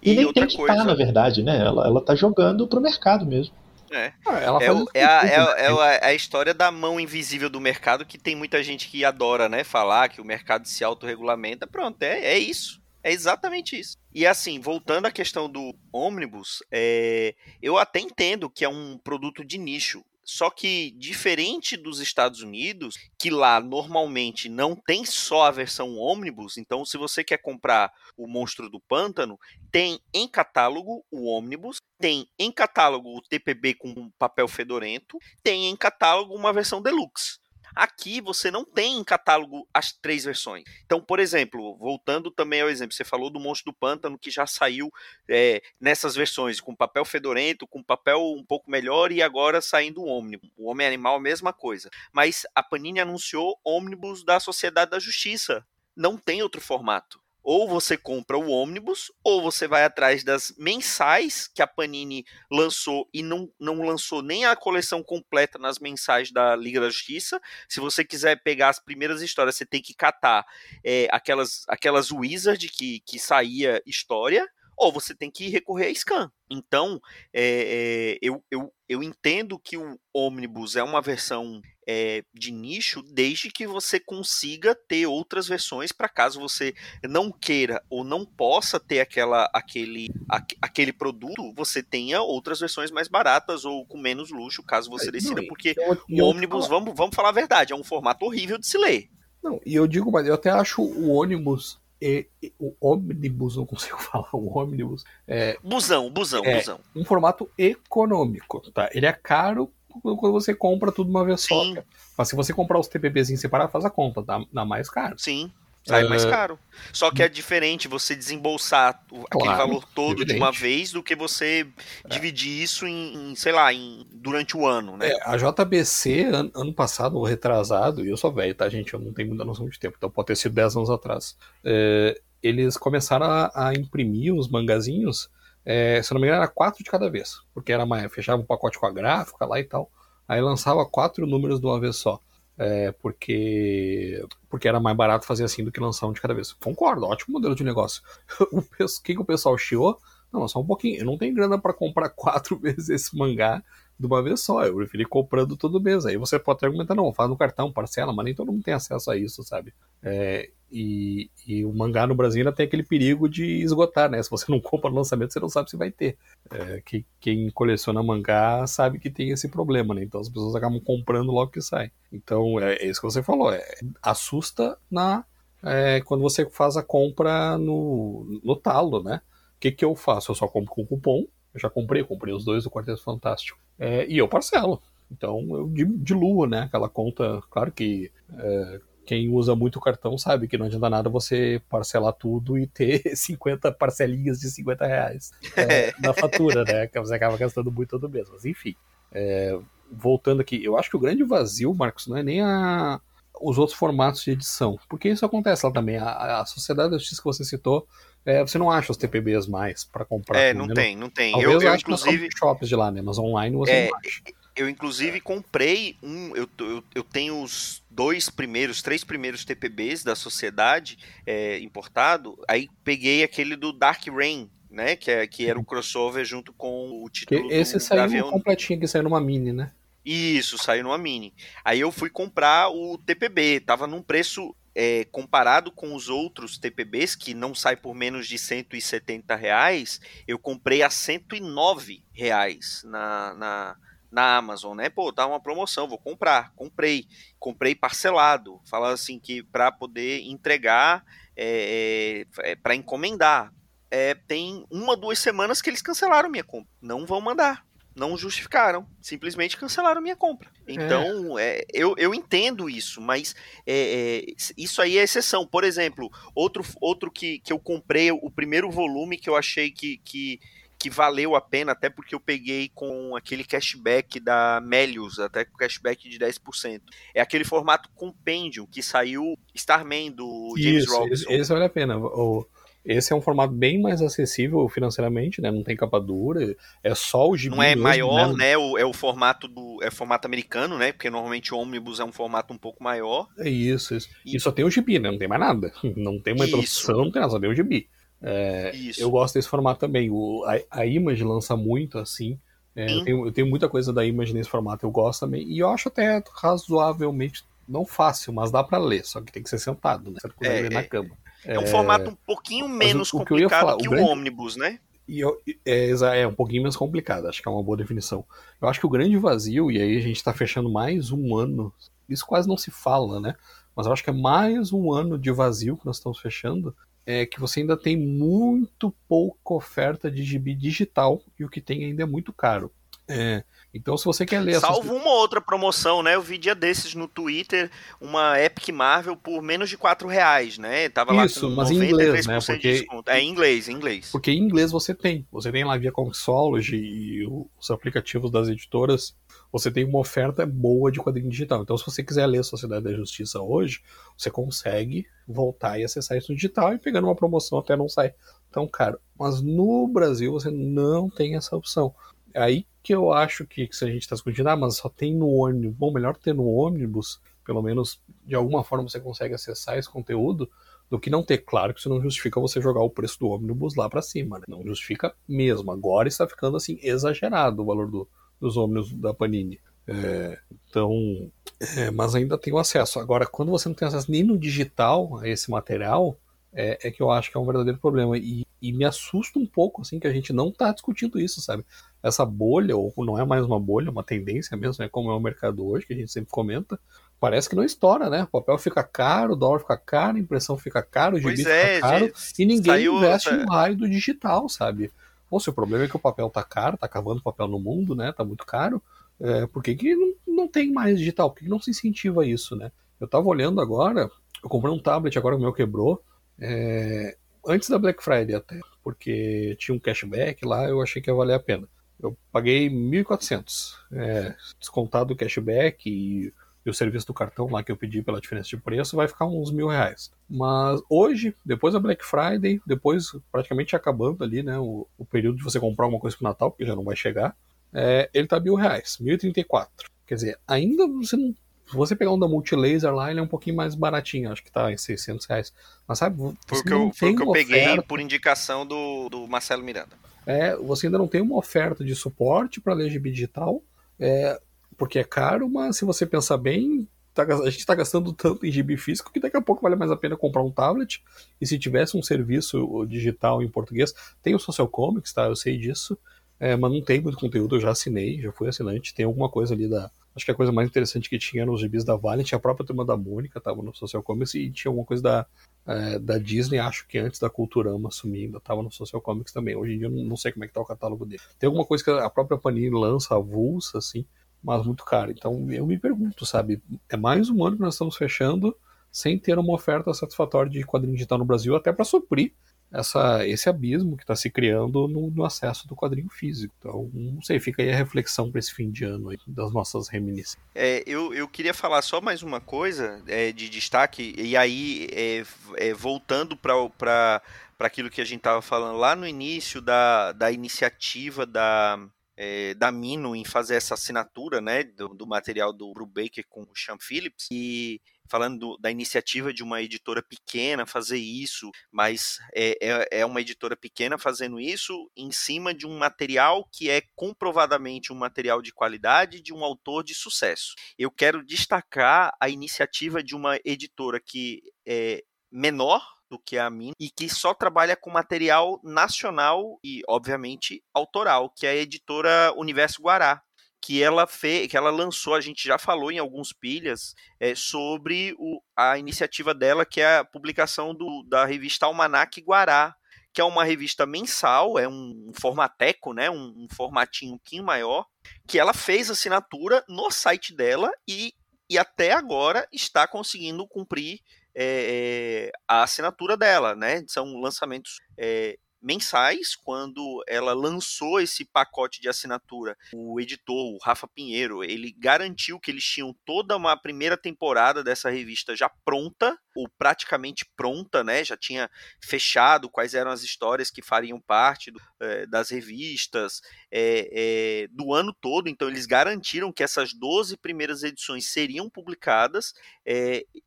E, 0.00 0.12
E 0.12 0.16
nem 0.16 0.32
tem 0.32 0.46
que 0.46 0.56
coisa- 0.56 0.72
estar, 0.72 0.84
na 0.84 0.94
verdade, 0.94 1.42
né? 1.42 1.58
Ela, 1.58 1.84
ela 1.86 2.00
tá 2.00 2.14
jogando 2.14 2.64
pro 2.68 2.80
mercado 2.80 3.26
mesmo. 3.26 3.52
É. 3.90 4.12
Ah, 4.24 4.38
ela 4.38 4.62
É, 4.62 4.72
o- 4.72 4.86
é 4.94 5.04
a, 5.04 5.08
é, 5.24 5.36
a- 5.36 5.54
é 5.58 5.68
né? 5.68 5.80
a- 5.80 6.06
a 6.06 6.14
história 6.14 6.54
da 6.54 6.70
mão 6.70 7.00
invisível 7.00 7.50
do 7.50 7.60
mercado 7.60 8.06
que 8.06 8.18
tem 8.18 8.36
muita 8.36 8.62
gente 8.62 8.88
que 8.88 9.04
adora, 9.04 9.48
né? 9.48 9.64
Falar 9.64 10.08
que 10.08 10.20
o 10.20 10.24
mercado 10.24 10.66
se 10.66 10.84
autorregulamenta. 10.84 11.66
Pronto, 11.66 12.00
é, 12.04 12.20
é 12.20 12.38
isso. 12.38 12.80
É 13.02 13.12
exatamente 13.12 13.78
isso. 13.78 13.96
E 14.14 14.26
assim, 14.26 14.60
voltando 14.60 15.06
à 15.06 15.10
questão 15.10 15.50
do 15.50 15.74
ônibus, 15.92 16.62
é, 16.70 17.34
eu 17.60 17.76
até 17.76 18.00
entendo 18.00 18.48
que 18.48 18.64
é 18.64 18.68
um 18.68 18.96
produto 18.98 19.44
de 19.44 19.58
nicho. 19.58 20.04
Só 20.24 20.50
que, 20.50 20.92
diferente 20.92 21.76
dos 21.76 21.98
Estados 21.98 22.42
Unidos, 22.42 22.96
que 23.18 23.28
lá 23.28 23.60
normalmente 23.60 24.48
não 24.48 24.76
tem 24.76 25.04
só 25.04 25.46
a 25.46 25.50
versão 25.50 25.96
ônibus, 25.96 26.56
então 26.56 26.84
se 26.84 26.96
você 26.96 27.24
quer 27.24 27.38
comprar 27.38 27.92
o 28.16 28.28
Monstro 28.28 28.70
do 28.70 28.80
Pântano, 28.80 29.36
tem 29.72 29.98
em 30.14 30.28
catálogo 30.28 31.04
o 31.10 31.24
ônibus, 31.24 31.78
tem 31.98 32.28
em 32.38 32.52
catálogo 32.52 33.16
o 33.16 33.22
TPB 33.22 33.74
com 33.74 34.10
papel 34.16 34.46
fedorento, 34.46 35.18
tem 35.42 35.68
em 35.68 35.76
catálogo 35.76 36.36
uma 36.36 36.52
versão 36.52 36.80
deluxe. 36.80 37.41
Aqui 37.74 38.20
você 38.20 38.50
não 38.50 38.64
tem 38.64 38.98
em 38.98 39.04
catálogo 39.04 39.66
as 39.72 39.92
três 39.92 40.24
versões. 40.24 40.64
Então, 40.84 41.00
por 41.00 41.18
exemplo, 41.18 41.76
voltando 41.76 42.30
também 42.30 42.60
ao 42.60 42.68
exemplo, 42.68 42.94
você 42.94 43.04
falou 43.04 43.30
do 43.30 43.40
Monstro 43.40 43.72
do 43.72 43.76
Pântano 43.76 44.18
que 44.18 44.30
já 44.30 44.46
saiu 44.46 44.92
é, 45.28 45.62
nessas 45.80 46.14
versões, 46.14 46.60
com 46.60 46.74
papel 46.74 47.04
fedorento, 47.04 47.66
com 47.66 47.82
papel 47.82 48.20
um 48.36 48.44
pouco 48.44 48.70
melhor 48.70 49.12
e 49.12 49.22
agora 49.22 49.60
saindo 49.60 50.02
o 50.02 50.06
ônibus. 50.06 50.50
O 50.56 50.70
Homem 50.70 50.86
Animal, 50.86 51.18
mesma 51.20 51.52
coisa. 51.52 51.88
Mas 52.12 52.44
a 52.54 52.62
Panini 52.62 53.00
anunciou 53.00 53.58
ônibus 53.64 54.24
da 54.24 54.38
Sociedade 54.40 54.90
da 54.90 54.98
Justiça. 54.98 55.66
Não 55.96 56.16
tem 56.16 56.42
outro 56.42 56.60
formato. 56.60 57.21
Ou 57.42 57.68
você 57.68 57.96
compra 57.96 58.38
o 58.38 58.48
ônibus, 58.48 59.10
ou 59.22 59.42
você 59.42 59.66
vai 59.66 59.84
atrás 59.84 60.22
das 60.22 60.54
mensais 60.56 61.48
que 61.48 61.62
a 61.62 61.66
Panini 61.66 62.24
lançou 62.50 63.08
e 63.12 63.22
não, 63.22 63.50
não 63.58 63.82
lançou 63.82 64.22
nem 64.22 64.44
a 64.44 64.54
coleção 64.54 65.02
completa 65.02 65.58
nas 65.58 65.78
mensais 65.78 66.30
da 66.30 66.54
Liga 66.54 66.80
da 66.80 66.88
Justiça. 66.88 67.40
Se 67.68 67.80
você 67.80 68.04
quiser 68.04 68.42
pegar 68.42 68.68
as 68.68 68.78
primeiras 68.78 69.22
histórias, 69.22 69.56
você 69.56 69.66
tem 69.66 69.82
que 69.82 69.94
catar 69.94 70.46
é, 70.84 71.08
aquelas, 71.10 71.64
aquelas 71.68 72.10
Wizard 72.12 72.68
que, 72.68 73.00
que 73.00 73.18
saía 73.18 73.82
história, 73.84 74.48
ou 74.82 74.92
você 74.92 75.14
tem 75.14 75.30
que 75.30 75.48
recorrer 75.48 75.86
a 75.86 75.94
scan. 75.94 76.30
Então, 76.50 77.00
é, 77.32 78.14
é, 78.14 78.18
eu, 78.20 78.42
eu, 78.50 78.72
eu 78.88 79.02
entendo 79.02 79.58
que 79.58 79.76
o 79.76 79.98
ônibus 80.12 80.76
é 80.76 80.82
uma 80.82 81.00
versão 81.00 81.60
é, 81.88 82.22
de 82.34 82.52
nicho, 82.52 83.02
desde 83.02 83.50
que 83.50 83.66
você 83.66 83.98
consiga 83.98 84.74
ter 84.74 85.06
outras 85.06 85.48
versões 85.48 85.90
para 85.92 86.08
caso 86.08 86.38
você 86.40 86.74
não 87.04 87.32
queira 87.32 87.82
ou 87.88 88.04
não 88.04 88.24
possa 88.24 88.78
ter 88.78 89.00
aquela, 89.00 89.48
aquele, 89.52 90.08
aque- 90.28 90.56
aquele 90.60 90.92
produto, 90.92 91.52
você 91.56 91.82
tenha 91.82 92.20
outras 92.22 92.60
versões 92.60 92.90
mais 92.90 93.08
baratas 93.08 93.64
ou 93.64 93.86
com 93.86 93.98
menos 93.98 94.30
luxo, 94.30 94.62
caso 94.62 94.90
você 94.90 95.06
Não, 95.06 95.12
decida, 95.12 95.42
porque 95.48 95.74
eu- 96.08 96.24
o 96.24 96.28
ônibus, 96.28 96.68
vamos, 96.68 96.92
vamos 96.94 97.14
falar 97.14 97.30
a 97.30 97.32
verdade, 97.32 97.72
é 97.72 97.76
um 97.76 97.84
formato 97.84 98.24
horrível 98.26 98.58
de 98.58 98.66
se 98.66 98.78
ler. 98.78 99.08
Não, 99.42 99.60
e 99.66 99.74
eu 99.74 99.88
digo, 99.88 100.12
mas 100.12 100.26
eu 100.26 100.34
até 100.34 100.50
acho 100.50 100.82
o 100.82 101.10
ônibus. 101.10 101.81
E, 102.02 102.26
e- 102.42 102.52
o 102.58 102.74
ônibus, 102.80 103.56
não 103.56 103.64
consigo 103.64 103.96
falar, 103.98 104.28
o 104.34 104.58
ônibus, 104.58 105.04
é 105.28 105.56
Busão, 105.62 106.10
busão, 106.10 106.44
É. 106.44 106.56
busão. 106.58 106.80
um 106.96 107.04
formato 107.04 107.48
econômico, 107.56 108.60
tá? 108.72 108.90
Ele 108.92 109.06
é 109.06 109.12
caro 109.12 109.70
quando 110.02 110.32
você 110.32 110.54
compra 110.54 110.90
tudo 110.90 111.10
uma 111.10 111.24
vez 111.24 111.42
só. 111.42 111.62
Sim. 111.64 111.74
cara. 111.74 111.86
Mas 112.16 112.28
se 112.28 112.34
você 112.34 112.52
comprar 112.52 112.78
os 112.78 112.88
TPPs 112.88 113.30
em 113.30 113.36
separado, 113.36 113.70
faz 113.70 113.84
a 113.84 113.90
conta, 113.90 114.22
dá, 114.22 114.42
dá 114.52 114.64
mais 114.64 114.88
caro. 114.88 115.14
Sim. 115.18 115.50
Sai 115.84 116.04
É. 116.04 116.08
mais 116.08 116.24
caro. 116.24 116.58
Só 116.92 117.10
que 117.10 117.22
é 117.22 117.28
diferente 117.28 117.88
você 117.88 118.14
desembolsar 118.14 119.02
o- 119.10 119.24
aquele 119.26 119.44
Claro, 119.44 119.58
valor 119.58 119.84
todo 119.94 120.24
de 120.24 120.34
uma 120.34 120.48
evidente. 120.48 120.60
vez 120.60 120.92
do 120.92 121.02
que 121.02 121.16
você 121.16 121.66
dividir 122.08 122.62
isso 122.62 122.86
em, 122.86 123.32
em, 123.32 123.34
sei 123.34 123.50
lá, 123.52 123.72
em, 123.72 124.06
durante 124.12 124.56
o 124.56 124.64
ano, 124.66 124.96
né? 124.96 125.08
É, 125.10 125.18
a 125.28 125.36
JBC, 125.36 126.24
an- 126.32 126.50
ano 126.54 126.72
passado, 126.72 127.16
ou 127.16 127.24
retrasado, 127.24 128.04
e 128.04 128.08
eu 128.10 128.16
sou 128.16 128.32
velho, 128.32 128.54
tá, 128.54 128.68
gente? 128.68 128.94
Eu 128.94 129.00
não 129.00 129.12
tenho 129.12 129.28
muita 129.28 129.44
noção 129.44 129.68
de 129.68 129.78
tempo, 129.78 129.96
então 129.98 130.08
pode 130.10 130.26
ter 130.28 130.36
sido 130.36 130.54
10 130.54 130.76
anos 130.76 130.88
atrás. 130.88 131.36
É, 131.64 132.20
eles 132.42 132.76
começaram 132.76 133.26
a, 133.26 133.50
a 133.52 133.74
imprimir 133.74 134.32
os 134.34 134.48
mangazinhos, 134.48 135.28
é, 135.64 136.00
se 136.02 136.12
não 136.14 136.20
me 136.20 136.26
engano, 136.26 136.42
era 136.42 136.48
quatro 136.50 136.82
de 136.82 136.90
cada 136.90 137.10
vez. 137.10 137.40
Porque 137.52 137.72
era 137.72 137.84
mais, 137.86 138.12
fechava 138.12 138.40
um 138.40 138.44
pacote 138.46 138.78
com 138.78 138.86
a 138.86 138.92
gráfica 138.92 139.44
lá 139.46 139.58
e 139.58 139.64
tal. 139.64 139.90
Aí 140.28 140.40
lançava 140.40 140.86
quatro 140.86 141.26
números 141.26 141.58
de 141.60 141.66
uma 141.66 141.78
vez 141.80 141.96
só. 141.96 142.20
É, 142.64 142.92
porque 142.92 144.24
porque 144.48 144.68
era 144.68 144.78
mais 144.78 144.96
barato 144.96 145.26
fazer 145.26 145.42
assim 145.42 145.64
do 145.64 145.72
que 145.72 145.80
lançar 145.80 146.06
um 146.06 146.12
de 146.12 146.20
cada 146.20 146.32
vez. 146.32 146.52
Concordo, 146.52 147.06
ótimo 147.06 147.32
modelo 147.34 147.56
de 147.56 147.64
negócio. 147.64 148.02
O, 148.52 148.62
que, 149.02 149.14
que 149.14 149.20
o 149.20 149.24
pessoal 149.24 149.58
chiou? 149.58 149.98
Não, 150.32 150.46
só 150.46 150.60
um 150.60 150.66
pouquinho. 150.66 151.00
Eu 151.00 151.04
não 151.04 151.18
tenho 151.18 151.34
grana 151.34 151.58
para 151.58 151.72
comprar 151.72 152.08
quatro 152.14 152.56
vezes 152.56 152.88
esse 152.88 153.16
mangá 153.16 153.62
de 154.02 154.06
uma 154.06 154.22
vez 154.22 154.40
só. 154.40 154.64
Eu 154.64 154.74
preferi 154.76 155.04
comprando 155.04 155.56
todo 155.56 155.80
mês. 155.80 156.04
Aí 156.04 156.16
você 156.16 156.38
pode 156.38 156.64
argumentar, 156.64 156.94
não, 156.94 157.12
faz 157.12 157.30
no 157.30 157.36
cartão, 157.36 157.72
parcela, 157.72 158.12
mas 158.12 158.24
nem 158.24 158.34
todo 158.34 158.52
mundo 158.52 158.62
tem 158.62 158.74
acesso 158.74 159.10
a 159.10 159.16
isso, 159.16 159.42
sabe? 159.42 159.72
É, 160.02 160.50
e, 160.70 161.30
e, 161.46 161.64
o 161.64 161.72
mangá 161.72 162.06
no 162.06 162.14
Brasil 162.14 162.40
ainda 162.40 162.52
tem 162.52 162.66
aquele 162.66 162.82
perigo 162.82 163.28
de 163.28 163.44
esgotar, 163.62 164.10
né? 164.10 164.22
Se 164.22 164.30
você 164.30 164.50
não 164.50 164.60
compra 164.60 164.90
no 164.90 164.96
lançamento, 164.96 165.32
você 165.32 165.40
não 165.40 165.48
sabe 165.48 165.70
se 165.70 165.76
vai 165.76 165.90
ter. 165.90 166.16
É, 166.50 166.82
que, 166.84 167.04
quem 167.20 167.50
coleciona 167.50 168.02
mangá 168.02 168.66
sabe 168.66 168.98
que 168.98 169.10
tem 169.10 169.30
esse 169.30 169.48
problema, 169.48 169.94
né? 169.94 170.02
Então 170.02 170.20
as 170.20 170.28
pessoas 170.28 170.54
acabam 170.54 170.80
comprando 170.80 171.30
logo 171.30 171.50
que 171.50 171.60
sai. 171.60 171.90
Então 172.12 172.58
é, 172.58 172.74
é 172.76 172.86
isso 172.86 173.00
que 173.00 173.06
você 173.06 173.22
falou. 173.22 173.52
É, 173.52 173.62
assusta 174.02 174.78
na 174.90 175.24
é, 175.62 176.00
quando 176.00 176.22
você 176.22 176.48
faz 176.50 176.76
a 176.76 176.82
compra 176.82 177.56
no, 177.58 178.40
no 178.42 178.56
talo, 178.56 179.02
né? 179.02 179.20
O 179.56 179.60
que, 179.60 179.70
que 179.70 179.84
eu 179.84 179.94
faço? 179.94 180.32
Eu 180.32 180.34
só 180.34 180.48
compro 180.48 180.74
com 180.74 180.86
cupom. 180.86 181.26
Eu 181.54 181.60
já 181.60 181.68
comprei, 181.70 182.02
comprei 182.02 182.34
os 182.34 182.44
dois 182.44 182.64
do 182.64 182.70
Quarteto 182.70 183.02
Fantástico. 183.02 183.58
É, 183.78 184.06
e 184.06 184.18
eu 184.18 184.28
parcelo. 184.28 184.82
Então 185.10 185.46
eu 185.50 185.70
diluo, 185.98 186.46
né? 186.46 186.62
Aquela 186.62 186.88
conta. 186.88 187.42
Claro 187.50 187.70
que 187.70 188.10
é, 188.38 188.80
quem 189.04 189.28
usa 189.28 189.54
muito 189.54 189.80
cartão 189.80 190.16
sabe 190.16 190.48
que 190.48 190.56
não 190.56 190.66
adianta 190.66 190.88
nada 190.88 191.10
você 191.10 191.60
parcelar 191.68 192.12
tudo 192.12 192.58
e 192.58 192.66
ter 192.66 193.02
50 193.16 193.72
parcelinhas 193.72 194.40
de 194.40 194.50
50 194.50 194.86
reais 194.86 195.32
é, 195.56 195.92
na 196.00 196.14
fatura, 196.14 196.64
né? 196.64 196.86
Que 196.86 196.98
você 196.98 197.14
acaba 197.14 197.36
gastando 197.36 197.70
muito 197.70 197.90
todo 197.90 198.08
mês. 198.08 198.28
Mas 198.30 198.44
enfim. 198.44 198.74
É, 199.12 199.58
voltando 199.90 200.40
aqui, 200.40 200.64
eu 200.64 200.78
acho 200.78 200.88
que 200.88 200.96
o 200.96 201.00
grande 201.00 201.22
vazio, 201.22 201.74
Marcos, 201.74 202.06
não 202.06 202.16
é 202.16 202.22
nem 202.22 202.40
a, 202.40 202.98
os 203.40 203.58
outros 203.58 203.76
formatos 203.76 204.22
de 204.22 204.30
edição. 204.30 204.78
Porque 204.88 205.08
isso 205.08 205.26
acontece 205.26 205.66
lá 205.66 205.72
também. 205.72 205.98
A, 205.98 206.40
a 206.40 206.46
Sociedade 206.46 206.90
da 206.90 206.98
Justiça 206.98 207.20
que 207.20 207.26
você 207.26 207.44
citou, 207.44 207.86
é, 208.24 208.40
você 208.40 208.56
não 208.56 208.70
acha 208.70 208.92
os 208.92 208.96
TPBs 208.96 209.46
mais 209.46 209.84
para 209.84 210.04
comprar. 210.04 210.38
É, 210.38 210.54
não 210.54 210.66
né? 210.66 210.74
tem, 210.74 210.96
não 210.96 211.10
tem. 211.10 211.32
Talvez 211.32 211.62
eu, 211.62 211.68
eu 211.68 211.74
inclusive 211.74 212.28
shops 212.36 212.68
de 212.68 212.76
lá, 212.76 212.90
né? 212.90 213.02
Mas 213.02 213.18
online 213.18 213.56
você 213.56 213.72
é, 213.72 213.90
não 213.90 213.98
acha. 213.98 214.22
Eu 214.54 214.68
inclusive 214.68 215.20
comprei 215.20 215.96
um, 216.02 216.36
eu, 216.36 216.48
eu, 216.58 216.84
eu, 216.94 217.02
tenho 217.02 217.42
os 217.42 217.82
dois 217.90 218.28
primeiros, 218.28 218.82
três 218.82 219.02
primeiros 219.02 219.44
TPBs 219.44 220.04
da 220.04 220.14
Sociedade 220.14 220.98
é, 221.26 221.58
importado. 221.60 222.38
Aí 222.46 222.68
peguei 222.84 223.24
aquele 223.24 223.56
do 223.56 223.72
Dark 223.72 224.06
Rain, 224.08 224.48
né? 224.70 224.94
Que, 224.94 225.10
é, 225.10 225.26
que 225.26 225.46
era 225.46 225.58
o 225.58 225.64
crossover 225.64 226.24
junto 226.24 226.52
com 226.52 227.02
o 227.02 227.10
título. 227.10 227.48
Que 227.48 227.54
esse 227.54 227.74
do, 227.74 227.80
saiu 227.80 228.30
completinho, 228.30 228.78
que 228.78 228.86
saiu 228.86 229.04
numa 229.04 229.20
mini, 229.20 229.52
né? 229.52 229.72
Isso, 230.04 230.58
saiu 230.58 230.84
numa 230.84 230.98
mini. 230.98 231.32
Aí 231.64 231.80
eu 231.80 231.90
fui 231.90 232.10
comprar 232.10 232.68
o 232.68 232.98
TPB, 232.98 233.60
tava 233.60 233.86
num 233.86 234.02
preço 234.02 234.54
é, 234.74 235.04
comparado 235.06 235.70
com 235.70 235.94
os 235.94 236.08
outros 236.08 236.58
TPBs, 236.58 237.14
que 237.14 237.34
não 237.34 237.54
sai 237.54 237.76
por 237.76 237.94
menos 237.94 238.26
de 238.26 238.38
170 238.38 239.34
reais, 239.34 240.00
eu 240.26 240.38
comprei 240.38 240.82
a 240.82 240.90
109 240.90 242.02
reais 242.12 242.82
na, 242.84 243.34
na, 243.34 243.76
na 244.10 244.36
Amazon, 244.36 244.76
né? 244.76 244.88
Pô, 244.88 245.12
tá 245.12 245.26
uma 245.26 245.40
promoção, 245.40 245.88
vou 245.88 245.98
comprar. 245.98 246.52
Comprei. 246.54 247.06
Comprei 247.38 247.74
parcelado. 247.74 248.60
Fala 248.64 248.92
assim 248.92 249.18
que 249.18 249.42
para 249.42 249.70
poder 249.70 250.22
entregar, 250.22 251.04
é, 251.36 252.26
é, 252.36 252.52
é 252.52 252.56
para 252.56 252.74
encomendar. 252.74 253.52
É, 253.90 254.14
tem 254.14 254.64
uma, 254.70 254.96
duas 254.96 255.18
semanas 255.18 255.60
que 255.60 255.68
eles 255.68 255.82
cancelaram 255.82 256.30
minha 256.30 256.44
compra. 256.44 256.70
Não 256.80 257.04
vão 257.04 257.20
mandar 257.20 257.64
não 257.94 258.16
justificaram, 258.16 258.86
simplesmente 259.00 259.56
cancelaram 259.56 260.00
minha 260.00 260.16
compra. 260.16 260.50
Então, 260.66 261.38
é. 261.38 261.58
É, 261.58 261.66
eu, 261.72 261.94
eu 261.98 262.14
entendo 262.14 262.68
isso, 262.68 263.00
mas 263.00 263.34
é, 263.66 264.24
é, 264.26 264.34
isso 264.56 264.80
aí 264.80 264.98
é 264.98 265.02
exceção. 265.02 265.46
Por 265.46 265.64
exemplo, 265.64 266.10
outro, 266.34 266.64
outro 266.80 267.10
que, 267.10 267.38
que 267.40 267.52
eu 267.52 267.58
comprei, 267.58 268.10
o 268.10 268.30
primeiro 268.30 268.70
volume 268.70 269.18
que 269.18 269.28
eu 269.28 269.36
achei 269.36 269.70
que, 269.70 269.98
que, 269.98 270.40
que 270.78 270.88
valeu 270.88 271.34
a 271.34 271.40
pena, 271.40 271.72
até 271.72 271.90
porque 271.90 272.14
eu 272.14 272.20
peguei 272.20 272.70
com 272.74 273.14
aquele 273.14 273.44
cashback 273.44 274.18
da 274.18 274.60
Melius, 274.62 275.18
até 275.18 275.44
com 275.44 275.56
cashback 275.56 276.08
de 276.08 276.18
10%. 276.18 276.80
É 277.14 277.20
aquele 277.20 277.44
formato 277.44 277.90
compêndio 277.94 278.66
que 278.66 278.82
saiu 278.82 279.38
Starman 279.54 280.10
do 280.10 280.54
James 280.56 280.84
isso, 280.84 280.96
Robinson. 280.96 281.30
Esse, 281.30 281.40
esse 281.40 281.52
vale 281.52 281.64
a 281.64 281.70
pena. 281.70 281.98
O 281.98 282.46
esse 282.84 283.12
é 283.12 283.16
um 283.16 283.20
formato 283.20 283.54
bem 283.54 283.80
mais 283.80 284.02
acessível 284.02 284.68
financeiramente, 284.68 285.40
né? 285.40 285.50
Não 285.50 285.62
tem 285.62 285.76
capa 285.76 286.00
dura, 286.00 286.56
é 286.82 286.94
só 286.94 287.28
o 287.28 287.36
gibi. 287.36 287.54
Não 287.54 287.62
é 287.62 287.70
mesmo, 287.70 287.82
maior, 287.82 288.28
né? 288.36 288.48
né? 288.48 288.58
O, 288.58 288.76
é 288.76 288.84
o 288.84 288.92
formato 288.92 289.46
do 289.46 289.78
é 289.82 289.90
formato 289.90 290.26
americano, 290.26 290.76
né? 290.76 290.92
Porque 290.92 291.08
normalmente 291.08 291.54
o 291.54 291.58
ônibus 291.58 292.00
é 292.00 292.04
um 292.04 292.12
formato 292.12 292.52
um 292.52 292.58
pouco 292.58 292.82
maior. 292.82 293.28
É 293.38 293.48
isso, 293.48 293.94
isso. 293.94 294.08
E, 294.26 294.36
e 294.36 294.40
só 294.40 294.50
tem 294.50 294.64
o 294.64 294.70
gibi, 294.70 294.98
né? 294.98 295.10
Não 295.10 295.18
tem 295.18 295.28
mais 295.28 295.40
nada. 295.40 295.72
Não 295.96 296.18
tem 296.18 296.34
uma 296.34 296.46
introdução, 296.46 297.04
não 297.04 297.10
tem 297.10 297.20
nada, 297.20 297.32
só 297.32 297.38
tem 297.38 297.50
o 297.50 297.54
gibi. 297.54 297.88
É, 298.20 298.72
eu 298.98 299.10
gosto 299.10 299.34
desse 299.34 299.48
formato 299.48 299.80
também. 299.80 300.10
O, 300.10 300.44
a, 300.44 300.80
a 300.80 300.86
Image 300.86 301.22
lança 301.22 301.56
muito 301.56 301.98
assim. 301.98 302.38
É, 302.74 302.90
eu, 302.90 303.04
tenho, 303.04 303.26
eu 303.26 303.32
tenho 303.32 303.46
muita 303.46 303.68
coisa 303.68 303.92
da 303.92 304.04
Image 304.04 304.32
nesse 304.32 304.48
formato, 304.48 304.86
eu 304.86 304.90
gosto 304.90 305.20
também. 305.20 305.46
E 305.46 305.58
eu 305.58 305.68
acho 305.68 305.88
até 305.88 306.22
razoavelmente, 306.34 307.44
não 307.68 307.84
fácil, 307.84 308.32
mas 308.32 308.50
dá 308.50 308.64
para 308.64 308.78
ler, 308.78 309.04
só 309.04 309.20
que 309.20 309.32
tem 309.32 309.42
que 309.42 309.50
ser 309.50 309.58
sentado, 309.58 310.10
né? 310.10 310.18
Você 310.22 310.48
é, 310.48 310.62
ler 310.62 310.70
na 310.70 310.80
é. 310.80 310.84
cama. 310.84 311.10
É 311.44 311.58
um 311.58 311.66
formato 311.66 312.10
um 312.10 312.14
pouquinho 312.26 312.68
menos 312.68 313.12
o, 313.12 313.16
o 313.16 313.20
complicado 313.20 313.48
que, 313.48 313.60
falar, 313.60 313.76
que 313.78 313.88
o, 313.88 313.90
grande... 313.90 314.10
ônibus, 314.10 314.56
né? 314.56 314.78
E 315.08 315.20
eu, 315.20 315.40
é, 315.64 315.90
é, 316.20 316.26
um 316.26 316.34
pouquinho 316.34 316.62
menos 316.62 316.76
complicado, 316.76 317.26
acho 317.26 317.42
que 317.42 317.48
é 317.48 317.50
uma 317.50 317.62
boa 317.62 317.76
definição. 317.76 318.24
Eu 318.60 318.68
acho 318.68 318.78
que 318.78 318.86
o 318.86 318.90
grande 318.90 319.16
vazio, 319.16 319.70
e 319.70 319.80
aí 319.80 319.96
a 319.96 320.00
gente 320.00 320.16
está 320.16 320.32
fechando 320.32 320.70
mais 320.70 321.10
um 321.10 321.36
ano, 321.36 321.72
isso 322.08 322.24
quase 322.24 322.48
não 322.48 322.56
se 322.56 322.70
fala, 322.70 323.20
né? 323.20 323.34
Mas 323.74 323.86
eu 323.86 323.92
acho 323.92 324.04
que 324.04 324.10
é 324.10 324.12
mais 324.12 324.72
um 324.72 324.92
ano 324.92 325.18
de 325.18 325.30
vazio 325.32 325.76
que 325.76 325.86
nós 325.86 325.96
estamos 325.96 326.20
fechando, 326.20 326.74
é 327.04 327.26
que 327.26 327.40
você 327.40 327.60
ainda 327.60 327.76
tem 327.76 327.96
muito 327.96 328.94
pouca 329.08 329.54
oferta 329.54 330.10
de 330.10 330.22
gibi 330.22 330.54
digital 330.54 331.20
e 331.38 331.44
o 331.44 331.48
que 331.48 331.60
tem 331.60 331.84
ainda 331.84 332.04
é 332.04 332.06
muito 332.06 332.32
caro. 332.32 332.70
É, 333.08 333.42
então, 333.74 333.96
se 333.96 334.04
você 334.04 334.26
quer 334.26 334.40
ler. 334.40 334.60
Salvo 334.60 334.88
essas... 334.88 335.02
uma 335.02 335.14
outra 335.14 335.40
promoção, 335.40 336.02
né? 336.02 336.14
Eu 336.14 336.22
vi 336.22 336.36
dia 336.36 336.54
desses 336.54 336.94
no 336.94 337.08
Twitter 337.08 337.70
uma 338.00 338.38
Epic 338.38 338.68
Marvel 338.68 339.16
por 339.16 339.40
menos 339.42 339.70
de 339.70 339.78
4 339.78 340.06
reais, 340.06 340.58
né? 340.58 340.88
Tava 340.90 341.12
Isso, 341.24 341.46
lá 341.46 341.50
com 341.50 341.56
mas 341.56 341.70
em 341.70 341.76
inglês, 341.76 342.26
né? 342.26 342.38
Porque... 342.44 342.86
É 343.06 343.20
em 343.20 343.30
inglês, 343.30 343.68
em 343.68 343.72
inglês. 343.72 344.10
Porque 344.12 344.30
em 344.30 344.38
inglês 344.38 344.70
você 344.70 344.94
tem. 344.94 345.26
Você 345.32 345.50
tem 345.50 345.64
lá 345.64 345.78
via 345.78 345.90
Comixology 345.90 346.76
e 346.76 347.26
os 347.26 347.70
aplicativos 347.70 348.30
das 348.30 348.48
editoras. 348.48 349.16
Você 349.50 349.70
tem 349.70 349.84
uma 349.84 349.98
oferta 349.98 350.44
boa 350.44 350.90
de 350.90 350.98
quadrinho 350.98 351.30
digital. 351.30 351.62
Então, 351.62 351.76
se 351.76 351.84
você 351.84 352.02
quiser 352.02 352.26
ler 352.26 352.44
Sociedade 352.44 352.84
da 352.84 352.92
Justiça 352.92 353.40
hoje, 353.40 353.80
você 354.16 354.30
consegue 354.30 355.06
voltar 355.26 355.78
e 355.78 355.84
acessar 355.84 356.18
isso 356.18 356.30
no 356.30 356.36
digital 356.36 356.74
e 356.74 356.78
pegando 356.78 357.06
uma 357.06 357.16
promoção 357.16 357.58
até 357.58 357.76
não 357.76 357.88
sai 357.88 358.14
tão 358.50 358.66
caro. 358.66 358.98
Mas 359.18 359.40
no 359.40 359.88
Brasil 359.88 360.32
você 360.32 360.50
não 360.50 361.08
tem 361.08 361.36
essa 361.36 361.56
opção. 361.56 361.94
Aí 362.34 362.66
que 362.82 362.94
eu 362.94 363.12
acho 363.12 363.46
que, 363.46 363.68
que 363.68 363.76
se 363.76 363.84
a 363.84 363.88
gente 363.88 364.02
está 364.02 364.14
discutindo, 364.14 364.48
ah, 364.48 364.56
mas 364.56 364.76
só 364.76 364.88
tem 364.88 365.14
no 365.14 365.28
ônibus, 365.28 365.76
bom, 365.76 365.92
melhor 365.92 366.16
ter 366.16 366.34
no 366.34 366.46
ônibus, 366.46 367.20
pelo 367.44 367.62
menos 367.62 368.00
de 368.24 368.34
alguma 368.34 368.64
forma 368.64 368.88
você 368.88 368.98
consegue 368.98 369.34
acessar 369.34 369.78
esse 369.78 369.88
conteúdo, 369.88 370.50
do 370.90 371.00
que 371.00 371.08
não 371.08 371.22
ter. 371.22 371.38
Claro 371.38 371.72
que 371.72 371.80
isso 371.80 371.88
não 371.88 372.02
justifica 372.02 372.38
você 372.38 372.60
jogar 372.60 372.82
o 372.82 372.90
preço 372.90 373.18
do 373.18 373.28
ônibus 373.28 373.74
lá 373.74 373.88
para 373.88 374.02
cima, 374.02 374.38
né? 374.38 374.44
não 374.46 374.62
justifica 374.62 375.14
mesmo. 375.26 375.72
Agora 375.72 376.06
está 376.06 376.28
ficando 376.28 376.56
assim 376.56 376.78
exagerado 376.82 377.62
o 377.62 377.64
valor 377.64 377.90
do, 377.90 378.06
dos 378.38 378.58
ônibus 378.58 378.92
da 378.92 379.14
Panini. 379.14 379.58
É, 379.86 380.38
então, 380.68 381.30
é, 381.78 381.90
mas 381.90 382.14
ainda 382.14 382.36
tem 382.36 382.52
o 382.52 382.58
acesso. 382.58 383.00
Agora, 383.00 383.26
quando 383.26 383.50
você 383.50 383.68
não 383.68 383.74
tem 383.74 383.88
acesso 383.88 384.10
nem 384.10 384.22
no 384.22 384.38
digital 384.38 385.18
a 385.18 385.26
esse 385.26 385.50
material, 385.50 386.16
é, 386.52 386.78
é, 386.86 386.90
que 386.90 387.02
eu 387.02 387.10
acho 387.10 387.30
que 387.30 387.36
é 387.36 387.40
um 387.40 387.46
verdadeiro 387.46 387.78
problema. 387.78 388.16
E, 388.18 388.46
e, 388.60 388.72
me 388.72 388.84
assusta 388.84 389.38
um 389.38 389.46
pouco, 389.46 389.82
assim, 389.82 389.98
que 389.98 390.06
a 390.06 390.12
gente 390.12 390.32
não 390.32 390.48
está 390.48 390.70
discutindo 390.72 391.18
isso, 391.18 391.40
sabe? 391.40 391.64
Essa 392.02 392.24
bolha, 392.24 392.76
ou 392.76 392.92
não 392.98 393.18
é 393.18 393.24
mais 393.24 393.44
uma 393.44 393.60
bolha, 393.60 393.90
uma 393.90 394.02
tendência 394.02 394.56
mesmo, 394.56 394.82
né? 394.82 394.88
Como 394.90 395.10
é 395.10 395.14
o 395.14 395.20
mercado 395.20 395.66
hoje, 395.66 395.86
que 395.86 395.92
a 395.92 395.96
gente 395.96 396.10
sempre 396.10 396.30
comenta, 396.30 396.78
parece 397.20 397.48
que 397.48 397.54
não 397.54 397.62
estoura, 397.62 398.10
né? 398.10 398.24
O 398.24 398.40
papel 398.40 398.58
fica 398.58 398.82
caro, 398.82 399.34
o 399.34 399.36
dólar 399.36 399.60
fica 399.60 399.76
caro, 399.76 400.16
a 400.16 400.20
impressão 400.20 400.58
fica 400.58 400.82
caro, 400.82 401.16
o 401.16 401.20
gibi 401.20 401.42
é, 401.48 401.76
fica 401.76 401.80
caro, 401.80 402.12
e 402.38 402.44
ninguém 402.44 402.72
saiu, 402.72 402.96
investe 402.96 403.28
é... 403.28 403.36
no 403.36 403.48
raio 403.48 403.76
do 403.76 403.88
digital, 403.88 404.48
sabe? 404.48 404.90
Ou 405.30 405.38
se 405.38 405.48
o 405.48 405.52
problema 405.52 405.84
é 405.84 405.88
que 405.88 405.96
o 405.96 406.00
papel 406.00 406.28
tá 406.28 406.42
caro, 406.42 406.76
tá 406.76 406.88
cavando 406.88 407.22
papel 407.22 407.46
no 407.46 407.58
mundo, 407.58 407.94
né? 407.94 408.12
Tá 408.12 408.24
muito 408.24 408.44
caro. 408.44 408.82
É, 409.20 409.46
por 409.46 409.62
que, 409.62 409.74
que 409.74 409.94
não, 409.94 410.14
não 410.26 410.48
tem 410.48 410.72
mais 410.72 410.98
digital? 410.98 411.30
Por 411.30 411.38
que, 411.38 411.44
que 411.44 411.50
não 411.50 411.60
se 411.60 411.70
incentiva 411.70 412.26
isso, 412.26 412.56
né? 412.56 412.72
Eu 413.00 413.06
tava 413.06 413.28
olhando 413.28 413.60
agora, 413.60 414.10
eu 414.42 414.48
comprei 414.48 414.74
um 414.74 414.82
tablet 414.82 415.16
agora, 415.16 415.36
o 415.36 415.40
meu 415.40 415.52
quebrou. 415.52 416.02
É, 416.40 417.16
antes 417.46 417.68
da 417.68 417.78
Black 417.78 418.02
Friday 418.02 418.34
até, 418.34 418.60
porque 418.82 419.56
tinha 419.58 419.74
um 419.74 419.78
cashback 419.78 420.44
lá, 420.44 420.68
eu 420.68 420.82
achei 420.82 421.00
que 421.00 421.08
ia 421.08 421.14
valer 421.14 421.34
a 421.34 421.40
pena. 421.40 421.68
Eu 422.02 422.16
paguei 422.32 422.68
1.400, 422.68 423.74
é, 423.92 424.34
descontado 424.58 425.14
o 425.14 425.16
cashback 425.16 425.88
e, 425.88 426.32
e, 426.66 426.70
o 426.70 426.74
serviço 426.74 427.06
do 427.06 427.14
cartão 427.14 427.48
lá 427.48 427.62
que 427.62 427.70
eu 427.70 427.76
pedi 427.76 428.02
pela 428.02 428.20
diferença 428.20 428.48
de 428.48 428.56
preço, 428.56 428.96
vai 428.96 429.06
ficar 429.06 429.26
uns 429.26 429.52
mil 429.52 429.68
reais. 429.68 430.10
Mas 430.28 430.80
hoje, 430.90 431.34
depois 431.44 431.74
da 431.74 431.80
Black 431.80 432.04
Friday, 432.04 432.60
depois 432.66 433.12
praticamente 433.30 433.76
acabando 433.76 434.24
ali, 434.24 434.42
né, 434.42 434.58
o, 434.58 434.86
o 434.98 435.04
período 435.04 435.38
de 435.38 435.44
você 435.44 435.60
comprar 435.60 435.84
alguma 435.84 436.00
coisa 436.00 436.16
pro 436.16 436.24
Natal, 436.24 436.50
porque 436.50 436.66
já 436.66 436.74
não 436.74 436.84
vai 436.84 436.96
chegar, 436.96 437.36
é, 437.72 438.10
ele 438.12 438.26
tá 438.26 438.40
mil 438.40 438.54
reais, 438.54 438.98
1.034. 439.00 439.68
Quer 440.06 440.14
dizer, 440.16 440.38
ainda 440.46 440.86
você 440.88 441.16
não 441.16 441.34
se 441.72 441.76
você 441.76 441.96
pegar 441.96 442.12
um 442.12 442.18
da 442.18 442.28
Multilaser 442.28 442.92
lá, 442.94 443.10
ele 443.10 443.18
é 443.18 443.22
um 443.22 443.26
pouquinho 443.26 443.56
mais 443.56 443.74
baratinho, 443.74 444.30
acho 444.30 444.44
que 444.44 444.52
tá 444.52 444.70
em 444.70 444.76
600 444.76 445.24
reais. 445.24 445.52
Mas 445.88 445.98
sabe, 445.98 446.18
foi 446.46 446.58
o 446.58 446.62
que 446.62 446.72
eu, 446.72 446.92
foi 446.94 447.16
que 447.16 447.22
eu 447.22 447.32
peguei 447.32 447.80
por 447.80 447.98
indicação 447.98 448.66
do, 448.66 449.08
do 449.08 449.26
Marcelo 449.26 449.64
Miranda. 449.64 449.96
é, 450.26 450.54
você 450.56 450.86
ainda 450.86 450.98
não 450.98 451.08
tem 451.08 451.22
uma 451.22 451.38
oferta 451.38 451.82
de 451.82 451.94
suporte 451.94 452.60
para 452.60 452.78
gibi 452.90 453.10
digital, 453.10 453.62
é, 453.98 454.38
porque 454.76 454.98
é 454.98 455.04
caro, 455.04 455.48
mas 455.48 455.78
se 455.78 455.86
você 455.86 456.04
pensar 456.04 456.36
bem, 456.36 456.86
tá, 457.14 457.22
a 457.22 457.48
gente 457.48 457.60
está 457.60 457.74
gastando 457.74 458.12
tanto 458.12 458.44
em 458.44 458.52
gibi 458.52 458.76
físico 458.76 459.10
que 459.10 459.18
daqui 459.18 459.38
a 459.38 459.42
pouco 459.42 459.62
vale 459.62 459.74
mais 459.74 459.90
a 459.90 459.96
pena 459.96 460.14
comprar 460.14 460.42
um 460.42 460.50
tablet. 460.50 461.02
E 461.40 461.46
se 461.46 461.58
tivesse 461.58 461.96
um 461.96 462.02
serviço 462.02 462.84
digital 462.86 463.42
em 463.42 463.48
português, 463.48 463.94
tem 464.22 464.34
o 464.34 464.38
Social 464.38 464.68
Comics, 464.68 465.10
tá? 465.14 465.24
Eu 465.24 465.36
sei 465.36 465.56
disso. 465.56 465.98
É, 466.42 466.56
mas 466.56 466.72
não 466.72 466.82
tem 466.82 467.00
muito 467.00 467.16
conteúdo, 467.16 467.54
eu 467.54 467.60
já 467.60 467.70
assinei, 467.70 468.20
já 468.20 468.32
fui 468.32 468.48
assinante. 468.48 468.92
Tem 468.92 469.06
alguma 469.06 469.28
coisa 469.28 469.54
ali 469.54 469.68
da. 469.68 469.88
Acho 470.12 470.24
que 470.24 470.32
a 470.32 470.34
coisa 470.34 470.50
mais 470.50 470.68
interessante 470.68 471.08
que 471.08 471.16
tinha 471.16 471.46
nos 471.46 471.60
gibis 471.60 471.84
da 471.84 471.94
Valiant, 471.94 472.32
a 472.32 472.38
própria 472.38 472.66
turma 472.66 472.84
da 472.84 472.96
Mônica 472.96 473.40
tava 473.40 473.62
no 473.62 473.72
Social 473.72 474.02
Comics 474.02 474.34
e 474.34 474.50
tinha 474.50 474.68
alguma 474.68 474.84
coisa 474.84 475.00
da, 475.00 475.26
é, 475.64 476.00
da 476.00 476.18
Disney, 476.18 476.58
acho 476.58 476.84
que 476.88 476.98
antes 476.98 477.20
da 477.20 477.30
Culturama 477.30 477.90
assumir, 477.90 478.24
ainda 478.24 478.40
tava 478.40 478.60
no 478.60 478.72
Social 478.72 479.00
Comics 479.00 479.32
também. 479.32 479.54
Hoje 479.54 479.74
em 479.74 479.78
dia 479.78 479.86
eu 479.86 479.90
não, 479.92 480.16
sei 480.16 480.32
como 480.32 480.44
é 480.44 480.48
que 480.48 480.52
tá 480.52 480.60
o 480.60 480.64
catálogo 480.64 481.06
dele. 481.06 481.22
Tem 481.38 481.46
alguma 481.46 481.64
coisa 481.64 481.84
que 481.84 481.90
a 481.90 482.10
própria 482.10 482.36
Panini 482.36 482.70
lança 482.70 483.14
avulsa, 483.14 483.78
assim, 483.78 484.04
mas 484.42 484.66
muito 484.66 484.84
caro. 484.84 485.12
Então 485.12 485.48
eu 485.48 485.64
me 485.64 485.78
pergunto, 485.78 486.26
sabe, 486.26 486.60
é 486.88 486.96
mais 486.96 487.30
um 487.30 487.44
ano 487.44 487.54
que 487.54 487.62
nós 487.62 487.74
estamos 487.74 487.96
fechando 487.96 488.52
sem 488.90 489.16
ter 489.16 489.38
uma 489.38 489.54
oferta 489.54 489.94
satisfatória 489.94 490.50
de 490.50 490.64
quadrinho 490.64 490.94
digital 490.94 491.18
no 491.18 491.24
Brasil, 491.24 491.54
até 491.54 491.72
para 491.72 491.84
suprir 491.84 492.32
essa, 492.72 493.26
esse 493.26 493.48
abismo 493.48 493.96
que 493.96 494.02
está 494.02 494.16
se 494.16 494.30
criando 494.30 494.88
no, 494.88 495.10
no, 495.10 495.24
acesso 495.24 495.68
do 495.68 495.76
quadrinho 495.76 496.08
físico. 496.08 496.54
Então, 496.58 496.90
não 496.94 497.20
sei, 497.22 497.38
fica 497.38 497.62
aí 497.62 497.70
a 497.70 497.76
reflexão 497.76 498.30
para 498.30 498.38
esse 498.38 498.52
fim 498.52 498.70
de 498.70 498.84
ano 498.84 499.10
aí, 499.10 499.18
das 499.26 499.52
nossas 499.52 499.88
reminiscências. 499.88 500.42
É, 500.54 500.82
eu, 500.86 501.12
eu 501.12 501.28
queria 501.28 501.52
falar 501.52 501.82
só 501.82 502.00
mais 502.00 502.22
uma 502.22 502.40
coisa 502.40 503.02
é, 503.06 503.30
de 503.32 503.48
destaque, 503.48 504.14
e 504.16 504.36
aí 504.36 504.88
é, 504.92 505.24
é 505.56 505.74
voltando 505.74 506.36
para 506.36 507.20
aquilo 507.58 507.90
que 507.90 508.00
a 508.00 508.04
gente 508.04 508.18
estava 508.18 508.40
falando 508.40 508.78
lá 508.78 508.96
no 508.96 509.06
início 509.06 509.60
da, 509.60 510.12
da 510.12 510.32
iniciativa 510.32 511.26
da, 511.26 511.78
é, 512.16 512.54
da 512.54 512.72
Mino 512.72 513.14
em 513.14 513.24
fazer 513.24 513.56
essa 513.56 513.74
assinatura 513.74 514.40
né, 514.40 514.64
do, 514.64 514.88
do 514.88 515.06
material 515.06 515.52
do 515.52 515.72
Brubaker 515.72 516.24
com 516.28 516.42
o 516.42 516.56
Sean 516.56 516.78
Phillips. 516.80 517.26
E 517.30 517.80
falando 518.08 518.56
da 518.58 518.70
iniciativa 518.70 519.32
de 519.32 519.42
uma 519.42 519.62
editora 519.62 520.02
pequena 520.02 520.66
fazer 520.66 520.98
isso, 520.98 521.50
mas 521.70 522.18
é, 522.34 522.56
é, 522.60 523.00
é, 523.00 523.06
uma 523.06 523.20
editora 523.20 523.56
pequena 523.56 523.98
fazendo 523.98 524.38
isso 524.40 524.90
em 524.96 525.10
cima 525.10 525.54
de 525.54 525.66
um 525.66 525.78
material 525.78 526.46
que 526.52 526.70
é 526.70 526.82
comprovadamente 526.94 527.92
um 527.92 527.96
material 527.96 528.42
de 528.42 528.52
qualidade 528.52 529.20
de 529.20 529.32
um 529.32 529.44
autor 529.44 529.82
de 529.82 529.94
sucesso. 529.94 530.54
Eu 530.78 530.90
quero 530.90 531.24
destacar 531.24 532.14
a 532.20 532.28
iniciativa 532.28 533.02
de 533.02 533.14
uma 533.14 533.38
editora 533.44 534.00
que 534.00 534.42
é 534.66 535.02
menor 535.30 535.82
do 536.10 536.18
que 536.18 536.36
a 536.36 536.50
minha 536.50 536.74
e 536.78 536.90
que 536.90 537.08
só 537.08 537.32
trabalha 537.32 537.74
com 537.74 537.90
material 537.90 538.60
nacional 538.62 539.58
e, 539.64 539.80
obviamente, 539.88 540.62
autoral, 540.74 541.30
que 541.30 541.46
é 541.46 541.50
a 541.50 541.56
editora 541.56 542.34
Universo 542.36 542.82
Guará 542.82 543.22
que 543.62 543.80
ela 543.80 544.08
fez, 544.08 544.48
que 544.48 544.56
ela 544.56 544.70
lançou, 544.70 545.14
a 545.14 545.20
gente 545.20 545.46
já 545.46 545.56
falou 545.56 545.92
em 545.92 545.98
alguns 545.98 546.32
pilhas 546.32 546.96
é, 547.20 547.32
sobre 547.32 548.12
o, 548.18 548.42
a 548.56 548.76
iniciativa 548.76 549.32
dela, 549.32 549.64
que 549.64 549.80
é 549.80 549.98
a 549.98 550.04
publicação 550.04 550.74
do, 550.74 551.04
da 551.08 551.24
revista 551.24 551.66
Almanac 551.66 552.20
Guará, 552.20 552.74
que 553.14 553.20
é 553.20 553.24
uma 553.24 553.44
revista 553.44 553.86
mensal, 553.86 554.58
é 554.58 554.66
um 554.66 555.12
formateco, 555.14 555.92
né, 555.92 556.10
um, 556.10 556.34
um 556.36 556.46
formatinho 556.52 557.14
um 557.14 557.18
pouquinho 557.18 557.44
maior, 557.44 557.86
que 558.26 558.36
ela 558.36 558.52
fez 558.52 558.90
assinatura 558.90 559.64
no 559.68 559.90
site 559.92 560.34
dela 560.34 560.70
e, 560.88 561.14
e 561.48 561.56
até 561.56 561.92
agora 561.92 562.48
está 562.52 562.88
conseguindo 562.88 563.46
cumprir 563.46 564.00
é, 564.34 565.30
é, 565.30 565.32
a 565.46 565.62
assinatura 565.62 566.16
dela, 566.16 566.56
né? 566.56 566.82
São 566.88 567.20
lançamentos 567.20 567.80
é, 567.98 568.38
mensais, 568.62 569.34
quando 569.34 570.02
ela 570.06 570.32
lançou 570.32 571.00
esse 571.00 571.24
pacote 571.24 571.80
de 571.80 571.88
assinatura, 571.88 572.56
o 572.72 573.00
editor, 573.00 573.54
o 573.54 573.58
Rafa 573.58 573.88
Pinheiro, 573.88 574.44
ele 574.44 574.72
garantiu 574.78 575.40
que 575.40 575.50
eles 575.50 575.64
tinham 575.64 575.94
toda 576.04 576.36
uma 576.36 576.56
primeira 576.56 576.96
temporada 576.96 577.64
dessa 577.64 577.90
revista 577.90 578.36
já 578.36 578.48
pronta, 578.64 579.18
ou 579.34 579.48
praticamente 579.58 580.24
pronta, 580.36 580.84
né? 580.84 581.02
Já 581.02 581.16
tinha 581.16 581.50
fechado 581.82 582.50
quais 582.50 582.74
eram 582.74 582.90
as 582.90 583.02
histórias 583.02 583.50
que 583.50 583.62
fariam 583.62 584.00
parte 584.00 584.50
do, 584.50 584.60
é, 584.80 585.06
das 585.06 585.30
revistas 585.30 586.20
é, 586.50 586.90
é, 586.92 587.48
do 587.48 587.72
ano 587.72 587.94
todo. 588.00 588.28
Então, 588.28 588.48
eles 588.48 588.66
garantiram 588.66 589.32
que 589.32 589.42
essas 589.42 589.72
12 589.72 590.16
primeiras 590.18 590.62
edições 590.62 591.06
seriam 591.10 591.48
publicadas. 591.48 592.34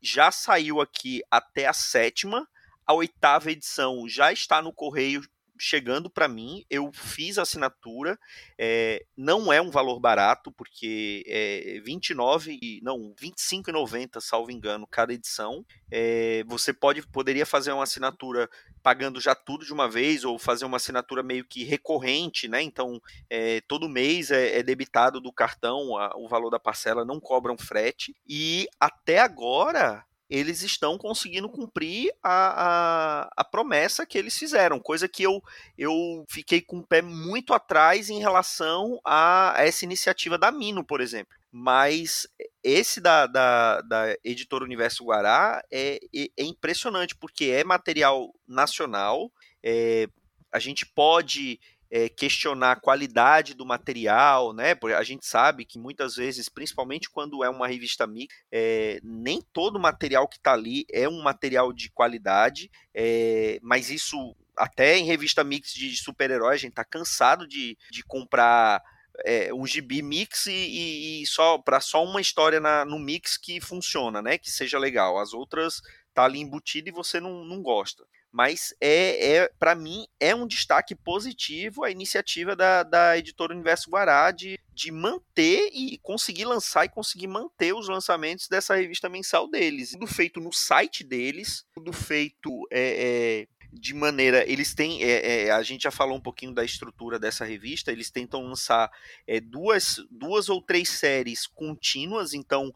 já 0.00 0.30
saiu 0.30 0.80
aqui 0.80 1.22
até 1.30 1.66
a 1.66 1.72
sétima 1.72 2.46
a 2.86 2.94
oitava 2.94 3.50
edição 3.50 4.08
já 4.08 4.32
está 4.32 4.62
no 4.62 4.72
correio 4.72 5.22
chegando 5.58 6.10
para 6.10 6.28
mim. 6.28 6.64
Eu 6.70 6.90
fiz 6.92 7.38
a 7.38 7.42
assinatura. 7.42 8.18
É, 8.58 9.04
não 9.16 9.52
é 9.52 9.60
um 9.60 9.70
valor 9.70 9.98
barato, 9.98 10.52
porque 10.52 11.24
é 11.26 11.80
29 11.84 12.58
e 12.60 12.80
não 12.82 13.14
25,90, 13.14 14.20
salvo 14.20 14.50
engano, 14.50 14.86
cada 14.86 15.12
edição. 15.12 15.64
É, 15.90 16.44
você 16.46 16.72
pode 16.72 17.06
poderia 17.08 17.46
fazer 17.46 17.72
uma 17.72 17.84
assinatura 17.84 18.48
pagando 18.82 19.20
já 19.20 19.34
tudo 19.34 19.64
de 19.64 19.72
uma 19.72 19.88
vez 19.88 20.24
ou 20.24 20.38
fazer 20.38 20.64
uma 20.64 20.76
assinatura 20.76 21.22
meio 21.22 21.44
que 21.44 21.64
recorrente, 21.64 22.48
né? 22.48 22.62
Então 22.62 23.00
é, 23.28 23.60
todo 23.62 23.88
mês 23.88 24.30
é, 24.30 24.58
é, 24.58 24.62
debitado 24.62 25.20
do 25.20 25.32
cartão 25.32 25.96
a, 25.96 26.16
o 26.16 26.28
valor 26.28 26.50
da 26.50 26.58
parcela, 26.58 27.04
não 27.04 27.18
cobram 27.18 27.56
frete 27.58 28.14
e 28.28 28.66
até 28.78 29.18
agora 29.18 30.04
eles 30.28 30.62
estão 30.62 30.98
conseguindo 30.98 31.48
cumprir 31.48 32.12
a, 32.22 32.32
a, 32.32 33.30
a, 33.36 33.44
promessa 33.44 34.04
que 34.04 34.18
eles 34.18 34.36
fizeram, 34.36 34.80
coisa 34.80 35.08
que 35.08 35.22
eu, 35.22 35.40
eu 35.78 36.24
fiquei 36.28 36.60
com 36.60 36.78
o 36.78 36.86
pé 36.86 37.00
muito 37.00 37.54
atrás 37.54 38.10
em 38.10 38.18
relação 38.18 39.00
a 39.04 39.54
essa 39.58 39.84
iniciativa 39.84 40.36
da 40.36 40.50
Mino, 40.50 40.84
por 40.84 41.00
exemplo. 41.00 41.36
Mas 41.50 42.26
esse 42.62 43.00
da, 43.00 43.26
da, 43.26 43.80
da 43.80 44.16
editora 44.24 44.64
Universo 44.64 45.04
Guará 45.04 45.62
é, 45.70 45.98
é, 46.14 46.26
é 46.36 46.44
impressionante, 46.44 47.14
porque 47.16 47.46
é 47.46 47.64
material 47.64 48.34
nacional, 48.46 49.30
é, 49.62 50.08
a 50.52 50.58
gente 50.58 50.84
pode 50.86 51.60
é, 51.90 52.08
questionar 52.08 52.72
a 52.72 52.80
qualidade 52.80 53.54
do 53.54 53.64
material, 53.64 54.52
né? 54.52 54.74
Porque 54.74 54.94
a 54.94 55.02
gente 55.02 55.26
sabe 55.26 55.64
que 55.64 55.78
muitas 55.78 56.16
vezes, 56.16 56.48
principalmente 56.48 57.10
quando 57.10 57.44
é 57.44 57.48
uma 57.48 57.68
revista 57.68 58.06
mix, 58.06 58.34
é, 58.50 59.00
nem 59.02 59.40
todo 59.52 59.78
material 59.78 60.28
que 60.28 60.36
está 60.36 60.52
ali 60.52 60.84
é 60.92 61.08
um 61.08 61.22
material 61.22 61.72
de 61.72 61.90
qualidade, 61.90 62.70
é, 62.94 63.58
mas 63.62 63.90
isso 63.90 64.34
até 64.56 64.96
em 64.96 65.04
revista 65.04 65.44
mix 65.44 65.72
de 65.72 65.94
super-herói, 65.96 66.54
a 66.54 66.58
gente 66.58 66.74
tá 66.74 66.84
cansado 66.84 67.46
de, 67.46 67.76
de 67.90 68.02
comprar 68.02 68.82
é, 69.24 69.52
um 69.52 69.66
gibi 69.66 70.02
mix 70.02 70.46
e, 70.46 71.22
e, 71.22 71.26
só 71.26 71.58
para 71.58 71.80
só 71.80 72.02
uma 72.04 72.20
história 72.20 72.58
na, 72.60 72.84
no 72.84 72.98
mix 72.98 73.36
que 73.36 73.60
funciona, 73.60 74.20
né? 74.20 74.38
Que 74.38 74.50
seja 74.50 74.78
legal. 74.78 75.18
As 75.18 75.32
outras 75.32 75.80
tá 76.14 76.24
ali 76.24 76.40
embutido 76.40 76.88
e 76.88 76.92
você 76.92 77.20
não, 77.20 77.44
não 77.44 77.62
gosta 77.62 78.04
mas 78.32 78.74
é, 78.80 79.36
é 79.36 79.50
para 79.58 79.74
mim 79.74 80.06
é 80.20 80.34
um 80.34 80.46
destaque 80.46 80.94
positivo 80.94 81.84
a 81.84 81.90
iniciativa 81.90 82.54
da, 82.54 82.82
da 82.82 83.16
editora 83.16 83.54
Universo 83.54 83.90
Guará 83.90 84.30
de, 84.30 84.58
de 84.74 84.92
manter 84.92 85.70
e 85.72 85.98
conseguir 85.98 86.44
lançar 86.44 86.84
e 86.84 86.88
conseguir 86.88 87.26
manter 87.26 87.74
os 87.74 87.88
lançamentos 87.88 88.48
dessa 88.48 88.74
revista 88.74 89.08
mensal 89.08 89.48
deles. 89.48 89.92
Tudo 89.92 90.06
feito 90.06 90.40
no 90.40 90.52
site 90.52 91.02
deles, 91.02 91.64
tudo 91.74 91.92
feito 91.92 92.50
é, 92.70 93.44
é, 93.44 93.48
de 93.72 93.94
maneira. 93.94 94.48
Eles 94.50 94.74
têm. 94.74 95.02
É, 95.02 95.46
é, 95.46 95.50
a 95.50 95.62
gente 95.62 95.82
já 95.82 95.90
falou 95.90 96.16
um 96.16 96.20
pouquinho 96.20 96.54
da 96.54 96.64
estrutura 96.64 97.18
dessa 97.18 97.44
revista. 97.44 97.90
Eles 97.90 98.10
tentam 98.10 98.42
lançar 98.42 98.90
é, 99.26 99.40
duas, 99.40 99.96
duas 100.10 100.48
ou 100.48 100.60
três 100.60 100.88
séries 100.88 101.46
contínuas, 101.46 102.34
então 102.34 102.72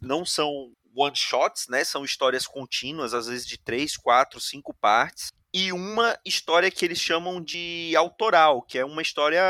não 0.00 0.24
são 0.24 0.72
one 0.94 1.16
shots, 1.16 1.68
né? 1.68 1.84
São 1.84 2.04
histórias 2.04 2.46
contínuas, 2.46 3.14
às 3.14 3.26
vezes 3.26 3.46
de 3.46 3.58
três, 3.58 3.96
quatro, 3.96 4.40
cinco 4.40 4.74
partes. 4.74 5.32
E 5.54 5.70
uma 5.70 6.18
história 6.24 6.70
que 6.70 6.82
eles 6.82 6.98
chamam 6.98 7.38
de 7.38 7.94
autoral, 7.94 8.62
que 8.62 8.78
é 8.78 8.84
uma 8.86 9.02
história 9.02 9.42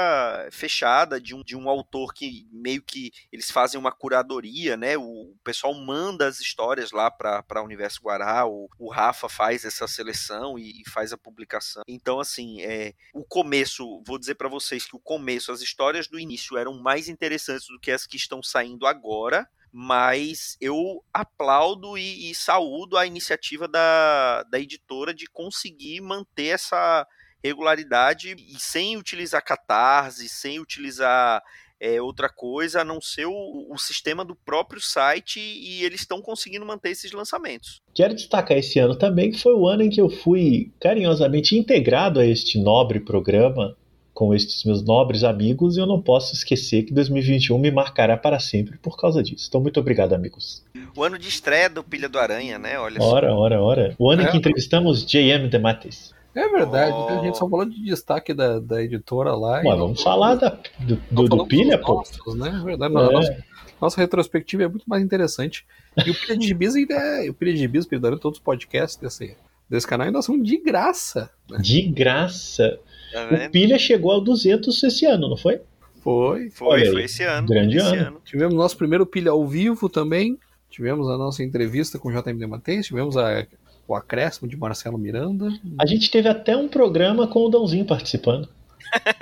fechada 0.50 1.20
de 1.20 1.32
um, 1.32 1.44
de 1.44 1.56
um 1.56 1.68
autor 1.68 2.12
que 2.12 2.48
meio 2.50 2.82
que 2.82 3.12
eles 3.30 3.52
fazem 3.52 3.78
uma 3.78 3.92
curadoria, 3.92 4.76
né? 4.76 4.98
O, 4.98 5.32
pessoal 5.44 5.72
manda 5.74 6.26
as 6.26 6.40
histórias 6.40 6.90
lá 6.90 7.08
para 7.08 7.60
o 7.60 7.64
Universo 7.64 8.00
Guará, 8.02 8.44
o, 8.46 8.68
o 8.78 8.90
Rafa 8.90 9.28
faz 9.28 9.64
essa 9.64 9.86
seleção 9.86 10.58
e, 10.58 10.82
e 10.82 10.90
faz 10.90 11.12
a 11.12 11.18
publicação. 11.18 11.82
Então, 11.86 12.18
assim, 12.18 12.60
é, 12.62 12.94
o 13.14 13.24
começo, 13.24 14.02
vou 14.04 14.18
dizer 14.18 14.34
para 14.34 14.48
vocês 14.48 14.84
que 14.84 14.96
o 14.96 15.00
começo, 15.00 15.52
as 15.52 15.60
histórias 15.60 16.08
do 16.08 16.18
início 16.18 16.56
eram 16.56 16.80
mais 16.80 17.08
interessantes 17.08 17.68
do 17.68 17.78
que 17.78 17.92
as 17.92 18.06
que 18.06 18.16
estão 18.16 18.42
saindo 18.42 18.86
agora 18.86 19.48
mas 19.72 20.56
eu 20.60 21.02
aplaudo 21.12 21.96
e, 21.96 22.30
e 22.30 22.34
saúdo 22.34 22.98
a 22.98 23.06
iniciativa 23.06 23.66
da, 23.66 24.42
da 24.44 24.60
editora 24.60 25.14
de 25.14 25.26
conseguir 25.26 26.02
manter 26.02 26.48
essa 26.48 27.06
regularidade 27.42 28.36
e 28.38 28.60
sem 28.60 28.96
utilizar 28.96 29.42
catarse, 29.42 30.28
sem 30.28 30.60
utilizar 30.60 31.42
é, 31.80 32.00
outra 32.00 32.28
coisa 32.28 32.82
a 32.82 32.84
não 32.84 33.00
ser 33.00 33.26
o, 33.26 33.66
o, 33.68 33.76
sistema 33.76 34.24
do 34.24 34.36
próprio 34.36 34.80
site 34.80 35.40
e 35.40 35.82
eles 35.82 36.02
estão 36.02 36.22
conseguindo 36.22 36.64
manter 36.64 36.90
esses 36.90 37.10
lançamentos. 37.10 37.80
Quero 37.92 38.14
destacar 38.14 38.56
esse 38.56 38.78
ano 38.78 38.96
também 38.96 39.32
que 39.32 39.38
foi 39.40 39.52
o 39.52 39.66
ano 39.66 39.82
em 39.82 39.90
que 39.90 40.00
eu 40.00 40.08
fui 40.08 40.72
carinhosamente 40.78 41.56
integrado 41.56 42.20
a 42.20 42.26
este 42.26 42.62
nobre 42.62 43.00
programa 43.00 43.76
com 44.14 44.34
estes 44.34 44.64
meus 44.64 44.82
nobres 44.84 45.24
amigos 45.24 45.76
e 45.76 45.80
eu 45.80 45.86
não 45.86 46.00
posso 46.00 46.34
esquecer 46.34 46.82
que 46.82 46.92
2021 46.92 47.58
me 47.58 47.70
marcará 47.70 48.16
para 48.16 48.38
sempre 48.38 48.76
por 48.78 48.96
causa 48.96 49.22
disso. 49.22 49.46
Então, 49.48 49.60
muito 49.60 49.80
obrigado, 49.80 50.12
amigos. 50.12 50.62
O 50.94 51.02
ano 51.02 51.18
de 51.18 51.28
estreia 51.28 51.70
do 51.70 51.82
Pilha 51.82 52.08
do 52.08 52.18
Aranha, 52.18 52.58
né? 52.58 52.78
Olha 52.78 53.00
ora, 53.02 53.28
só. 53.28 53.34
ora, 53.36 53.60
ora. 53.62 53.94
O 53.98 54.10
ano 54.10 54.22
É. 54.22 54.24
em 54.26 54.30
que 54.30 54.36
entrevistamos 54.36 55.04
J.M. 55.06 55.48
DeMatteis. 55.48 56.12
É 56.34 56.48
verdade, 56.48 56.92
Oh. 56.94 57.08
a 57.20 57.24
gente 57.24 57.36
só 57.38 57.48
falou 57.48 57.64
de 57.66 57.82
destaque 57.84 58.32
da, 58.32 58.58
da 58.58 58.82
editora 58.82 59.34
lá. 59.34 59.60
e 59.60 59.64
Mas 59.64 59.72
não- 59.72 59.78
vamos 59.86 60.02
falar 60.02 60.34
da, 60.34 60.58
do, 60.80 61.00
não 61.10 61.24
do, 61.24 61.36
do 61.36 61.46
Pilha, 61.46 61.78
pô. 61.78 61.94
nossos, 61.94 62.34
né? 62.36 62.58
É 62.60 62.64
verdade, 62.64 62.94
É. 62.94 62.98
a 62.98 63.10
nossa, 63.10 63.44
nossa 63.80 64.00
retrospectiva 64.00 64.62
é 64.64 64.68
muito 64.68 64.84
mais 64.86 65.02
interessante. 65.02 65.64
E 66.06 66.10
o 66.10 66.14
Pilha 66.14 66.36
de 66.38 66.46
Gibis 66.46 66.74
ainda 66.74 66.94
é. 66.94 67.28
O 67.30 67.34
Pilha 67.34 67.52
de 67.52 67.58
Gibis, 67.60 67.84
o 67.84 67.88
Pilha 67.88 68.00
do 68.00 68.06
Aranha, 68.06 68.20
todos 68.20 68.38
os 68.38 68.44
podcasts 68.44 68.96
desse, 68.96 69.36
desse 69.68 69.86
canal 69.86 70.06
ainda 70.06 70.22
são 70.22 70.40
de 70.40 70.56
graça. 70.58 71.30
De 71.60 71.82
graça. 71.82 72.78
Tá 73.12 73.28
O? 73.46 73.50
Pilha 73.50 73.78
chegou 73.78 74.10
ao 74.12 74.20
200 74.20 74.82
esse 74.82 75.04
ano, 75.06 75.28
não 75.28 75.36
foi? 75.36 75.60
Foi. 76.02 76.50
Foi, 76.50 76.84
foi 76.86 77.04
esse 77.04 77.22
ano. 77.22 77.46
grande 77.46 77.76
esse 77.76 77.96
ano. 77.96 78.20
Tivemos 78.24 78.54
nosso 78.54 78.76
primeiro 78.76 79.06
pilha 79.06 79.30
ao 79.30 79.46
vivo 79.46 79.88
também. 79.88 80.38
Tivemos 80.70 81.08
a 81.08 81.16
nossa 81.18 81.42
entrevista 81.44 81.98
com 81.98 82.08
o 82.08 82.12
JMD 82.12 82.46
Mateus. 82.46 82.86
Tivemos 82.86 83.16
a- 83.16 83.46
o 83.86 83.94
acréscimo 83.94 84.48
de 84.48 84.56
Marcelo 84.56 84.96
Miranda. 84.98 85.48
A 85.78 85.86
gente 85.86 86.10
teve 86.10 86.28
até 86.28 86.56
um 86.56 86.66
programa 86.68 87.26
com 87.28 87.44
o 87.44 87.48
Dãozinho 87.50 87.84
participando. 87.84 88.48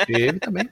Teve 0.07 0.39
também. 0.39 0.69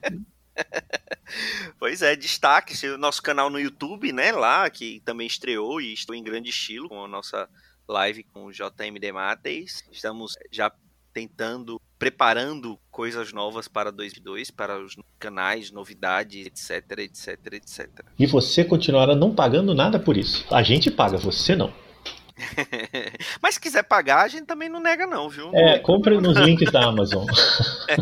Pois 1.79 2.03
é, 2.03 2.17
destaque 2.17 2.73
esse 2.73 2.97
nosso 2.97 3.23
canal 3.23 3.51
no 3.51 3.61
YouTube, 3.61 4.13
né? 4.13 4.33
Lá, 4.33 4.69
que 4.71 5.01
também 5.05 5.27
estreou 5.27 5.81
e 5.81 5.93
estou 5.93 6.15
em 6.15 6.23
grande 6.23 6.49
estilo 6.51 6.89
com 6.89 7.05
a 7.05 7.09
nossa 7.09 7.49
live 7.87 8.23
com 8.33 8.47
o 8.47 8.53
JMD 8.53 9.13
Mates. 9.13 9.85
Estamos 9.93 10.37
já 10.51 10.73
tentando, 11.13 11.81
preparando 11.99 12.79
coisas 12.91 13.33
novas 13.33 13.67
para 13.69 13.91
2002, 13.91 14.51
para 14.51 14.79
os 14.79 14.97
canais, 15.19 15.71
novidades, 15.71 16.47
etc, 16.47 16.99
etc, 16.99 17.39
etc. 17.53 17.89
E 18.19 18.27
você 18.27 18.65
continuará 18.65 19.15
não 19.17 19.35
pagando 19.35 19.75
nada 19.75 19.99
por 19.99 20.17
isso. 20.17 20.47
A 20.51 20.63
gente 20.63 20.91
paga, 20.91 21.17
você 21.17 21.57
não. 21.57 21.73
Mas 23.43 23.55
se 23.55 23.61
quiser 23.61 23.83
pagar, 23.83 24.23
a 24.25 24.29
gente 24.29 24.45
também 24.45 24.69
não 24.69 24.81
nega 24.81 25.07
não, 25.07 25.29
viu? 25.29 25.51
É, 25.53 25.79
compre 25.81 26.21
nos 26.21 26.37
links 26.39 26.71
da 26.71 26.85
Amazon. 26.87 27.27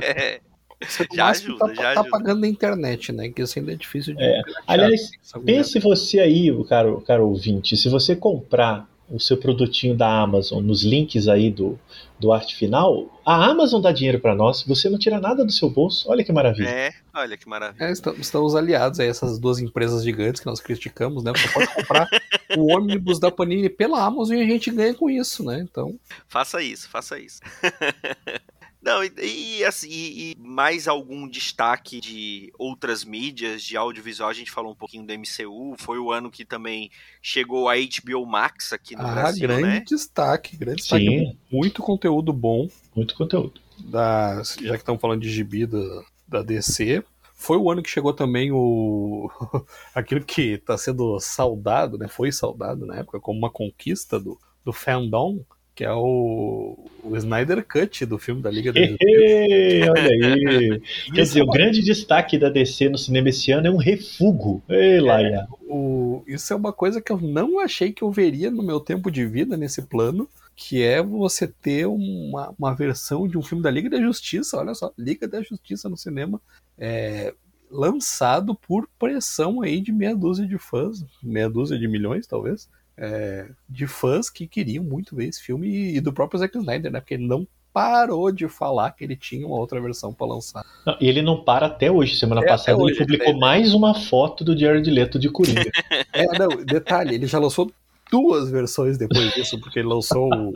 É, 0.03 0.41
Você 0.87 1.07
Já 1.15 1.29
ajuda, 1.29 1.59
tá, 1.69 1.75
já 1.75 1.83
tá 1.83 1.91
ajuda. 2.01 2.11
pagando 2.11 2.41
na 2.43 2.49
internet, 2.49 3.11
né? 3.13 3.31
Que 3.31 3.41
isso 3.41 3.59
ainda 3.59 3.73
é 3.73 3.77
difícil 3.77 4.15
de. 4.15 4.23
É. 4.23 4.43
Aliás. 4.67 5.11
Pense 5.45 5.79
você 5.79 6.21
aí, 6.21 6.53
o 6.53 6.65
caro, 6.65 7.01
caro 7.01 7.27
ouvinte, 7.27 7.77
se 7.79 7.89
você 7.89 8.15
comprar 8.15 8.87
o 9.09 9.21
seu 9.21 9.37
produtinho 9.37 9.97
da 9.97 10.21
Amazon 10.21 10.65
nos 10.65 10.83
links 10.83 11.29
aí 11.29 11.51
do, 11.51 11.79
do 12.19 12.33
arte 12.33 12.57
final, 12.57 13.21
a 13.25 13.47
Amazon 13.47 13.81
dá 13.81 13.93
dinheiro 13.93 14.19
para 14.19 14.35
nós, 14.35 14.63
você 14.63 14.89
não 14.89 14.99
tira 14.99 15.21
nada 15.21 15.45
do 15.45 15.53
seu 15.53 15.71
bolso. 15.71 16.09
Olha 16.11 16.25
que 16.25 16.33
maravilha. 16.33 16.69
é, 16.69 16.93
olha 17.15 17.37
que 17.37 17.49
maravilha. 17.49 17.85
É, 17.85 17.93
estamos, 17.93 18.21
estamos 18.21 18.55
aliados 18.55 18.99
a 18.99 19.05
essas 19.05 19.39
duas 19.39 19.59
empresas 19.59 20.03
gigantes 20.03 20.41
que 20.41 20.47
nós 20.47 20.61
criticamos, 20.61 21.23
né? 21.23 21.33
Você 21.35 21.49
pode 21.49 21.75
comprar 21.75 22.09
o 22.57 22.73
ônibus 22.75 23.19
da 23.19 23.31
Panini 23.31 23.69
pela 23.69 24.05
Amazon 24.05 24.37
e 24.37 24.43
a 24.43 24.47
gente 24.47 24.71
ganha 24.71 24.95
com 24.95 25.09
isso, 25.09 25.45
né? 25.45 25.61
Então, 25.61 25.99
Faça 26.29 26.63
isso, 26.63 26.89
faça 26.89 27.19
isso. 27.19 27.41
Não, 28.87 29.03
e, 29.03 29.59
e, 29.59 29.65
assim, 29.65 29.89
e, 29.91 30.31
e 30.31 30.37
mais 30.57 30.89
algum 30.89 31.29
destaque 31.29 32.01
de 32.01 32.51
outras 32.59 33.05
mídias, 33.05 33.63
de 33.63 33.77
audiovisual, 33.77 34.31
a 34.31 34.33
gente 34.33 34.51
falou 34.51 34.73
um 34.73 34.75
pouquinho 34.75 35.07
do 35.07 35.13
MCU, 35.13 35.77
foi 35.77 35.99
o 35.99 36.11
ano 36.11 36.31
que 36.31 36.47
também 36.47 36.91
chegou 37.21 37.69
a 37.69 37.75
HBO 37.75 38.25
Max 38.25 38.73
aqui 38.73 38.97
no 38.97 39.03
ah, 39.03 39.13
Brasil, 39.13 39.47
grande 39.47 39.63
né? 39.63 39.85
destaque, 39.87 40.57
grande 40.57 40.79
destaque. 40.79 41.05
Sim, 41.05 41.37
Muito 41.53 41.83
conteúdo 41.83 42.33
bom. 42.33 42.71
muito 42.95 43.15
conteúdo. 43.15 43.61
da, 43.79 44.43
já 44.43 44.73
que 44.73 44.77
estamos 44.77 44.99
falando 44.99 45.21
de 45.21 45.29
gibi 45.29 45.67
da, 45.67 46.03
da 46.27 46.43
DC, 46.43 47.05
foi 47.35 47.59
o 47.59 47.71
ano 47.71 47.83
que 47.83 47.91
chegou 47.91 48.15
também 48.15 48.51
o 48.51 49.31
aquilo 49.95 50.25
que 50.25 50.55
está 50.55 50.79
sendo 50.79 51.21
saudado, 51.21 51.99
né? 51.99 52.09
Foi 52.09 52.33
saudado 52.33 52.87
na 52.87 52.97
época 52.97 53.21
como 53.21 53.39
uma 53.39 53.51
conquista 53.51 54.19
do, 54.19 54.41
do 54.65 54.73
fandom, 54.73 55.45
que 55.77 55.85
é 55.85 55.93
o, 55.93 56.75
o 57.05 57.17
Snyder 57.17 57.65
Cut 57.65 58.07
do 58.07 58.19
filme 58.19 58.41
da 58.43 58.51
Liga 58.51 58.73
da 58.75 58.81
Justiça. 58.81 59.93
Olha 59.93 60.03
aí. 60.11 60.83
Quer 61.15 61.23
dizer, 61.23 61.41
é 61.41 61.43
o 61.45 61.47
grande 61.47 61.83
destaque 61.83 62.39
da 62.39 62.49
DC 62.49 62.89
no 62.89 62.97
cinema 62.99 63.29
esse 63.29 63.53
ano 63.53 63.67
é 63.67 63.71
um 63.71 63.77
refugo. 63.77 64.63
Ei, 64.69 64.99
Laia. 65.01 65.47
o- 65.69 66.25
isso 66.27 66.51
é 66.53 66.57
uma 66.57 66.73
coisa 66.73 67.01
que 67.01 67.13
eu 67.13 67.21
não 67.21 67.61
achei 67.61 67.93
que 67.93 68.03
eu 68.03 68.11
veria 68.11 68.51
no 68.51 68.63
meu 68.63 68.81
tempo 68.81 69.11
de 69.11 69.25
vida 69.27 69.55
nesse 69.57 69.83
plano, 69.83 70.27
que 70.57 70.83
é 70.83 71.03
você 71.03 71.47
ter 71.47 71.87
uma, 71.87 72.55
uma 72.59 72.75
versão 72.75 73.29
de 73.29 73.37
um 73.37 73.43
filme 73.43 73.63
da 73.63 73.71
Liga 73.71 73.91
da 73.91 74.01
Justiça, 74.01 74.57
olha 74.57 74.75
só, 74.75 74.91
Liga 74.99 75.29
da 75.29 75.43
Justiça 75.43 75.91
no 75.91 75.97
cinema, 75.97 76.41
é, 76.79 77.35
lançado 77.71 78.55
por 78.55 78.89
pressão 78.99 79.61
aí 79.61 79.81
de 79.81 79.93
meia 79.93 80.17
dúzia 80.17 80.47
de 80.47 80.57
fãs, 80.57 81.05
meia 81.23 81.51
dúzia 81.51 81.79
de 81.79 81.87
milhões 81.87 82.27
talvez, 82.27 82.69
é, 82.99 83.47
de 83.69 83.87
fãs 83.87 84.31
que 84.31 84.47
queriam 84.47 84.83
muito 84.83 85.15
ver 85.15 85.27
esse 85.29 85.43
filme 85.43 85.97
e, 85.97 86.01
do 86.01 86.13
próprio 86.13 86.39
Zack 86.39 86.57
Snyder, 86.57 86.91
né? 86.91 87.01
Porque 87.01 87.15
ele 87.15 87.27
não 87.27 87.47
parou 87.73 88.33
de 88.33 88.49
falar 88.49 88.93
que 88.93 89.05
ele 89.05 89.15
tinha 89.15 89.47
uma 89.47 89.57
outra 89.57 89.79
versão 89.81 90.13
para 90.13 90.27
lançar. 90.27 90.65
Não, 90.87 90.97
e 90.99 91.07
ele 91.07 91.21
não 91.21 91.45
para 91.45 91.67
até 91.67 91.91
hoje. 91.91 92.17
Semana 92.17 92.41
É, 92.41 92.49
passada 92.49 92.73
até 92.73 92.83
ele 92.83 92.93
hoje, 92.93 93.01
publicou 93.01 93.35
né? 93.35 93.39
mais 93.39 93.75
uma 93.75 93.95
foto 93.95 94.43
do 94.43 94.59
Jared 94.59 94.91
Leto 94.91 95.19
de 95.19 95.29
Coringa. 95.29 95.71
É, 96.13 96.39
não, 96.39 96.49
detalhe, 96.65 97.15
ele 97.15 97.27
já 97.27 97.39
lançou 97.39 97.71
duas 98.11 98.51
versões 98.51 98.97
depois 98.97 99.35
disso, 99.35 99.61
porque 99.61 99.81
ele 99.81 99.89
lançou 99.89 100.31
o, 100.33 100.53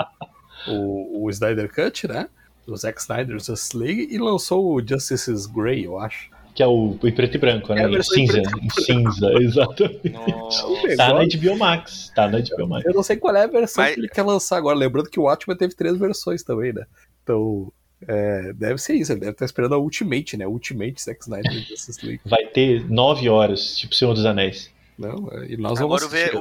o, 0.67 1.25
o 1.25 1.31
Snyder 1.31 1.71
Cut, 1.71 2.09
né? 2.09 2.31
Do 2.67 2.75
Zack 2.75 2.99
Snyder 2.99 3.39
Justice 3.39 3.77
League, 3.77 4.09
e 4.11 4.17
lançou 4.17 4.75
o 4.75 4.81
Justice's 4.81 5.45
Grey, 5.45 5.85
eu 5.85 5.99
acho. 5.99 6.31
Que 6.55 6.63
é 6.63 6.67
o 6.67 6.97
em 7.03 7.13
preto 7.13 7.35
e 7.37 7.39
branco, 7.39 7.73
né? 7.75 7.83
É 7.85 7.89
Em 7.89 8.03
cinza. 8.03 8.43
preto 8.43 8.59
Em 8.65 8.71
cinza, 8.71 9.33
exatamente. 9.41 10.11
Nossa. 10.13 10.97
Tá 10.97 11.15
na 11.15 11.21
HBO 11.25 11.59
Max. 11.59 12.13
Tá 12.15 12.29
na 12.29 12.39
HBO 12.41 12.67
Max. 12.69 12.85
Eu 12.87 12.95
não 12.95 13.03
sei 13.03 13.17
qual 13.17 13.35
é 13.37 13.45
a 13.45 13.47
versão 13.47 13.85
Mas- 13.85 13.95
que 13.95 14.01
ele 14.01 14.09
quer 14.09 14.23
lançar 14.23 14.57
agora. 14.57 14.77
Lembrando 14.77 15.09
que 15.11 15.19
o 15.21 15.25
Watchmen 15.25 15.57
teve 15.57 15.75
três 15.75 15.97
versões 15.97 16.43
também, 16.43 16.73
né? 16.73 16.85
Então, 17.23 17.73
é, 18.09 18.53
deve 18.55 18.79
ser 18.79 18.95
isso. 18.95 19.13
Ele 19.13 19.21
deve 19.21 19.33
estar 19.33 19.45
esperando 19.45 19.75
a 19.75 19.79
Ultimate, 19.79 20.37
né? 20.37 20.47
Ultimate 20.47 21.01
Zack 21.03 21.21
Snyder 21.23 21.53
Justice 21.53 22.05
League. 22.05 22.21
Vai 22.25 22.47
ter 22.47 22.91
nove 22.91 23.29
horas, 23.29 23.77
tipo 23.77 23.95
Senhor 23.95 24.15
dos 24.15 24.25
Anéis. 24.25 24.71
Não, 25.01 25.29
é, 25.33 25.47
e 25.53 25.57
nós 25.57 25.81
Agora 25.81 26.01
vamos 26.01 26.03
o 26.05 26.09
ver- 26.09 26.25
assistir. 26.25 26.37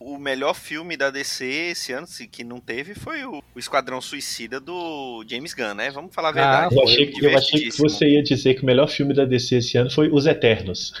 o 0.00 0.14
ver- 0.14 0.18
melhor 0.20 0.54
filme 0.54 0.96
da 0.96 1.10
DC 1.10 1.44
esse 1.70 1.92
ano, 1.92 2.06
se- 2.06 2.26
que 2.28 2.44
não 2.44 2.60
teve, 2.60 2.94
foi 2.94 3.24
o, 3.24 3.42
o 3.54 3.58
Esquadrão 3.58 4.00
Suicida 4.00 4.60
do 4.60 5.24
James 5.26 5.54
Gunn, 5.54 5.74
né? 5.74 5.90
Vamos 5.90 6.14
falar 6.14 6.28
a 6.28 6.32
verdade. 6.32 6.74
Eu 6.76 6.82
foi 6.82 6.92
achei, 6.92 7.06
que, 7.06 7.24
eu 7.24 7.36
achei 7.38 7.60
que 7.62 7.78
você 7.78 8.06
ia 8.06 8.22
dizer 8.22 8.54
que 8.54 8.62
o 8.62 8.66
melhor 8.66 8.86
filme 8.88 9.14
da 9.14 9.24
DC 9.24 9.56
esse 9.56 9.78
ano 9.78 9.90
foi 9.90 10.10
Os 10.12 10.26
Eternos. 10.26 10.92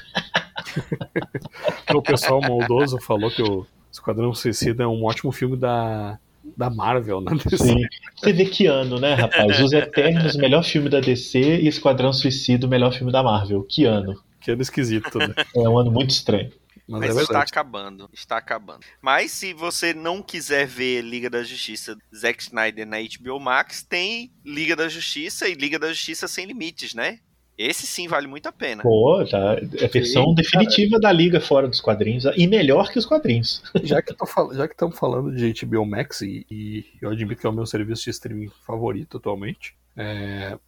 o 1.94 2.02
pessoal 2.02 2.40
maldoso 2.40 2.98
falou 3.00 3.30
que 3.30 3.42
o 3.42 3.66
Esquadrão 3.92 4.32
Suicida 4.34 4.84
é 4.84 4.86
um 4.86 5.04
ótimo 5.04 5.32
filme 5.32 5.56
da, 5.56 6.18
da 6.56 6.70
Marvel, 6.70 7.20
né? 7.20 7.32
Sim. 7.56 7.82
Você 8.16 8.32
vê 8.32 8.44
que 8.46 8.66
ano, 8.66 8.98
né, 8.98 9.14
rapaz? 9.14 9.60
Os 9.60 9.72
Eternos, 9.72 10.34
o 10.34 10.38
melhor 10.38 10.62
filme 10.64 10.88
da 10.88 11.00
DC 11.00 11.38
e 11.38 11.68
Esquadrão 11.68 12.12
Suicida, 12.12 12.66
o 12.66 12.70
melhor 12.70 12.92
filme 12.92 13.12
da 13.12 13.22
Marvel. 13.22 13.62
Que 13.68 13.84
ano? 13.84 14.18
Que 14.40 14.52
ano 14.52 14.62
esquisito, 14.62 15.18
né? 15.18 15.34
É 15.56 15.68
um 15.68 15.78
ano 15.78 15.90
muito 15.90 16.10
estranho. 16.10 16.50
Mas, 16.90 17.14
Mas 17.14 17.18
é 17.18 17.22
está 17.22 17.40
acabando, 17.40 18.10
está 18.12 18.36
acabando. 18.36 18.80
Mas 19.00 19.30
se 19.30 19.54
você 19.54 19.94
não 19.94 20.20
quiser 20.20 20.66
ver 20.66 21.02
Liga 21.02 21.30
da 21.30 21.40
Justiça 21.44 21.96
Zack 22.12 22.42
Snyder 22.42 22.84
na 22.84 22.96
HBO 22.98 23.38
Max, 23.38 23.84
tem 23.84 24.32
Liga 24.44 24.74
da 24.74 24.88
Justiça 24.88 25.48
e 25.48 25.54
Liga 25.54 25.78
da 25.78 25.88
Justiça 25.92 26.26
Sem 26.26 26.46
Limites, 26.46 26.92
né? 26.92 27.20
Esse 27.56 27.86
sim 27.86 28.08
vale 28.08 28.26
muito 28.26 28.46
a 28.48 28.52
pena. 28.52 28.82
Pô, 28.82 29.24
tá. 29.30 29.58
É 29.78 29.84
a 29.84 29.88
versão 29.88 30.24
Sim, 30.24 30.34
definitiva 30.34 30.98
da 30.98 31.12
Liga 31.12 31.40
fora 31.40 31.68
dos 31.68 31.80
quadrinhos. 31.80 32.24
E 32.36 32.46
melhor 32.46 32.90
que 32.90 32.98
os 32.98 33.06
quadrinhos. 33.06 33.62
Já 33.84 34.02
que 34.02 34.12
estamos 34.12 34.98
falando 34.98 35.30
de 35.30 35.52
HBO 35.64 35.84
Max, 35.84 36.22
e, 36.22 36.44
e 36.50 36.86
eu 37.00 37.10
admito 37.10 37.40
que 37.40 37.46
é 37.46 37.50
o 37.50 37.52
meu 37.52 37.66
serviço 37.66 38.04
de 38.04 38.10
streaming 38.10 38.50
favorito 38.66 39.18
atualmente, 39.18 39.76
é, 39.94 40.58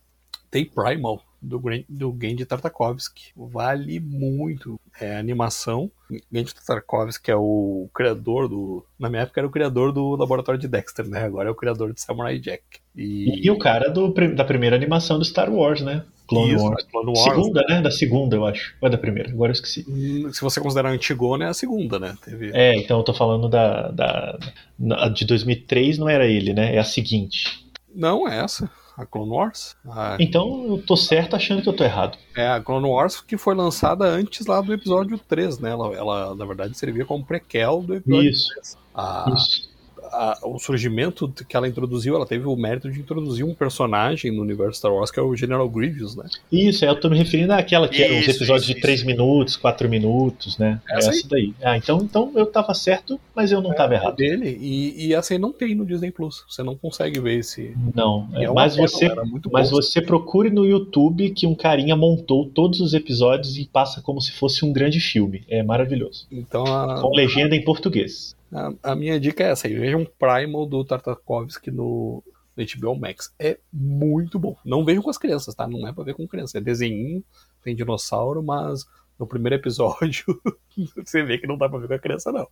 tem 0.51 0.67
Primal, 0.67 1.25
do, 1.43 1.61
do 1.89 2.17
Gendy 2.21 2.47
Tartakovsky. 2.47 3.33
Vale 3.37 3.99
muito. 3.99 4.79
É 5.01 5.17
animação. 5.17 5.91
Gendy 6.33 6.55
Tartakovsky 6.55 7.31
é 7.31 7.37
o 7.37 7.89
criador 7.93 8.49
do. 8.49 8.85
Na 8.99 9.11
minha 9.11 9.23
época 9.23 9.41
era 9.41 9.47
o 9.47 9.51
criador 9.51 9.93
do 9.93 10.15
Laboratório 10.17 10.61
de 10.61 10.69
Dexter, 10.69 11.09
né? 11.09 11.25
Agora 11.25 11.49
é 11.49 11.53
o 11.53 11.57
criador 11.57 11.93
de 11.93 12.01
Samurai 12.01 12.39
Jack. 12.39 12.63
E, 12.95 13.51
o 13.51 13.59
cara 13.59 13.91
do, 13.91 14.13
da 14.35 14.45
primeira 14.45 14.77
animação 14.77 15.19
do 15.19 15.25
Star 15.25 15.51
Wars, 15.53 15.81
né? 15.81 16.05
Clone 16.29 16.55
Isso, 16.55 16.65
Wars. 16.65 16.85
Clone 16.85 17.07
Wars. 17.09 17.23
Segunda, 17.23 17.65
né? 17.69 17.81
Da 17.83 17.91
segunda, 17.91 18.37
eu 18.37 18.45
acho. 18.47 18.75
Ou 18.81 18.89
é 18.89 18.91
da 18.91 18.99
primeira? 18.99 19.31
Agora 19.31 19.51
eu 19.51 19.55
esqueci. 19.55 19.85
Hum, 19.89 20.31
Se 20.33 20.41
você 20.41 20.61
considerar 20.61 20.91
Antigona, 20.91 21.47
é 21.47 21.49
a 21.49 21.55
segunda, 21.55 21.99
né? 21.99 22.17
Teve... 22.25 22.51
É, 22.55 22.75
então 22.77 22.99
eu 22.99 23.05
tô 23.05 23.13
falando 23.13 23.49
da, 23.49 23.91
da, 23.91 24.39
da- 24.79 25.09
de 25.09 25.25
2003, 25.27 25.99
não 25.99 26.09
era 26.09 26.27
ele, 26.27 26.53
né? 26.55 26.75
É 26.75 26.79
a 26.79 26.85
seguinte. 26.85 27.67
Não, 27.95 28.27
é 28.29 28.39
essa. 28.45 28.71
A 28.97 29.07
Clone 29.07 29.31
Wars. 29.31 29.75
A- 29.89 30.17
Então 30.21 30.67
eu 30.69 30.83
tô 30.83 30.97
certo 30.97 31.35
achando 31.35 31.63
que 31.63 31.69
eu 31.69 31.73
tô 31.73 31.83
errado. 31.85 32.19
É 32.37 32.49
a 32.49 32.61
Clone 32.61 32.87
Wars 32.89 33.21
que 33.21 33.37
foi 33.39 33.55
lançada 33.55 34.05
antes 34.05 34.47
lá 34.47 34.61
do 34.61 34.73
episódio 34.73 35.19
3, 35.19 35.59
né? 35.59 35.71
Ela, 35.71 35.95
ela, 35.95 36.35
na 36.35 36.45
verdade, 36.45 36.77
servia 36.77 37.05
como 37.05 37.25
prequel 37.25 37.83
do 37.83 37.95
episódio 37.95 38.31
Isso, 38.31 38.49
3. 38.53 38.79
A, 38.95 39.33
isso. 39.35 39.72
A, 40.13 40.39
o 40.45 40.59
surgimento 40.59 41.33
que 41.49 41.57
ela 41.57 41.67
introduziu, 41.67 42.15
ela 42.15 42.27
teve 42.27 42.47
o 42.47 42.55
mérito 42.57 42.91
de 42.91 43.01
introduzir 43.01 43.45
um 43.45 43.55
personagem 43.55 44.31
no 44.31 44.43
universo 44.43 44.79
Star 44.79 44.93
Wars 44.93 45.11
que 45.11 45.19
é 45.19 45.23
o 45.23 45.35
General 45.35 45.69
Grievous, 45.69 46.15
né? 46.15 46.25
Isso, 46.51 46.85
eu 46.85 46.99
tô 46.99 47.09
me 47.09 47.17
referindo 47.19 47.53
àquela 47.53 47.89
que 47.89 48.03
eram 48.03 48.19
os 48.19 48.27
Isso, 48.27 48.39
episódios 48.39 48.67
isso, 48.67 48.75
de 48.75 48.81
3 48.81 49.03
minutos, 49.05 49.57
4 49.57 49.89
minutos, 49.89 50.59
né? 50.59 50.81
Essa 50.89 51.11
Essa, 51.11 51.11
aí. 51.11 51.23
daí. 51.29 51.55
Ah, 51.63 51.77
então, 51.77 51.99
então 52.03 52.33
eu 52.35 52.47
tava 52.47 52.75
certo, 52.75 53.19
mas 53.35 53.51
eu 53.53 53.61
não 53.61 53.75
tava 53.75 53.95
É 53.95 53.97
errado. 53.97 54.17
dele, 54.17 54.57
e, 54.61 55.07
e 55.07 55.15
essa 55.15 55.33
aí 55.35 55.39
não 55.39 55.53
tem 55.53 55.75
no 55.75 55.85
Disney 55.85 56.11
Plus. 56.11 56.45
Você 56.49 56.63
não 56.63 56.77
consegue 56.77 57.19
ver 57.21 57.39
esse. 57.39 57.75
Não, 57.95 58.29
é, 58.35 58.45
é 58.45 58.51
mas 58.53 58.75
pena, 58.77 58.89
você 58.89 59.05
era 59.07 59.25
muito 59.25 59.51
Mas 59.53 59.71
bom. 59.71 59.77
você 59.77 60.01
procure 60.01 60.51
no 60.51 60.67
YouTube 60.67 61.31
que 61.31 61.47
um 61.47 61.55
carinha 61.55 61.97
montou 61.97 62.47
todos 62.47 62.81
os 62.81 62.95
episódios 62.95 63.57
e 63.57 63.65
passa 63.67 64.01
como 64.03 64.21
se 64.21 64.33
fosse 64.33 64.65
um 64.65 64.73
grande 64.73 65.01
filme. 65.01 65.43
É 65.49 65.63
maravilhoso. 65.63 66.27
Então 66.31 66.65
a, 66.67 67.01
Com 67.01 67.15
legenda 67.15 67.55
em 67.57 67.63
português. 67.65 68.35
A, 68.53 68.93
a 68.93 68.95
minha 68.95 69.19
dica 69.19 69.43
é 69.43 69.51
essa 69.51 69.67
aí. 69.67 69.75
Vejam 69.75 70.07
Primal 70.19 70.67
do 70.67 70.85
Tartakovsky 70.85 71.71
no, 71.71 72.23
no 72.57 72.65
HBO 72.65 72.99
Max. 72.99 73.33
É 73.39 73.59
muito 73.73 74.39
bom. 74.39 74.57
Não 74.65 74.85
vejam 74.85 75.03
com 75.03 75.11
as 75.11 75.19
crianças, 75.19 75.55
tá? 75.55 75.67
Não 75.67 75.87
é 75.89 75.93
pra 75.93 76.05
ver 76.05 76.15
com 76.15 76.29
criança. 76.29 76.59
É 76.59 76.61
desenho, 76.61 77.25
tem 77.63 77.75
dinossauro, 77.75 78.43
mas 78.43 78.85
no 79.19 79.27
primeiro 79.27 79.57
episódio 79.57 80.25
você 80.97 81.23
vê 81.23 81.39
que 81.39 81.47
não 81.47 81.57
dá 81.57 81.69
pra 81.69 81.79
ver 81.79 81.89
com 81.89 81.95
a 81.95 81.99
criança, 81.99 82.31
não. 82.31 82.47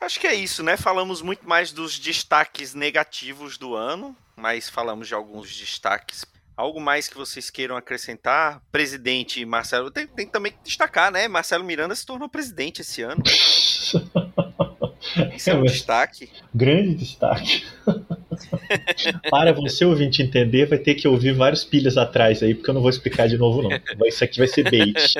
Acho 0.00 0.18
que 0.18 0.26
é 0.26 0.34
isso, 0.34 0.62
né? 0.62 0.76
Falamos 0.76 1.22
muito 1.22 1.48
mais 1.48 1.70
dos 1.70 1.98
destaques 1.98 2.74
negativos 2.74 3.56
do 3.56 3.74
ano, 3.74 4.16
mas 4.34 4.68
falamos 4.68 5.06
de 5.06 5.14
alguns 5.14 5.56
destaques. 5.56 6.24
Algo 6.56 6.80
mais 6.80 7.08
que 7.08 7.16
vocês 7.16 7.50
queiram 7.50 7.76
acrescentar? 7.76 8.60
Presidente 8.72 9.44
Marcelo. 9.44 9.90
Tem, 9.90 10.06
tem 10.06 10.26
também 10.26 10.52
que 10.52 10.58
destacar, 10.64 11.10
né? 11.12 11.28
Marcelo 11.28 11.64
Miranda 11.64 11.94
se 11.94 12.04
tornou 12.04 12.28
presidente 12.28 12.82
esse 12.82 13.02
ano. 13.02 13.22
Isso 15.36 15.50
é 15.50 15.54
um 15.54 15.64
destaque. 15.64 16.30
Grande 16.54 16.94
destaque. 16.94 17.64
Para 19.30 19.52
você 19.52 19.84
ouvinte 19.84 20.22
entender, 20.22 20.66
vai 20.66 20.78
ter 20.78 20.94
que 20.94 21.06
ouvir 21.06 21.34
vários 21.34 21.64
pilhas 21.64 21.96
atrás 21.96 22.42
aí, 22.42 22.54
porque 22.54 22.70
eu 22.70 22.74
não 22.74 22.80
vou 22.80 22.90
explicar 22.90 23.28
de 23.28 23.36
novo, 23.36 23.62
não. 23.62 23.70
Isso 24.06 24.24
aqui 24.24 24.38
vai 24.38 24.48
ser 24.48 24.64
bait. 24.64 24.94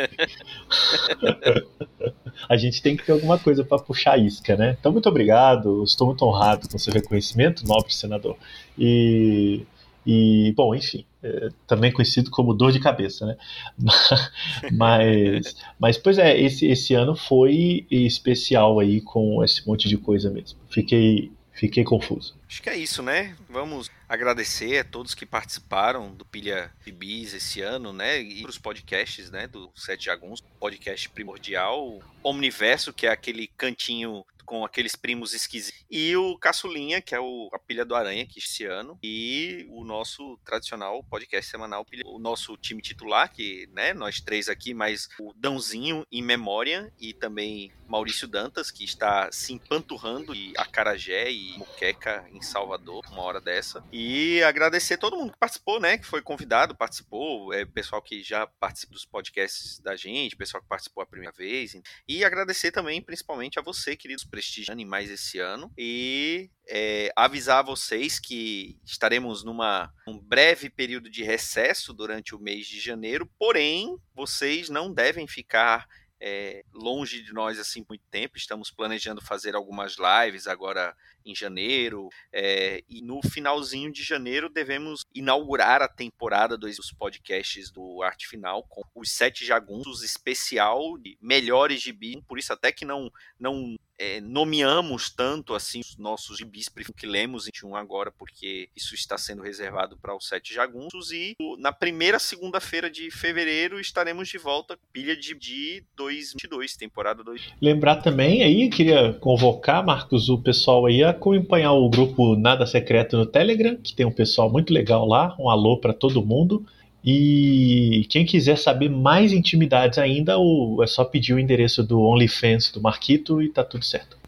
A 2.48 2.56
gente 2.56 2.82
tem 2.82 2.96
que 2.96 3.04
ter 3.04 3.12
alguma 3.12 3.38
coisa 3.38 3.64
para 3.64 3.78
puxar 3.78 4.12
a 4.12 4.18
isca, 4.18 4.56
né? 4.56 4.76
Então, 4.78 4.90
muito 4.90 5.08
obrigado. 5.08 5.84
Estou 5.84 6.08
muito 6.08 6.24
honrado 6.24 6.68
com 6.68 6.78
seu 6.78 6.92
reconhecimento, 6.92 7.66
nobre 7.66 7.94
senador. 7.94 8.36
E, 8.76 9.62
e 10.06 10.52
bom, 10.56 10.74
enfim, 10.74 11.04
é, 11.22 11.48
também 11.66 11.92
conhecido 11.92 12.30
como 12.30 12.54
dor 12.54 12.72
de 12.72 12.80
cabeça, 12.80 13.26
né? 13.26 13.36
Mas, 14.72 15.56
mas 15.78 15.98
pois 15.98 16.18
é, 16.18 16.38
esse, 16.40 16.66
esse 16.66 16.94
ano 16.94 17.14
foi 17.14 17.86
especial 17.90 18.78
aí 18.80 19.00
com 19.00 19.42
esse 19.44 19.66
monte 19.66 19.88
de 19.88 19.96
coisa 19.96 20.30
mesmo. 20.30 20.58
Fiquei, 20.68 21.30
fiquei 21.52 21.84
confuso. 21.84 22.34
Acho 22.52 22.60
que 22.60 22.68
é 22.68 22.76
isso, 22.76 23.02
né? 23.02 23.34
Vamos 23.48 23.90
agradecer 24.06 24.78
a 24.78 24.84
todos 24.84 25.14
que 25.14 25.24
participaram 25.24 26.14
do 26.14 26.22
Pilha 26.22 26.70
Bibis 26.84 27.32
esse 27.32 27.62
ano, 27.62 27.94
né? 27.94 28.20
E 28.20 28.44
os 28.44 28.58
podcasts, 28.58 29.30
né? 29.30 29.46
Do 29.46 29.72
Sete 29.74 30.04
Jaguns, 30.04 30.42
podcast 30.60 31.08
primordial. 31.08 32.02
Omniverso, 32.22 32.92
que 32.92 33.06
é 33.06 33.10
aquele 33.10 33.46
cantinho 33.46 34.22
com 34.44 34.66
aqueles 34.66 34.94
primos 34.94 35.32
esquisitos. 35.32 35.82
E 35.90 36.14
o 36.14 36.36
Caçulinha, 36.36 37.00
que 37.00 37.14
é 37.14 37.20
o, 37.20 37.48
a 37.54 37.58
Pilha 37.58 37.86
do 37.86 37.94
Aranha, 37.94 38.26
que 38.26 38.38
esse 38.38 38.66
ano. 38.66 38.98
E 39.02 39.66
o 39.70 39.82
nosso 39.82 40.38
tradicional 40.44 41.02
podcast 41.04 41.50
semanal, 41.50 41.86
o 42.04 42.18
nosso 42.18 42.54
time 42.58 42.82
titular, 42.82 43.32
que, 43.32 43.66
né? 43.72 43.94
Nós 43.94 44.20
três 44.20 44.50
aqui, 44.50 44.74
mais 44.74 45.08
o 45.18 45.32
Dãozinho 45.34 46.06
em 46.12 46.20
memória 46.20 46.92
e 47.00 47.14
também 47.14 47.72
Maurício 47.88 48.28
Dantas, 48.28 48.70
que 48.70 48.84
está 48.84 49.32
se 49.32 49.54
empanturrando 49.54 50.34
de 50.34 50.52
Acarajé 50.58 51.32
e 51.32 51.56
Muqueca 51.56 52.28
em 52.30 52.41
Salvador, 52.42 53.04
uma 53.10 53.22
hora 53.22 53.40
dessa. 53.40 53.84
E 53.92 54.42
agradecer 54.42 54.96
todo 54.96 55.16
mundo 55.16 55.32
que 55.32 55.38
participou, 55.38 55.80
né? 55.80 55.98
Que 55.98 56.06
foi 56.06 56.22
convidado, 56.22 56.74
participou, 56.74 57.52
é, 57.52 57.64
pessoal 57.64 58.02
que 58.02 58.22
já 58.22 58.46
participa 58.46 58.92
dos 58.92 59.04
podcasts 59.04 59.78
da 59.80 59.96
gente, 59.96 60.36
pessoal 60.36 60.62
que 60.62 60.68
participou 60.68 61.02
a 61.02 61.06
primeira 61.06 61.32
vez. 61.32 61.76
E 62.06 62.24
agradecer 62.24 62.70
também, 62.70 63.00
principalmente, 63.00 63.58
a 63.58 63.62
você, 63.62 63.96
queridos, 63.96 64.24
prestigiando 64.24 64.84
mais 64.86 65.10
esse 65.10 65.38
ano. 65.38 65.72
E 65.76 66.50
é, 66.68 67.12
avisar 67.16 67.64
vocês 67.64 68.18
que 68.18 68.78
estaremos 68.84 69.44
numa 69.44 69.92
um 70.06 70.18
breve 70.18 70.70
período 70.70 71.10
de 71.10 71.22
recesso 71.22 71.92
durante 71.92 72.34
o 72.34 72.38
mês 72.38 72.66
de 72.66 72.80
janeiro, 72.80 73.30
porém, 73.38 73.96
vocês 74.14 74.68
não 74.68 74.92
devem 74.92 75.26
ficar 75.26 75.86
é, 76.24 76.64
longe 76.72 77.20
de 77.20 77.32
nós 77.32 77.58
assim 77.58 77.84
muito 77.88 78.04
tempo. 78.08 78.38
Estamos 78.38 78.70
planejando 78.70 79.20
fazer 79.20 79.56
algumas 79.56 79.96
lives 79.98 80.46
agora 80.46 80.96
em 81.26 81.34
janeiro. 81.34 82.08
é, 82.32 82.82
e 82.88 83.02
no 83.02 83.20
finalzinho 83.22 83.92
de 83.92 84.02
janeiro 84.04 84.48
devemos 84.48 85.04
inaugurar 85.12 85.82
a 85.82 85.88
temporada 85.88 86.56
dos 86.56 86.92
podcasts 86.92 87.70
do 87.70 88.02
Arte 88.02 88.28
Final 88.28 88.62
com 88.68 88.82
os 88.94 89.10
sete 89.10 89.44
jagunços 89.44 90.02
especial 90.02 90.96
de 90.96 91.18
melhores 91.20 91.82
gibis. 91.82 92.22
Por 92.26 92.38
isso 92.38 92.52
até 92.52 92.70
que 92.70 92.84
não 92.84 93.10
não 93.38 93.76
é, 93.98 94.20
nomeamos 94.20 95.10
tanto 95.10 95.54
assim 95.54 95.80
os 95.80 95.96
nossos 95.96 96.38
gibis 96.38 96.68
que 96.96 97.06
lemos 97.06 97.46
em 97.46 97.66
um 97.66 97.76
agora, 97.76 98.10
porque 98.10 98.68
isso 98.76 98.94
está 98.94 99.16
sendo 99.16 99.42
reservado 99.42 99.96
para 99.96 100.16
os 100.16 100.26
sete 100.26 100.52
jagunços. 100.52 101.12
E 101.12 101.36
na 101.58 101.72
primeira 101.72 102.18
segunda-feira 102.18 102.90
de 102.90 103.10
fevereiro 103.10 103.78
estaremos 103.78 104.28
de 104.28 104.38
volta 104.38 104.76
com 104.76 104.82
pilha 104.92 105.16
de, 105.16 105.34
de 105.34 105.84
2022, 105.96 106.76
temporada 106.76 107.22
2. 107.22 107.52
Lembrar 107.60 107.96
também 107.96 108.42
aí, 108.42 108.68
queria 108.68 109.12
convocar, 109.14 109.84
Marcos, 109.84 110.28
o 110.28 110.38
pessoal 110.38 110.86
aí 110.86 111.02
a 111.02 111.10
acompanhar 111.10 111.72
o 111.72 111.88
grupo 111.88 112.36
Nada 112.36 112.66
Secreto 112.66 113.16
no 113.16 113.26
Telegram, 113.26 113.76
que 113.76 113.94
tem 113.94 114.06
um 114.06 114.12
pessoal 114.12 114.50
muito 114.50 114.72
legal 114.72 115.06
lá. 115.06 115.36
Um 115.38 115.48
alô 115.48 115.78
para 115.78 115.92
todo 115.92 116.24
mundo. 116.24 116.66
E 117.04 118.06
quem 118.08 118.24
quiser 118.24 118.56
saber 118.56 118.88
mais 118.88 119.32
intimidades 119.32 119.98
ainda, 119.98 120.34
é 120.82 120.86
só 120.86 121.04
pedir 121.04 121.34
o 121.34 121.38
endereço 121.38 121.82
do 121.82 122.00
OnlyFans 122.00 122.70
do 122.70 122.80
Marquito 122.80 123.42
e 123.42 123.48
tá 123.48 123.64
tudo 123.64 123.84
certo. 123.84 124.21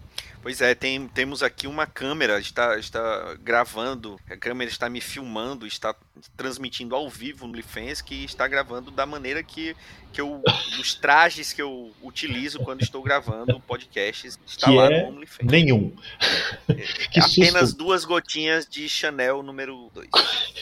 Pois 0.45 0.61
é, 0.61 0.75
tem- 0.75 1.09
temos 1.09 1.43
aqui 1.43 1.67
uma 1.67 1.87
câmera, 1.87 2.39
está, 2.39 2.79
está 2.79 3.35
gravando, 3.43 4.21
a 4.31 4.37
câmera 4.37 4.71
está 4.71 4.91
me 4.91 5.01
filmando, 5.01 5.67
está 5.67 5.95
transmitindo 6.37 6.95
ao 6.95 7.09
vivo 7.09 7.47
no 7.47 7.53
OnlyFans, 7.55 8.03
que 8.03 8.27
está 8.27 8.47
gravando 8.47 8.91
da 8.91 9.07
maneira 9.07 9.43
que, 9.43 9.75
que 10.13 10.21
eu, 10.21 10.43
dos 10.77 10.95
trajes 10.95 11.55
que 11.55 11.63
eu 11.63 11.91
utilizo 12.03 12.59
quando 12.59 12.83
estou 12.83 13.03
gravando 13.03 13.59
podcasts, 13.61 14.39
está 14.47 14.67
Que 14.67 14.77
lá 14.77 14.93
é 14.93 15.03
no 15.05 15.17
OnlyFans. 15.17 15.51
Nenhum. 15.51 15.97
que 17.11 17.21
Apenas 17.21 17.71
susto 17.71 17.79
duas 17.79 18.05
gotinhas 18.05 18.69
de 18.69 18.87
Chanel 18.87 19.43
número 19.43 19.91
2. 19.95 20.09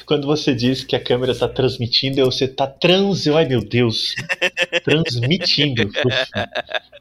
quando 0.07 0.29
você 0.29 0.55
diz 0.55 0.85
que 0.85 0.95
a 0.95 1.03
câmera 1.03 1.37
tá 1.37 1.49
transmitindo, 1.49 2.25
você 2.25 2.47
tá 2.47 2.69
trans. 2.69 3.27
Ai 3.27 3.47
meu 3.47 3.61
Deus! 3.61 4.15
Transmitindo. 4.85 5.91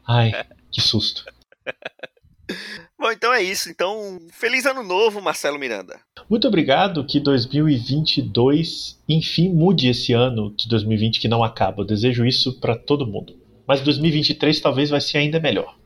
Ai, 0.04 0.32
que 0.72 0.80
susto. 0.80 1.24
Bom, 2.98 3.10
então 3.10 3.32
é 3.32 3.42
isso. 3.42 3.68
Então, 3.68 4.18
feliz 4.30 4.64
ano 4.64 4.82
novo, 4.82 5.20
Marcelo 5.20 5.58
Miranda. 5.58 5.98
Muito 6.28 6.46
obrigado. 6.46 7.04
Que 7.04 7.20
2022, 7.20 9.02
enfim, 9.08 9.48
mude 9.48 9.88
esse 9.88 10.12
ano 10.12 10.54
de 10.56 10.68
2020 10.68 11.20
que 11.20 11.28
não 11.28 11.42
acaba. 11.42 11.82
Eu 11.82 11.86
desejo 11.86 12.24
isso 12.24 12.60
para 12.60 12.76
todo 12.76 13.06
mundo. 13.06 13.34
Mas 13.66 13.80
2023 13.80 14.60
talvez 14.60 14.90
vai 14.90 15.00
ser 15.00 15.18
ainda 15.18 15.40
melhor. 15.40 15.76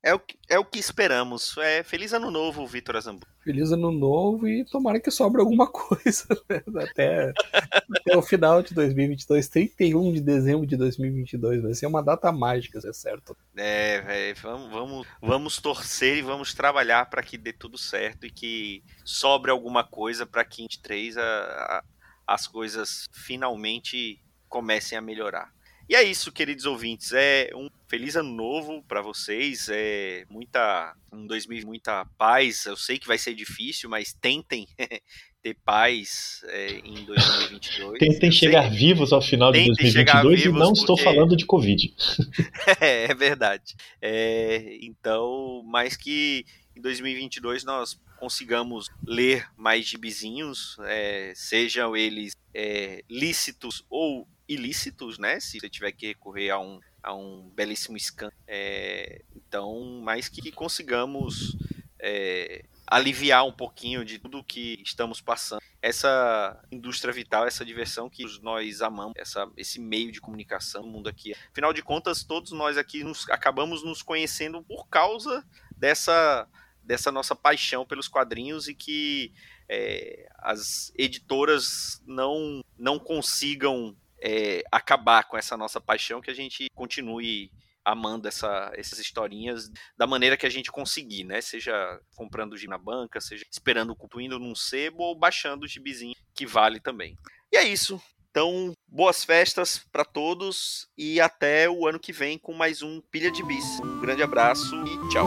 É 0.00 0.14
o, 0.14 0.18
que- 0.20 0.38
é 0.48 0.56
o 0.58 0.64
que 0.64 0.78
esperamos. 0.78 1.56
É, 1.58 1.82
feliz 1.82 2.12
ano 2.12 2.30
novo, 2.30 2.64
Vitor 2.66 2.96
Azambu. 2.96 3.26
Feliz 3.42 3.72
ano 3.72 3.90
novo 3.90 4.46
e 4.46 4.64
tomara 4.64 5.00
que 5.00 5.10
sobre 5.10 5.40
alguma 5.40 5.66
coisa 5.72 6.24
né? 6.48 6.62
até, 6.84 7.32
até 7.52 8.16
o 8.16 8.22
final 8.22 8.62
de 8.62 8.74
2022, 8.74 9.48
31 9.48 10.12
de 10.12 10.20
dezembro 10.20 10.64
de 10.66 10.76
2022. 10.76 11.62
Vai 11.62 11.74
ser 11.74 11.86
uma 11.86 12.02
data 12.02 12.30
mágica, 12.30 12.78
é 12.78 12.92
certo. 12.92 13.36
É, 13.56 14.00
véi, 14.02 14.34
vamos, 14.34 14.70
vamos, 14.70 15.06
vamos 15.20 15.56
torcer 15.60 16.18
e 16.18 16.22
vamos 16.22 16.54
trabalhar 16.54 17.10
para 17.10 17.22
que 17.22 17.36
dê 17.36 17.52
tudo 17.52 17.76
certo 17.76 18.24
e 18.24 18.30
que 18.30 18.84
sobre 19.04 19.50
alguma 19.50 19.82
coisa 19.82 20.24
para 20.24 20.44
que 20.44 20.62
em 20.62 20.66
23 20.66 21.16
a, 21.16 21.22
a- 21.22 21.82
as 22.26 22.46
coisas 22.46 23.06
finalmente 23.12 24.20
comecem 24.48 24.96
a 24.96 25.00
melhorar. 25.00 25.50
E 25.88 25.94
é 25.94 26.02
isso, 26.02 26.30
queridos 26.30 26.66
ouvintes. 26.66 27.12
É 27.12 27.50
um 27.54 27.70
feliz 27.88 28.14
ano 28.14 28.30
novo 28.30 28.82
para 28.86 29.00
vocês. 29.00 29.68
É 29.70 30.26
muita 30.28 30.94
um 31.10 31.26
2000 31.26 31.66
muita 31.66 32.04
paz. 32.18 32.66
Eu 32.66 32.76
sei 32.76 32.98
que 32.98 33.06
vai 33.06 33.16
ser 33.16 33.34
difícil, 33.34 33.88
mas 33.88 34.12
tentem 34.12 34.68
ter 35.42 35.54
paz 35.64 36.42
é, 36.48 36.80
em 36.84 37.04
2022. 37.06 37.98
Tentem 37.98 38.08
Eu 38.08 38.20
sei 38.20 38.32
chegar 38.32 38.68
vivos 38.70 39.12
ao 39.14 39.22
final 39.22 39.50
de 39.50 39.64
Tentem 39.64 39.90
chegar 39.90 40.22
2022 40.22 40.44
e 40.44 40.58
não 40.58 40.72
estou 40.74 40.94
porque- 40.96 41.04
falando 41.04 41.34
de 41.36 41.46
Covid. 41.46 41.94
É, 42.80 43.04
é 43.04 43.14
verdade. 43.14 43.74
É, 44.02 44.76
então, 44.82 45.62
mais 45.64 45.96
que 45.96 46.44
em 46.76 46.82
2022 46.82 47.64
nós 47.64 47.98
consigamos 48.18 48.90
ler 49.06 49.46
mais 49.56 49.86
gibizinhos, 49.86 50.76
é, 50.84 51.32
sejam 51.34 51.96
eles 51.96 52.36
é, 52.52 53.02
lícitos 53.08 53.84
ou 53.88 54.28
ilícitos, 54.48 55.18
né? 55.18 55.38
Se 55.38 55.60
você 55.60 55.68
tiver 55.68 55.92
que 55.92 56.06
recorrer 56.06 56.50
a 56.50 56.58
um, 56.58 56.80
a 57.02 57.14
um 57.14 57.50
belíssimo 57.54 57.98
scan. 57.98 58.30
É, 58.46 59.22
então, 59.36 60.00
mais 60.02 60.28
que 60.28 60.50
consigamos 60.50 61.56
é, 62.00 62.64
aliviar 62.86 63.44
um 63.44 63.52
pouquinho 63.52 64.04
de 64.04 64.18
tudo 64.18 64.42
que 64.42 64.80
estamos 64.82 65.20
passando. 65.20 65.60
Essa 65.80 66.58
indústria 66.72 67.12
vital, 67.12 67.46
essa 67.46 67.64
diversão 67.64 68.08
que 68.08 68.24
nós 68.40 68.80
amamos, 68.80 69.14
essa, 69.16 69.48
esse 69.56 69.78
meio 69.78 70.10
de 70.10 70.20
comunicação 70.20 70.82
no 70.82 70.88
mundo 70.88 71.08
aqui. 71.08 71.34
Afinal 71.50 71.72
de 71.72 71.82
contas, 71.82 72.24
todos 72.24 72.52
nós 72.52 72.78
aqui 72.78 73.04
nos, 73.04 73.28
acabamos 73.28 73.84
nos 73.84 74.02
conhecendo 74.02 74.62
por 74.62 74.88
causa 74.88 75.46
dessa, 75.76 76.48
dessa 76.82 77.12
nossa 77.12 77.36
paixão 77.36 77.86
pelos 77.86 78.08
quadrinhos 78.08 78.68
e 78.68 78.74
que 78.74 79.32
é, 79.68 80.28
as 80.38 80.90
editoras 80.96 82.02
não, 82.06 82.62
não 82.78 82.98
consigam 82.98 83.94
é, 84.22 84.62
acabar 84.70 85.24
com 85.24 85.36
essa 85.36 85.56
nossa 85.56 85.80
paixão, 85.80 86.20
que 86.20 86.30
a 86.30 86.34
gente 86.34 86.66
continue 86.74 87.50
amando 87.84 88.28
essa, 88.28 88.70
essas 88.74 88.98
historinhas 88.98 89.70
da 89.96 90.06
maneira 90.06 90.36
que 90.36 90.44
a 90.44 90.50
gente 90.50 90.70
conseguir, 90.70 91.24
né? 91.24 91.40
Seja 91.40 91.98
comprando 92.14 92.52
o 92.52 92.68
na 92.68 92.76
banca, 92.76 93.20
seja 93.20 93.44
esperando 93.50 93.90
o 93.90 93.96
cupo 93.96 94.20
indo 94.20 94.38
num 94.38 94.54
sebo 94.54 95.02
ou 95.04 95.18
baixando 95.18 95.64
o 95.64 95.68
gibizinho, 95.68 96.14
que 96.34 96.46
vale 96.46 96.80
também. 96.80 97.16
E 97.50 97.56
é 97.56 97.62
isso. 97.62 98.00
Então, 98.30 98.72
boas 98.86 99.24
festas 99.24 99.84
para 99.90 100.04
todos 100.04 100.86
e 100.96 101.20
até 101.20 101.68
o 101.68 101.88
ano 101.88 101.98
que 101.98 102.12
vem 102.12 102.38
com 102.38 102.52
mais 102.52 102.82
um 102.82 103.00
Pilha 103.10 103.30
de 103.30 103.42
Bis. 103.42 103.80
Um 103.80 104.00
grande 104.00 104.22
abraço 104.22 104.76
e 104.84 105.08
tchau. 105.08 105.26